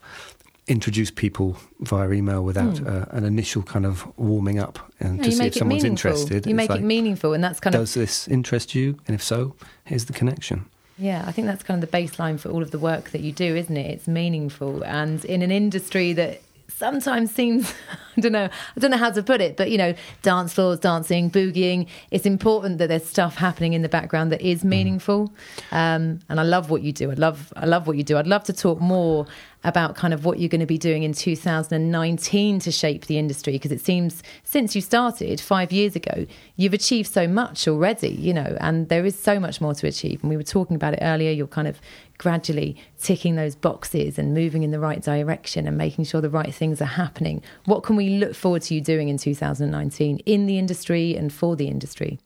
introduce 0.68 1.10
people 1.10 1.56
via 1.80 2.10
email 2.12 2.44
without 2.44 2.74
mm. 2.74 2.86
uh, 2.86 3.06
an 3.10 3.24
initial 3.24 3.62
kind 3.62 3.86
of 3.86 4.06
warming 4.18 4.58
up 4.58 4.78
and 5.00 5.22
to 5.24 5.32
see 5.32 5.46
if 5.46 5.54
someone's 5.54 5.82
meaningful. 5.82 6.10
interested. 6.10 6.46
You 6.46 6.54
make 6.54 6.70
like, 6.70 6.80
it 6.80 6.84
meaningful, 6.84 7.32
and 7.32 7.42
that's 7.42 7.58
kind 7.58 7.72
does 7.72 7.96
of 7.96 8.02
does 8.02 8.08
this 8.08 8.28
interest 8.28 8.74
you? 8.74 8.98
And 9.06 9.14
if 9.14 9.22
so, 9.22 9.56
here's 9.84 10.04
the 10.04 10.12
connection. 10.12 10.66
Yeah, 10.98 11.24
I 11.26 11.32
think 11.32 11.46
that's 11.46 11.62
kind 11.62 11.82
of 11.82 11.90
the 11.90 11.96
baseline 11.96 12.38
for 12.38 12.50
all 12.50 12.62
of 12.62 12.70
the 12.70 12.78
work 12.78 13.10
that 13.10 13.20
you 13.20 13.32
do, 13.32 13.56
isn't 13.56 13.76
it? 13.76 13.90
It's 13.90 14.08
meaningful, 14.08 14.82
and 14.84 15.24
in 15.24 15.42
an 15.42 15.50
industry 15.50 16.12
that 16.14 16.42
sometimes 16.68 17.34
seems 17.34 17.72
I 18.16 18.20
don't 18.20 18.32
know 18.32 18.44
I 18.44 18.80
don't 18.80 18.90
know 18.90 18.98
how 18.98 19.10
to 19.10 19.22
put 19.22 19.40
it 19.40 19.56
but 19.56 19.70
you 19.70 19.78
know 19.78 19.94
dance 20.22 20.52
floors 20.52 20.78
dancing 20.78 21.30
boogieing 21.30 21.86
it's 22.10 22.26
important 22.26 22.78
that 22.78 22.88
there's 22.88 23.06
stuff 23.06 23.36
happening 23.36 23.72
in 23.72 23.82
the 23.82 23.88
background 23.88 24.30
that 24.32 24.40
is 24.42 24.62
mm. 24.62 24.68
meaningful 24.68 25.32
um, 25.72 26.20
and 26.28 26.38
I 26.38 26.42
love 26.42 26.70
what 26.70 26.82
you 26.82 26.92
do 26.92 27.10
I 27.10 27.14
love 27.14 27.52
I 27.56 27.66
love 27.66 27.86
what 27.86 27.96
you 27.96 28.04
do 28.04 28.18
I'd 28.18 28.26
love 28.26 28.44
to 28.44 28.52
talk 28.52 28.80
more 28.80 29.26
about 29.64 29.96
kind 29.96 30.14
of 30.14 30.24
what 30.24 30.38
you're 30.38 30.48
going 30.48 30.60
to 30.60 30.66
be 30.66 30.78
doing 30.78 31.02
in 31.02 31.12
2019 31.12 32.60
to 32.60 32.70
shape 32.70 33.06
the 33.06 33.18
industry 33.18 33.54
because 33.54 33.72
it 33.72 33.80
seems 33.80 34.22
since 34.44 34.76
you 34.76 34.80
started 34.80 35.40
5 35.40 35.72
years 35.72 35.96
ago 35.96 36.26
you've 36.56 36.74
achieved 36.74 37.10
so 37.10 37.26
much 37.26 37.66
already 37.66 38.10
you 38.10 38.32
know 38.32 38.56
and 38.60 38.88
there 38.88 39.04
is 39.04 39.18
so 39.18 39.40
much 39.40 39.60
more 39.60 39.74
to 39.74 39.86
achieve. 39.86 40.22
And 40.22 40.30
we 40.30 40.36
were 40.36 40.42
talking 40.42 40.76
about 40.76 40.94
it 40.94 41.00
earlier 41.02 41.30
you're 41.30 41.46
kind 41.46 41.68
of 41.68 41.80
gradually 42.18 42.76
ticking 43.00 43.36
those 43.36 43.54
boxes 43.54 44.18
and 44.18 44.34
moving 44.34 44.62
in 44.62 44.70
the 44.70 44.80
right 44.80 45.02
direction 45.02 45.66
and 45.66 45.78
making 45.78 46.04
sure 46.04 46.20
the 46.20 46.28
right 46.28 46.52
things 46.52 46.82
are 46.82 46.86
happening. 46.86 47.42
What 47.64 47.84
can 47.84 47.96
we 47.96 48.10
look 48.10 48.34
forward 48.34 48.62
to 48.62 48.74
you 48.74 48.80
doing 48.80 49.08
in 49.08 49.18
2019 49.18 50.18
in 50.26 50.46
the 50.46 50.58
industry 50.58 51.16
and 51.16 51.32
for 51.32 51.56
the 51.56 51.68
industry? 51.68 52.18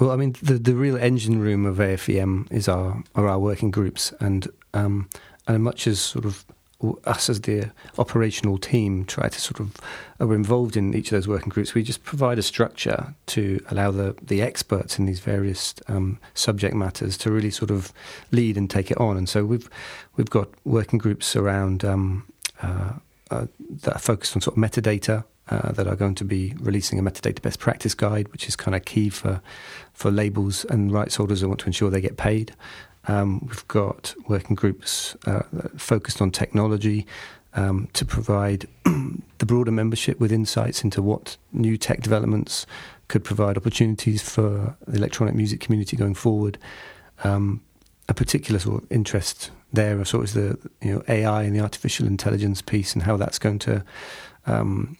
Well, 0.00 0.10
I 0.10 0.16
mean, 0.16 0.34
the, 0.42 0.54
the 0.54 0.74
real 0.74 0.96
engine 0.96 1.38
room 1.38 1.66
of 1.66 1.76
AFEM 1.76 2.50
is 2.50 2.66
our 2.66 3.04
are 3.14 3.28
our 3.28 3.38
working 3.38 3.70
groups, 3.70 4.12
and 4.20 4.48
um, 4.72 5.08
and 5.46 5.62
much 5.62 5.86
as 5.86 6.00
sort 6.00 6.24
of 6.24 6.44
us 7.04 7.28
as 7.28 7.40
the 7.42 7.70
operational 7.98 8.58
team 8.58 9.04
try 9.04 9.28
to 9.28 9.40
sort 9.40 9.60
of 9.60 9.76
are 10.20 10.34
involved 10.34 10.76
in 10.76 10.94
each 10.94 11.12
of 11.12 11.16
those 11.16 11.28
working 11.28 11.48
groups, 11.48 11.74
we 11.74 11.82
just 11.82 12.04
provide 12.04 12.38
a 12.38 12.42
structure 12.42 13.14
to 13.26 13.64
allow 13.70 13.90
the, 13.90 14.16
the 14.22 14.42
experts 14.42 14.98
in 14.98 15.06
these 15.06 15.20
various 15.20 15.74
um, 15.88 16.18
subject 16.34 16.74
matters 16.74 17.16
to 17.18 17.30
really 17.30 17.50
sort 17.50 17.70
of 17.70 17.92
lead 18.30 18.56
and 18.56 18.70
take 18.70 18.90
it 18.90 18.98
on. 18.98 19.16
And 19.16 19.28
so 19.28 19.44
we've 19.44 19.68
we've 20.16 20.30
got 20.30 20.48
working 20.64 20.98
groups 20.98 21.36
around 21.36 21.84
um, 21.84 22.26
uh, 22.62 22.94
uh, 23.30 23.46
that 23.82 23.96
are 23.96 24.00
focused 24.00 24.36
on 24.36 24.42
sort 24.42 24.56
of 24.56 24.62
metadata. 24.62 25.24
Uh, 25.48 25.72
that 25.72 25.88
are 25.88 25.96
going 25.96 26.14
to 26.14 26.24
be 26.24 26.54
releasing 26.60 27.00
a 27.00 27.02
metadata 27.02 27.42
best 27.42 27.58
practice 27.58 27.94
guide, 27.94 28.28
which 28.28 28.46
is 28.46 28.54
kind 28.54 28.76
of 28.76 28.84
key 28.84 29.10
for 29.10 29.42
for 29.92 30.10
labels 30.10 30.64
and 30.66 30.92
rights 30.92 31.16
holders 31.16 31.40
who 31.40 31.48
want 31.48 31.60
to 31.60 31.66
ensure 31.66 31.90
they 31.90 32.00
get 32.00 32.16
paid. 32.16 32.54
Um, 33.08 33.40
we've 33.46 33.66
got 33.68 34.14
working 34.28 34.54
groups 34.54 35.16
uh, 35.26 35.42
focused 35.76 36.20
on 36.20 36.30
technology 36.30 37.06
um, 37.54 37.88
to 37.92 38.04
provide 38.04 38.66
the 38.84 39.46
broader 39.46 39.70
membership 39.70 40.20
with 40.20 40.32
insights 40.32 40.84
into 40.84 41.02
what 41.02 41.36
new 41.52 41.76
tech 41.76 42.00
developments 42.00 42.66
could 43.08 43.24
provide 43.24 43.56
opportunities 43.56 44.22
for 44.22 44.76
the 44.86 44.96
electronic 44.96 45.34
music 45.34 45.60
community 45.60 45.96
going 45.96 46.14
forward. 46.14 46.58
Um, 47.24 47.60
a 48.08 48.14
particular 48.14 48.58
sort 48.58 48.82
of 48.82 48.92
interest 48.92 49.50
there, 49.72 50.04
sort 50.04 50.24
of 50.24 50.34
the 50.34 50.70
you 50.80 50.94
know 50.94 51.02
AI 51.08 51.42
and 51.44 51.54
the 51.54 51.60
artificial 51.60 52.06
intelligence 52.06 52.62
piece, 52.62 52.94
and 52.94 53.02
how 53.02 53.16
that's 53.16 53.38
going 53.38 53.58
to 53.60 53.84
um, 54.46 54.96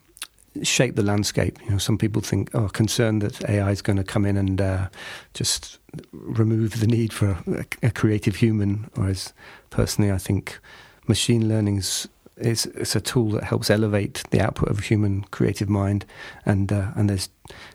shape 0.63 0.97
the 0.97 1.03
landscape. 1.03 1.59
You 1.65 1.71
know, 1.71 1.79
some 1.79 1.99
people 1.99 2.23
think 2.23 2.55
are 2.55 2.65
oh, 2.65 2.69
concerned 2.69 3.23
that 3.23 3.49
AI 3.49 3.71
is 3.71 3.83
going 3.83 3.97
to 3.97 4.05
come 4.05 4.25
in 4.25 4.37
and 4.37 4.61
uh, 4.61 4.89
just 5.35 5.79
remove 6.13 6.81
the 6.81 6.87
need 6.87 7.13
for 7.13 7.39
a, 7.47 7.65
a, 7.83 7.91
creative 7.91 8.37
human. 8.37 8.91
Whereas 8.95 9.33
personally, 9.71 10.13
I 10.13 10.19
think 10.19 10.59
machine 11.07 11.49
learning 11.49 11.79
is 11.79 12.09
it's 12.37 12.97
a 12.97 13.01
tool 13.01 13.31
that 13.31 13.45
helps 13.45 13.71
elevate 13.71 14.23
the 14.31 14.41
output 14.41 14.69
of 14.69 14.79
a 14.79 14.83
human 14.83 15.23
creative 15.25 15.69
mind, 15.69 16.05
and 16.45 16.73
uh, 16.73 16.91
and 16.97 17.09
there's 17.09 17.29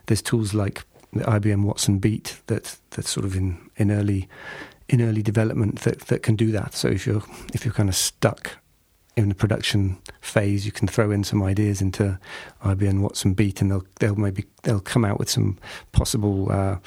there's 0.07 0.21
tools 0.21 0.53
like 0.53 0.83
the 1.13 1.23
IBM 1.23 1.63
Watson 1.63 1.99
Beat 1.99 2.39
that 2.47 2.77
that's 2.91 3.09
sort 3.09 3.25
of 3.25 3.35
in, 3.35 3.57
in 3.77 3.91
early 3.91 4.27
in 4.89 5.01
early 5.01 5.21
development 5.21 5.79
that, 5.81 5.99
that 6.07 6.23
can 6.23 6.35
do 6.35 6.51
that. 6.51 6.73
So 6.73 6.87
if 6.87 7.05
you're 7.05 7.23
if 7.53 7.65
you're 7.65 7.73
kind 7.73 7.89
of 7.89 7.95
stuck 7.95 8.57
in 9.17 9.29
the 9.29 9.35
production 9.35 9.97
phase, 10.21 10.65
you 10.65 10.71
can 10.71 10.87
throw 10.87 11.09
in 11.09 11.23
some 11.23 11.41
ideas 11.41 11.81
into 11.81 12.19
IBM 12.63 13.01
Watson 13.01 13.33
Beat, 13.33 13.61
and 13.61 13.71
they'll 13.71 13.85
they'll 13.99 14.15
maybe 14.15 14.45
they'll 14.63 14.79
come 14.79 15.03
out 15.03 15.17
with 15.17 15.29
some 15.29 15.57
possible 15.91 16.51
uh, 16.51 16.77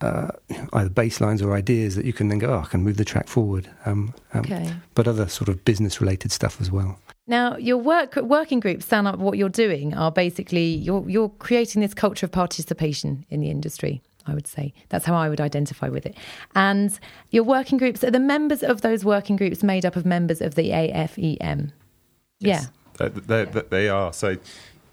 uh, 0.00 0.28
either 0.74 0.88
baselines 0.88 1.42
or 1.42 1.52
ideas 1.52 1.96
that 1.96 2.04
you 2.04 2.12
can 2.12 2.28
then 2.28 2.38
go, 2.38 2.54
oh, 2.54 2.60
I 2.60 2.66
can 2.66 2.84
move 2.84 2.96
the 2.96 3.04
track 3.04 3.26
forward. 3.26 3.68
Um, 3.84 4.14
um, 4.32 4.40
okay. 4.40 4.72
But 4.94 5.08
other 5.08 5.28
sort 5.28 5.48
of 5.48 5.64
business 5.64 6.00
related 6.00 6.30
stuff 6.30 6.60
as 6.60 6.70
well. 6.70 6.98
Now, 7.26 7.56
your 7.56 7.78
work 7.78 8.14
working 8.14 8.60
groups 8.60 8.84
stand 8.84 9.08
up. 9.08 9.18
What 9.18 9.36
you're 9.36 9.48
doing 9.48 9.92
are 9.94 10.12
basically 10.12 10.66
you're 10.66 11.08
you're 11.10 11.30
creating 11.30 11.82
this 11.82 11.94
culture 11.94 12.26
of 12.26 12.32
participation 12.32 13.26
in 13.28 13.40
the 13.40 13.50
industry. 13.50 14.02
I 14.26 14.34
would 14.34 14.46
say. 14.46 14.72
That's 14.88 15.04
how 15.04 15.14
I 15.14 15.28
would 15.28 15.40
identify 15.40 15.88
with 15.88 16.06
it. 16.06 16.16
And 16.54 16.98
your 17.30 17.44
working 17.44 17.78
groups 17.78 18.02
are 18.04 18.10
the 18.10 18.20
members 18.20 18.62
of 18.62 18.80
those 18.80 19.04
working 19.04 19.36
groups 19.36 19.62
made 19.62 19.84
up 19.84 19.96
of 19.96 20.06
members 20.06 20.40
of 20.40 20.54
the 20.54 20.70
AFEM. 20.70 21.72
Yes, 22.38 22.68
yeah. 23.00 23.08
They, 23.08 23.44
they, 23.44 23.60
they 23.62 23.88
are. 23.88 24.12
So 24.12 24.36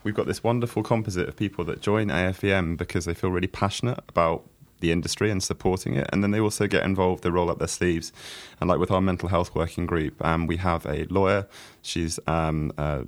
we've 0.03 0.15
got 0.15 0.27
this 0.27 0.43
wonderful 0.43 0.83
composite 0.83 1.27
of 1.27 1.35
people 1.35 1.63
that 1.65 1.81
join 1.81 2.07
AFEM 2.07 2.77
because 2.77 3.05
they 3.05 3.13
feel 3.13 3.31
really 3.31 3.47
passionate 3.47 3.99
about 4.07 4.45
the 4.83 4.91
industry 4.91 5.31
and 5.31 5.41
supporting 5.41 5.95
it. 5.95 6.07
And 6.11 6.21
then 6.21 6.31
they 6.31 6.41
also 6.41 6.67
get 6.67 6.83
involved, 6.83 7.23
they 7.23 7.29
roll 7.29 7.49
up 7.49 7.57
their 7.57 7.67
sleeves. 7.67 8.11
And 8.59 8.69
like 8.69 8.79
with 8.79 8.91
our 8.91 9.01
mental 9.01 9.29
health 9.29 9.55
working 9.55 9.85
group, 9.85 10.23
um, 10.23 10.45
we 10.45 10.57
have 10.57 10.85
a 10.85 11.05
lawyer. 11.05 11.47
She's 11.81 12.19
um, 12.27 12.71
uh, 12.77 13.03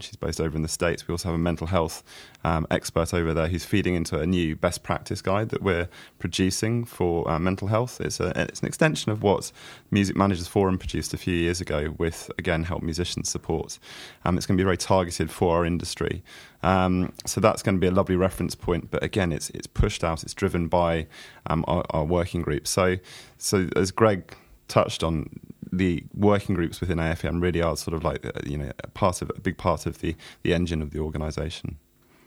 she's 0.00 0.16
based 0.16 0.40
over 0.40 0.56
in 0.56 0.62
the 0.62 0.68
states. 0.68 1.06
We 1.06 1.12
also 1.12 1.28
have 1.28 1.34
a 1.34 1.38
mental 1.38 1.66
health 1.66 2.02
um, 2.44 2.66
expert 2.70 3.14
over 3.14 3.32
there 3.34 3.48
who's 3.48 3.64
feeding 3.64 3.94
into 3.94 4.18
a 4.18 4.26
new 4.26 4.56
best 4.56 4.82
practice 4.82 5.22
guide 5.22 5.50
that 5.50 5.62
we're 5.62 5.88
producing 6.18 6.84
for 6.84 7.30
uh, 7.30 7.38
mental 7.38 7.68
health. 7.68 8.00
It's 8.00 8.20
a, 8.20 8.32
it's 8.36 8.60
an 8.60 8.68
extension 8.68 9.12
of 9.12 9.22
what 9.22 9.52
Music 9.90 10.16
Managers 10.16 10.48
Forum 10.48 10.78
produced 10.78 11.14
a 11.14 11.18
few 11.18 11.34
years 11.34 11.60
ago 11.60 11.94
with 11.98 12.30
again 12.38 12.64
help 12.64 12.82
musicians 12.82 13.28
support. 13.28 13.78
Um, 14.24 14.36
it's 14.36 14.46
going 14.46 14.56
to 14.56 14.62
be 14.62 14.66
very 14.66 14.76
targeted 14.78 15.30
for 15.30 15.56
our 15.56 15.64
industry. 15.64 16.22
Um, 16.62 17.12
so 17.24 17.40
that's 17.40 17.62
going 17.62 17.76
to 17.76 17.80
be 17.80 17.86
a 17.86 17.92
lovely 17.92 18.16
reference 18.16 18.54
point. 18.54 18.90
But 18.90 19.02
again, 19.02 19.32
it's 19.32 19.50
it's 19.50 19.66
pushed 19.66 20.02
out. 20.02 20.22
It's 20.22 20.34
driven 20.34 20.68
by 20.68 21.06
um, 21.46 21.64
our, 21.68 21.84
our, 21.90 22.04
working 22.04 22.42
group. 22.42 22.66
So 22.66 22.96
so 23.36 23.68
as 23.76 23.90
Greg 23.90 24.36
touched 24.66 25.02
on, 25.04 25.30
the 25.72 26.04
working 26.14 26.54
groups 26.54 26.80
within 26.80 26.98
AFEM 26.98 27.40
really 27.40 27.62
are 27.62 27.76
sort 27.76 27.94
of 27.94 28.02
like 28.02 28.24
uh, 28.24 28.32
you 28.44 28.58
know 28.58 28.72
a 28.82 28.88
part 28.88 29.22
of 29.22 29.30
a 29.36 29.40
big 29.40 29.56
part 29.56 29.86
of 29.86 30.00
the 30.00 30.16
the 30.42 30.52
engine 30.52 30.82
of 30.82 30.90
the 30.90 30.98
organisation. 30.98 31.78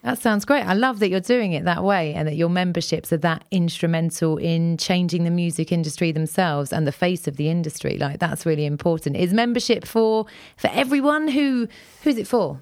That 0.03 0.17
sounds 0.17 0.45
great. 0.45 0.65
I 0.65 0.73
love 0.73 0.97
that 0.99 1.09
you're 1.09 1.19
doing 1.19 1.53
it 1.53 1.65
that 1.65 1.83
way 1.83 2.15
and 2.15 2.27
that 2.27 2.35
your 2.35 2.49
memberships 2.49 3.13
are 3.13 3.17
that 3.17 3.43
instrumental 3.51 4.37
in 4.37 4.77
changing 4.77 5.25
the 5.25 5.29
music 5.29 5.71
industry 5.71 6.11
themselves 6.11 6.73
and 6.73 6.87
the 6.87 6.91
face 6.91 7.27
of 7.27 7.37
the 7.37 7.49
industry. 7.49 7.99
Like 7.99 8.19
that's 8.19 8.43
really 8.43 8.65
important. 8.65 9.15
Is 9.15 9.31
membership 9.31 9.85
for 9.85 10.25
for 10.57 10.71
everyone 10.73 11.27
who 11.27 11.67
who's 12.03 12.17
it 12.17 12.27
for? 12.27 12.59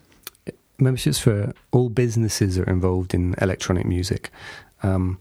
Memberships 0.82 1.20
for 1.20 1.54
all 1.72 1.90
businesses 1.90 2.56
that 2.56 2.68
are 2.68 2.72
involved 2.72 3.14
in 3.14 3.36
electronic 3.42 3.86
music. 3.86 4.32
Um, 4.84 5.20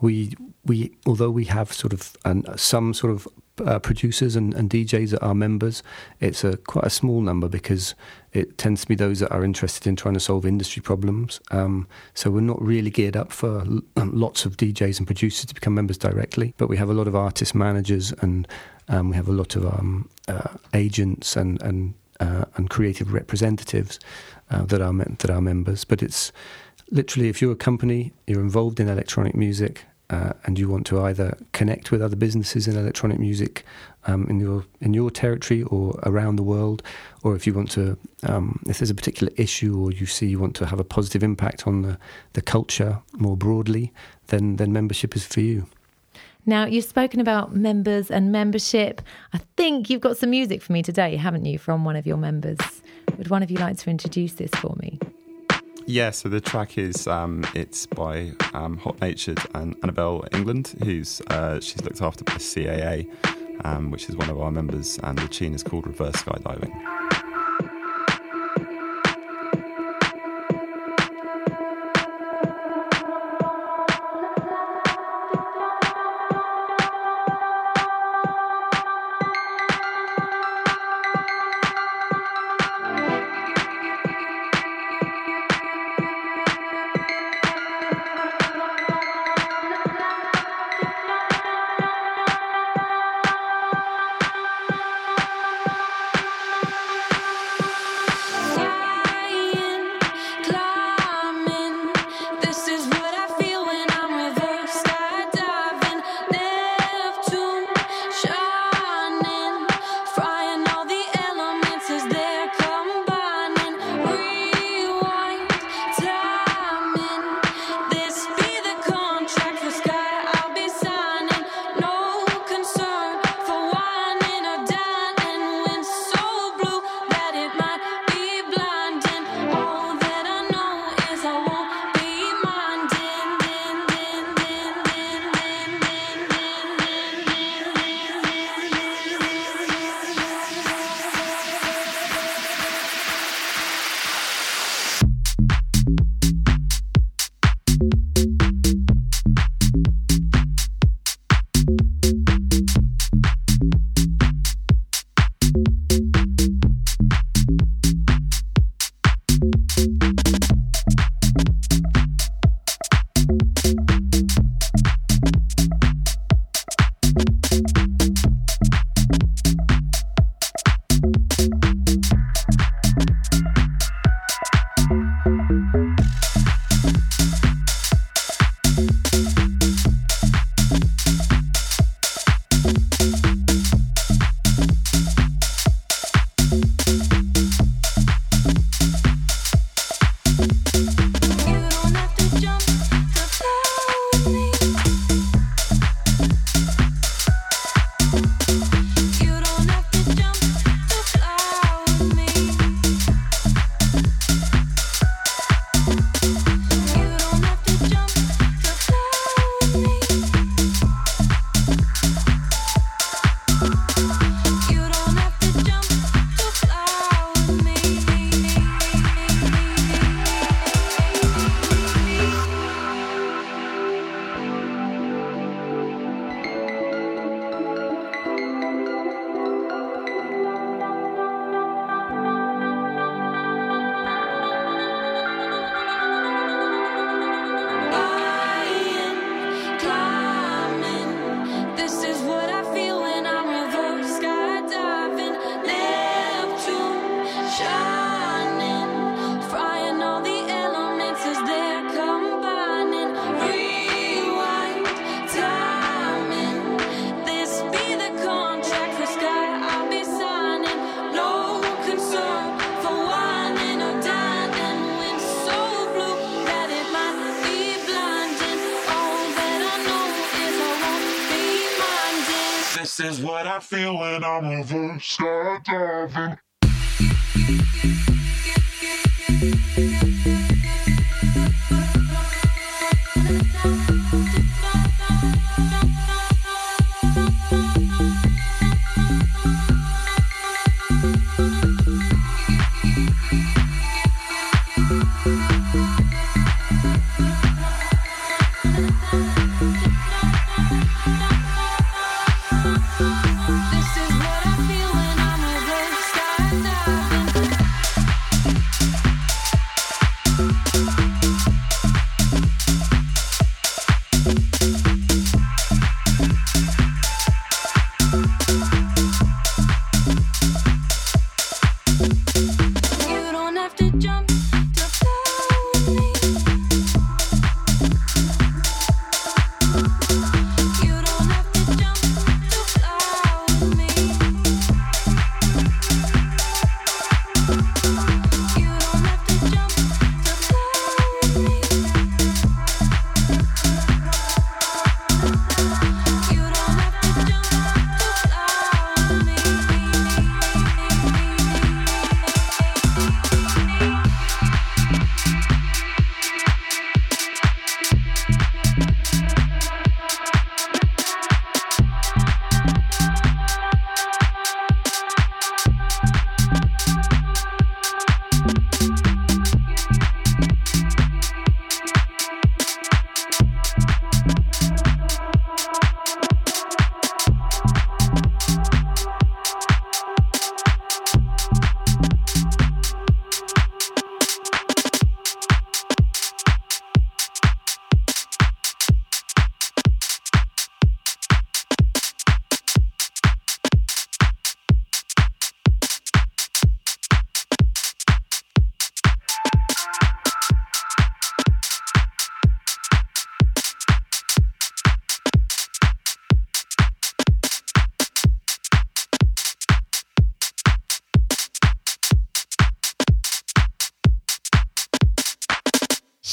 we 0.00 0.34
we 0.64 0.92
although 1.06 1.30
we 1.30 1.44
have 1.44 1.72
sort 1.72 1.92
of 1.92 2.16
an, 2.24 2.44
some 2.58 2.92
sort 2.92 3.12
of 3.12 3.28
uh, 3.64 3.78
producers 3.78 4.36
and, 4.36 4.52
and, 4.52 4.68
DJs 4.68 5.12
that 5.12 5.22
are 5.22 5.34
members, 5.34 5.82
it's 6.20 6.44
a 6.44 6.58
quite 6.58 6.84
a 6.84 6.90
small 6.90 7.22
number 7.22 7.48
because 7.48 7.94
it 8.34 8.58
tends 8.58 8.82
to 8.82 8.88
be 8.88 8.94
those 8.94 9.20
that 9.20 9.32
are 9.32 9.42
interested 9.42 9.86
in 9.86 9.96
trying 9.96 10.12
to 10.12 10.20
solve 10.20 10.44
industry 10.44 10.82
problems. 10.82 11.40
Um, 11.50 11.88
so 12.12 12.30
we're 12.30 12.42
not 12.42 12.60
really 12.60 12.90
geared 12.90 13.16
up 13.16 13.32
for 13.32 13.64
lots 13.96 14.44
of 14.44 14.58
DJs 14.58 14.98
and 14.98 15.06
producers 15.06 15.46
to 15.46 15.54
become 15.54 15.74
members 15.74 15.96
directly, 15.96 16.52
but 16.58 16.68
we 16.68 16.76
have 16.76 16.90
a 16.90 16.94
lot 16.94 17.08
of 17.08 17.16
artist 17.16 17.54
managers 17.54 18.12
and 18.20 18.46
um, 18.88 19.08
we 19.08 19.16
have 19.16 19.28
a 19.28 19.32
lot 19.32 19.56
of 19.56 19.64
um, 19.64 20.08
uh, 20.28 20.48
agents 20.74 21.34
and 21.36 21.60
and 21.62 21.94
uh, 22.20 22.44
and 22.56 22.70
creative 22.70 23.12
representatives 23.12 23.98
uh, 24.50 24.64
that 24.66 24.80
are 24.80 24.92
that 24.92 25.30
are 25.30 25.40
members. 25.40 25.84
But 25.84 26.02
it's 26.02 26.32
literally 26.90 27.28
if 27.28 27.40
you're 27.40 27.52
a 27.52 27.56
company, 27.56 28.12
you're 28.26 28.40
involved 28.40 28.80
in 28.80 28.88
electronic 28.88 29.34
music, 29.34 29.84
uh, 30.10 30.32
and 30.44 30.58
you 30.58 30.68
want 30.68 30.86
to 30.86 31.00
either 31.02 31.36
connect 31.52 31.90
with 31.90 32.00
other 32.00 32.16
businesses 32.16 32.68
in 32.68 32.76
electronic 32.76 33.18
music 33.18 33.64
um, 34.06 34.26
in 34.28 34.38
your 34.38 34.64
in 34.80 34.94
your 34.94 35.10
territory 35.10 35.62
or 35.64 35.98
around 36.04 36.36
the 36.36 36.42
world, 36.42 36.82
or 37.22 37.34
if 37.34 37.46
you 37.46 37.52
want 37.52 37.70
to, 37.72 37.98
um, 38.22 38.62
if 38.68 38.78
there's 38.78 38.90
a 38.90 38.94
particular 38.94 39.32
issue 39.36 39.78
or 39.80 39.92
you 39.92 40.06
see 40.06 40.26
you 40.26 40.38
want 40.38 40.54
to 40.56 40.66
have 40.66 40.78
a 40.78 40.84
positive 40.84 41.22
impact 41.22 41.66
on 41.66 41.82
the, 41.82 41.98
the 42.34 42.42
culture 42.42 43.00
more 43.14 43.36
broadly, 43.36 43.92
then 44.28 44.56
then 44.56 44.72
membership 44.72 45.16
is 45.16 45.26
for 45.26 45.40
you. 45.40 45.66
Now, 46.48 46.64
you've 46.64 46.84
spoken 46.84 47.18
about 47.18 47.56
members 47.56 48.08
and 48.08 48.30
membership. 48.30 49.02
I 49.32 49.38
think 49.56 49.90
you've 49.90 50.00
got 50.00 50.16
some 50.16 50.30
music 50.30 50.62
for 50.62 50.72
me 50.72 50.80
today, 50.80 51.16
haven't 51.16 51.44
you, 51.44 51.58
from 51.58 51.84
one 51.84 51.96
of 51.96 52.06
your 52.06 52.16
members? 52.16 52.58
Would 53.26 53.32
one 53.32 53.42
of 53.42 53.50
you 53.50 53.56
like 53.56 53.76
to 53.78 53.90
introduce 53.90 54.34
this 54.34 54.52
for 54.52 54.76
me? 54.78 55.00
Yeah, 55.84 56.12
so 56.12 56.28
the 56.28 56.40
track 56.40 56.78
is 56.78 57.08
um, 57.08 57.44
it's 57.56 57.84
by 57.84 58.30
um, 58.54 58.76
Hot 58.76 59.00
Natured 59.00 59.40
and 59.52 59.76
Anabel 59.80 60.28
Englund, 60.30 60.80
who's 60.84 61.20
uh, 61.22 61.58
she's 61.58 61.82
looked 61.82 62.00
after 62.00 62.22
by 62.22 62.34
CAA, 62.34 63.08
um, 63.64 63.90
which 63.90 64.08
is 64.08 64.16
one 64.16 64.30
of 64.30 64.40
our 64.40 64.52
members, 64.52 65.00
and 65.02 65.18
the 65.18 65.26
tune 65.26 65.54
is 65.54 65.64
called 65.64 65.88
Reverse 65.88 66.14
Skydiving. 66.14 66.70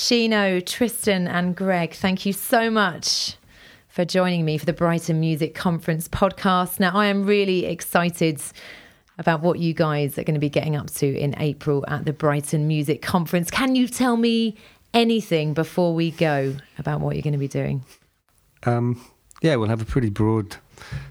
Shino, 0.04 0.64
Tristan, 0.66 1.30
and 1.30 1.56
Greg, 1.56 1.94
thank 1.94 2.26
you 2.26 2.34
so 2.34 2.70
much 2.70 3.38
for 3.88 4.04
joining 4.04 4.44
me 4.44 4.58
for 4.58 4.66
the 4.66 4.74
Brighton 4.74 5.22
Music 5.22 5.56
Conference 5.56 6.10
podcast. 6.10 6.78
Now, 6.78 6.92
I 6.94 7.06
am 7.06 7.24
really 7.24 7.64
excited 7.64 8.42
about 9.18 9.40
what 9.40 9.60
you 9.60 9.74
guys 9.74 10.18
are 10.18 10.26
going 10.26 10.34
to 10.34 10.42
be 10.42 10.50
getting 10.50 10.76
up 10.76 10.90
to 10.96 11.18
in 11.18 11.34
April 11.40 11.86
at 11.88 12.04
the 12.04 12.12
Brighton 12.12 12.68
Music 12.68 13.02
Conference. 13.02 13.50
Can 13.50 13.78
you 13.78 13.88
tell 13.88 14.18
me 14.18 14.58
anything 14.94 15.54
before 15.54 15.96
we 15.96 16.12
go 16.12 16.54
about 16.78 17.00
what 17.00 17.16
you're 17.16 17.24
going 17.24 17.32
to 17.32 17.40
be 17.40 17.48
doing? 17.48 17.86
Um, 18.64 19.02
yeah, 19.42 19.56
we'll 19.56 19.70
have 19.70 19.82
a 19.82 19.86
pretty 19.86 20.10
broad 20.10 20.58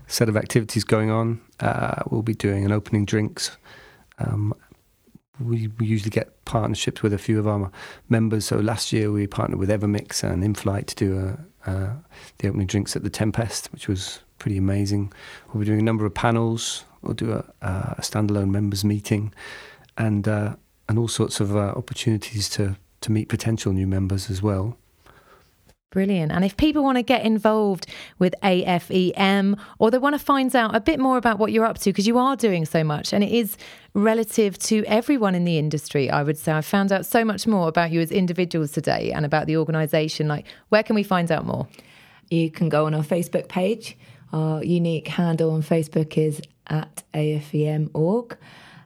set 0.07 0.28
of 0.28 0.36
activities 0.36 0.84
going 0.84 1.11
on. 1.11 1.40
Uh, 1.61 2.03
we'll 2.11 2.20
be 2.20 2.34
doing 2.34 2.66
an 2.66 2.72
opening 2.72 3.07
drinks. 3.07 3.57
Um, 4.18 4.53
we, 5.43 5.70
usually 5.80 6.11
get 6.11 6.45
partnerships 6.45 7.03
with 7.03 7.12
a 7.12 7.18
few 7.18 7.38
of 7.38 7.47
our 7.47 7.70
members. 8.09 8.47
So 8.47 8.57
last 8.59 8.93
year 8.93 9.11
we 9.11 9.26
partnered 9.26 9.59
with 9.59 9.68
Evermix 9.68 10.22
and 10.22 10.43
Inflight 10.43 10.86
to 10.86 10.95
do 10.95 11.36
a, 11.66 11.97
the 12.38 12.49
opening 12.49 12.66
drinks 12.66 12.97
at 12.97 13.03
the 13.03 13.11
Tempest, 13.11 13.72
which 13.72 13.88
was 13.88 14.20
pretty 14.38 14.59
amazing. 14.59 15.12
We'll 15.49 15.61
be 15.61 15.66
doing 15.66 15.80
a 15.80 15.84
number 15.84 16.07
of 16.07 16.14
panels. 16.14 16.84
We'll 17.03 17.14
do 17.14 17.32
a, 17.32 17.45
a 17.62 18.01
standalone 18.01 18.51
members 18.51 18.84
meeting, 18.84 19.32
and 19.97 20.26
uh, 20.28 20.57
and 20.88 20.99
all 20.99 21.09
sorts 21.09 21.40
of 21.40 21.57
uh, 21.57 21.72
opportunities 21.76 22.49
to 22.51 22.76
to 23.01 23.12
meet 23.12 23.28
potential 23.28 23.72
new 23.72 23.86
members 23.86 24.30
as 24.30 24.43
well. 24.43 24.76
Brilliant. 25.93 26.32
And 26.32 26.43
if 26.43 26.57
people 26.57 26.82
want 26.82 26.97
to 26.97 27.03
get 27.03 27.22
involved 27.22 27.86
with 28.18 28.34
AFEM 28.43 29.59
or 29.78 29.90
they 29.90 29.99
want 29.99 30.14
to 30.14 30.18
find 30.18 30.57
out 30.57 30.74
a 30.74 30.80
bit 30.80 30.99
more 30.99 31.18
about 31.18 31.38
what 31.38 31.53
you're 31.53 31.66
up 31.66 31.76
to, 31.80 31.90
because 31.90 32.07
you 32.07 32.16
are 32.16 32.34
doing 32.34 32.64
so 32.64 32.82
much 32.82 33.12
and 33.12 33.22
it 33.22 33.30
is 33.30 33.59
relative 33.93 34.59
to 34.61 34.82
everyone 34.86 35.34
in 35.34 35.45
the 35.45 35.59
industry, 35.59 36.09
I 36.09 36.22
would 36.22 36.38
say. 36.38 36.53
I 36.53 36.62
found 36.62 36.93
out 36.93 37.05
so 37.05 37.26
much 37.26 37.47
more 37.47 37.68
about 37.68 37.90
you 37.90 38.01
as 38.01 38.11
individuals 38.11 38.72
today 38.72 39.12
and 39.12 39.26
about 39.26 39.47
the 39.47 39.59
organisation. 39.59 40.28
Like, 40.28 40.47
where 40.70 40.82
can 40.82 40.95
we 40.97 41.03
find 41.03 41.30
out 41.30 41.45
more? 41.45 41.68
You 42.30 42.51
can 42.51 42.70
go 42.70 42.86
on 42.86 42.95
our 42.95 43.05
Facebook 43.05 43.49
page. 43.49 43.99
Our 44.32 44.64
unique 44.64 45.09
handle 45.09 45.51
on 45.51 45.62
Facebook 45.62 46.16
is 46.16 46.40
at 46.68 47.03
AFEM.org. 47.12 48.38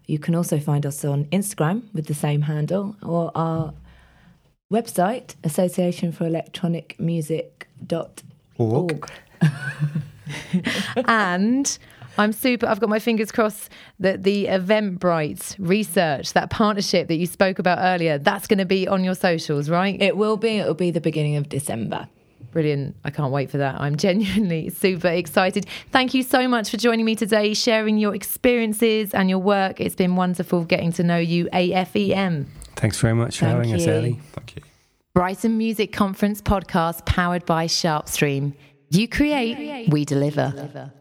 You 0.07 0.18
can 0.18 0.34
also 0.34 0.59
find 0.59 0.84
us 0.84 1.04
on 1.04 1.26
Instagram 1.26 1.84
with 1.94 2.07
the 2.07 2.14
same 2.14 2.42
handle 2.42 2.96
or 3.00 3.30
our 3.36 3.74
website, 4.72 5.34
Association 5.44 6.12
for 6.12 6.26
Electronic 6.26 6.98
Music.org. 6.98 8.22
Org. 8.58 9.10
and 11.06 11.78
I'm 12.18 12.32
super. 12.32 12.66
I've 12.66 12.80
got 12.80 12.88
my 12.88 12.98
fingers 12.98 13.30
crossed 13.30 13.70
that 14.00 14.22
the 14.22 14.46
Eventbrite 14.46 15.56
research, 15.58 16.32
that 16.32 16.50
partnership 16.50 17.08
that 17.08 17.16
you 17.16 17.26
spoke 17.26 17.58
about 17.58 17.78
earlier, 17.80 18.18
that's 18.18 18.46
going 18.46 18.58
to 18.58 18.64
be 18.64 18.88
on 18.88 19.04
your 19.04 19.14
socials, 19.14 19.68
right? 19.68 20.00
It 20.00 20.16
will 20.16 20.36
be, 20.36 20.58
it 20.58 20.66
will 20.66 20.74
be 20.74 20.90
the 20.90 21.00
beginning 21.00 21.36
of 21.36 21.48
December. 21.48 22.08
Brilliant. 22.52 22.96
I 23.04 23.10
can't 23.10 23.32
wait 23.32 23.50
for 23.50 23.58
that. 23.58 23.78
I'm 23.78 23.96
genuinely 23.98 24.70
super 24.70 25.08
excited. 25.08 25.66
Thank 25.90 26.14
you 26.14 26.22
so 26.22 26.48
much 26.48 26.70
for 26.70 26.78
joining 26.78 27.04
me 27.04 27.14
today, 27.14 27.52
sharing 27.52 27.98
your 27.98 28.14
experiences 28.14 29.12
and 29.12 29.28
your 29.28 29.38
work. 29.38 29.80
It's 29.80 29.94
been 29.94 30.16
wonderful 30.16 30.64
getting 30.64 30.92
to 30.92 31.02
know 31.02 31.18
you, 31.18 31.50
AFEM. 31.52 32.46
Thanks 32.76 33.00
very 33.00 33.14
much 33.14 33.38
for 33.38 33.46
Thank 33.46 33.56
having 33.56 33.74
us, 33.74 33.86
you. 33.86 33.92
Ellie. 33.92 34.20
Thank 34.32 34.56
you. 34.56 34.62
Brighton 35.14 35.56
Music 35.56 35.92
Conference 35.92 36.42
podcast 36.42 37.06
powered 37.06 37.46
by 37.46 37.66
Sharpstream. 37.66 38.54
You 38.90 39.08
create, 39.08 39.88
we 39.88 40.04
deliver. 40.04 40.92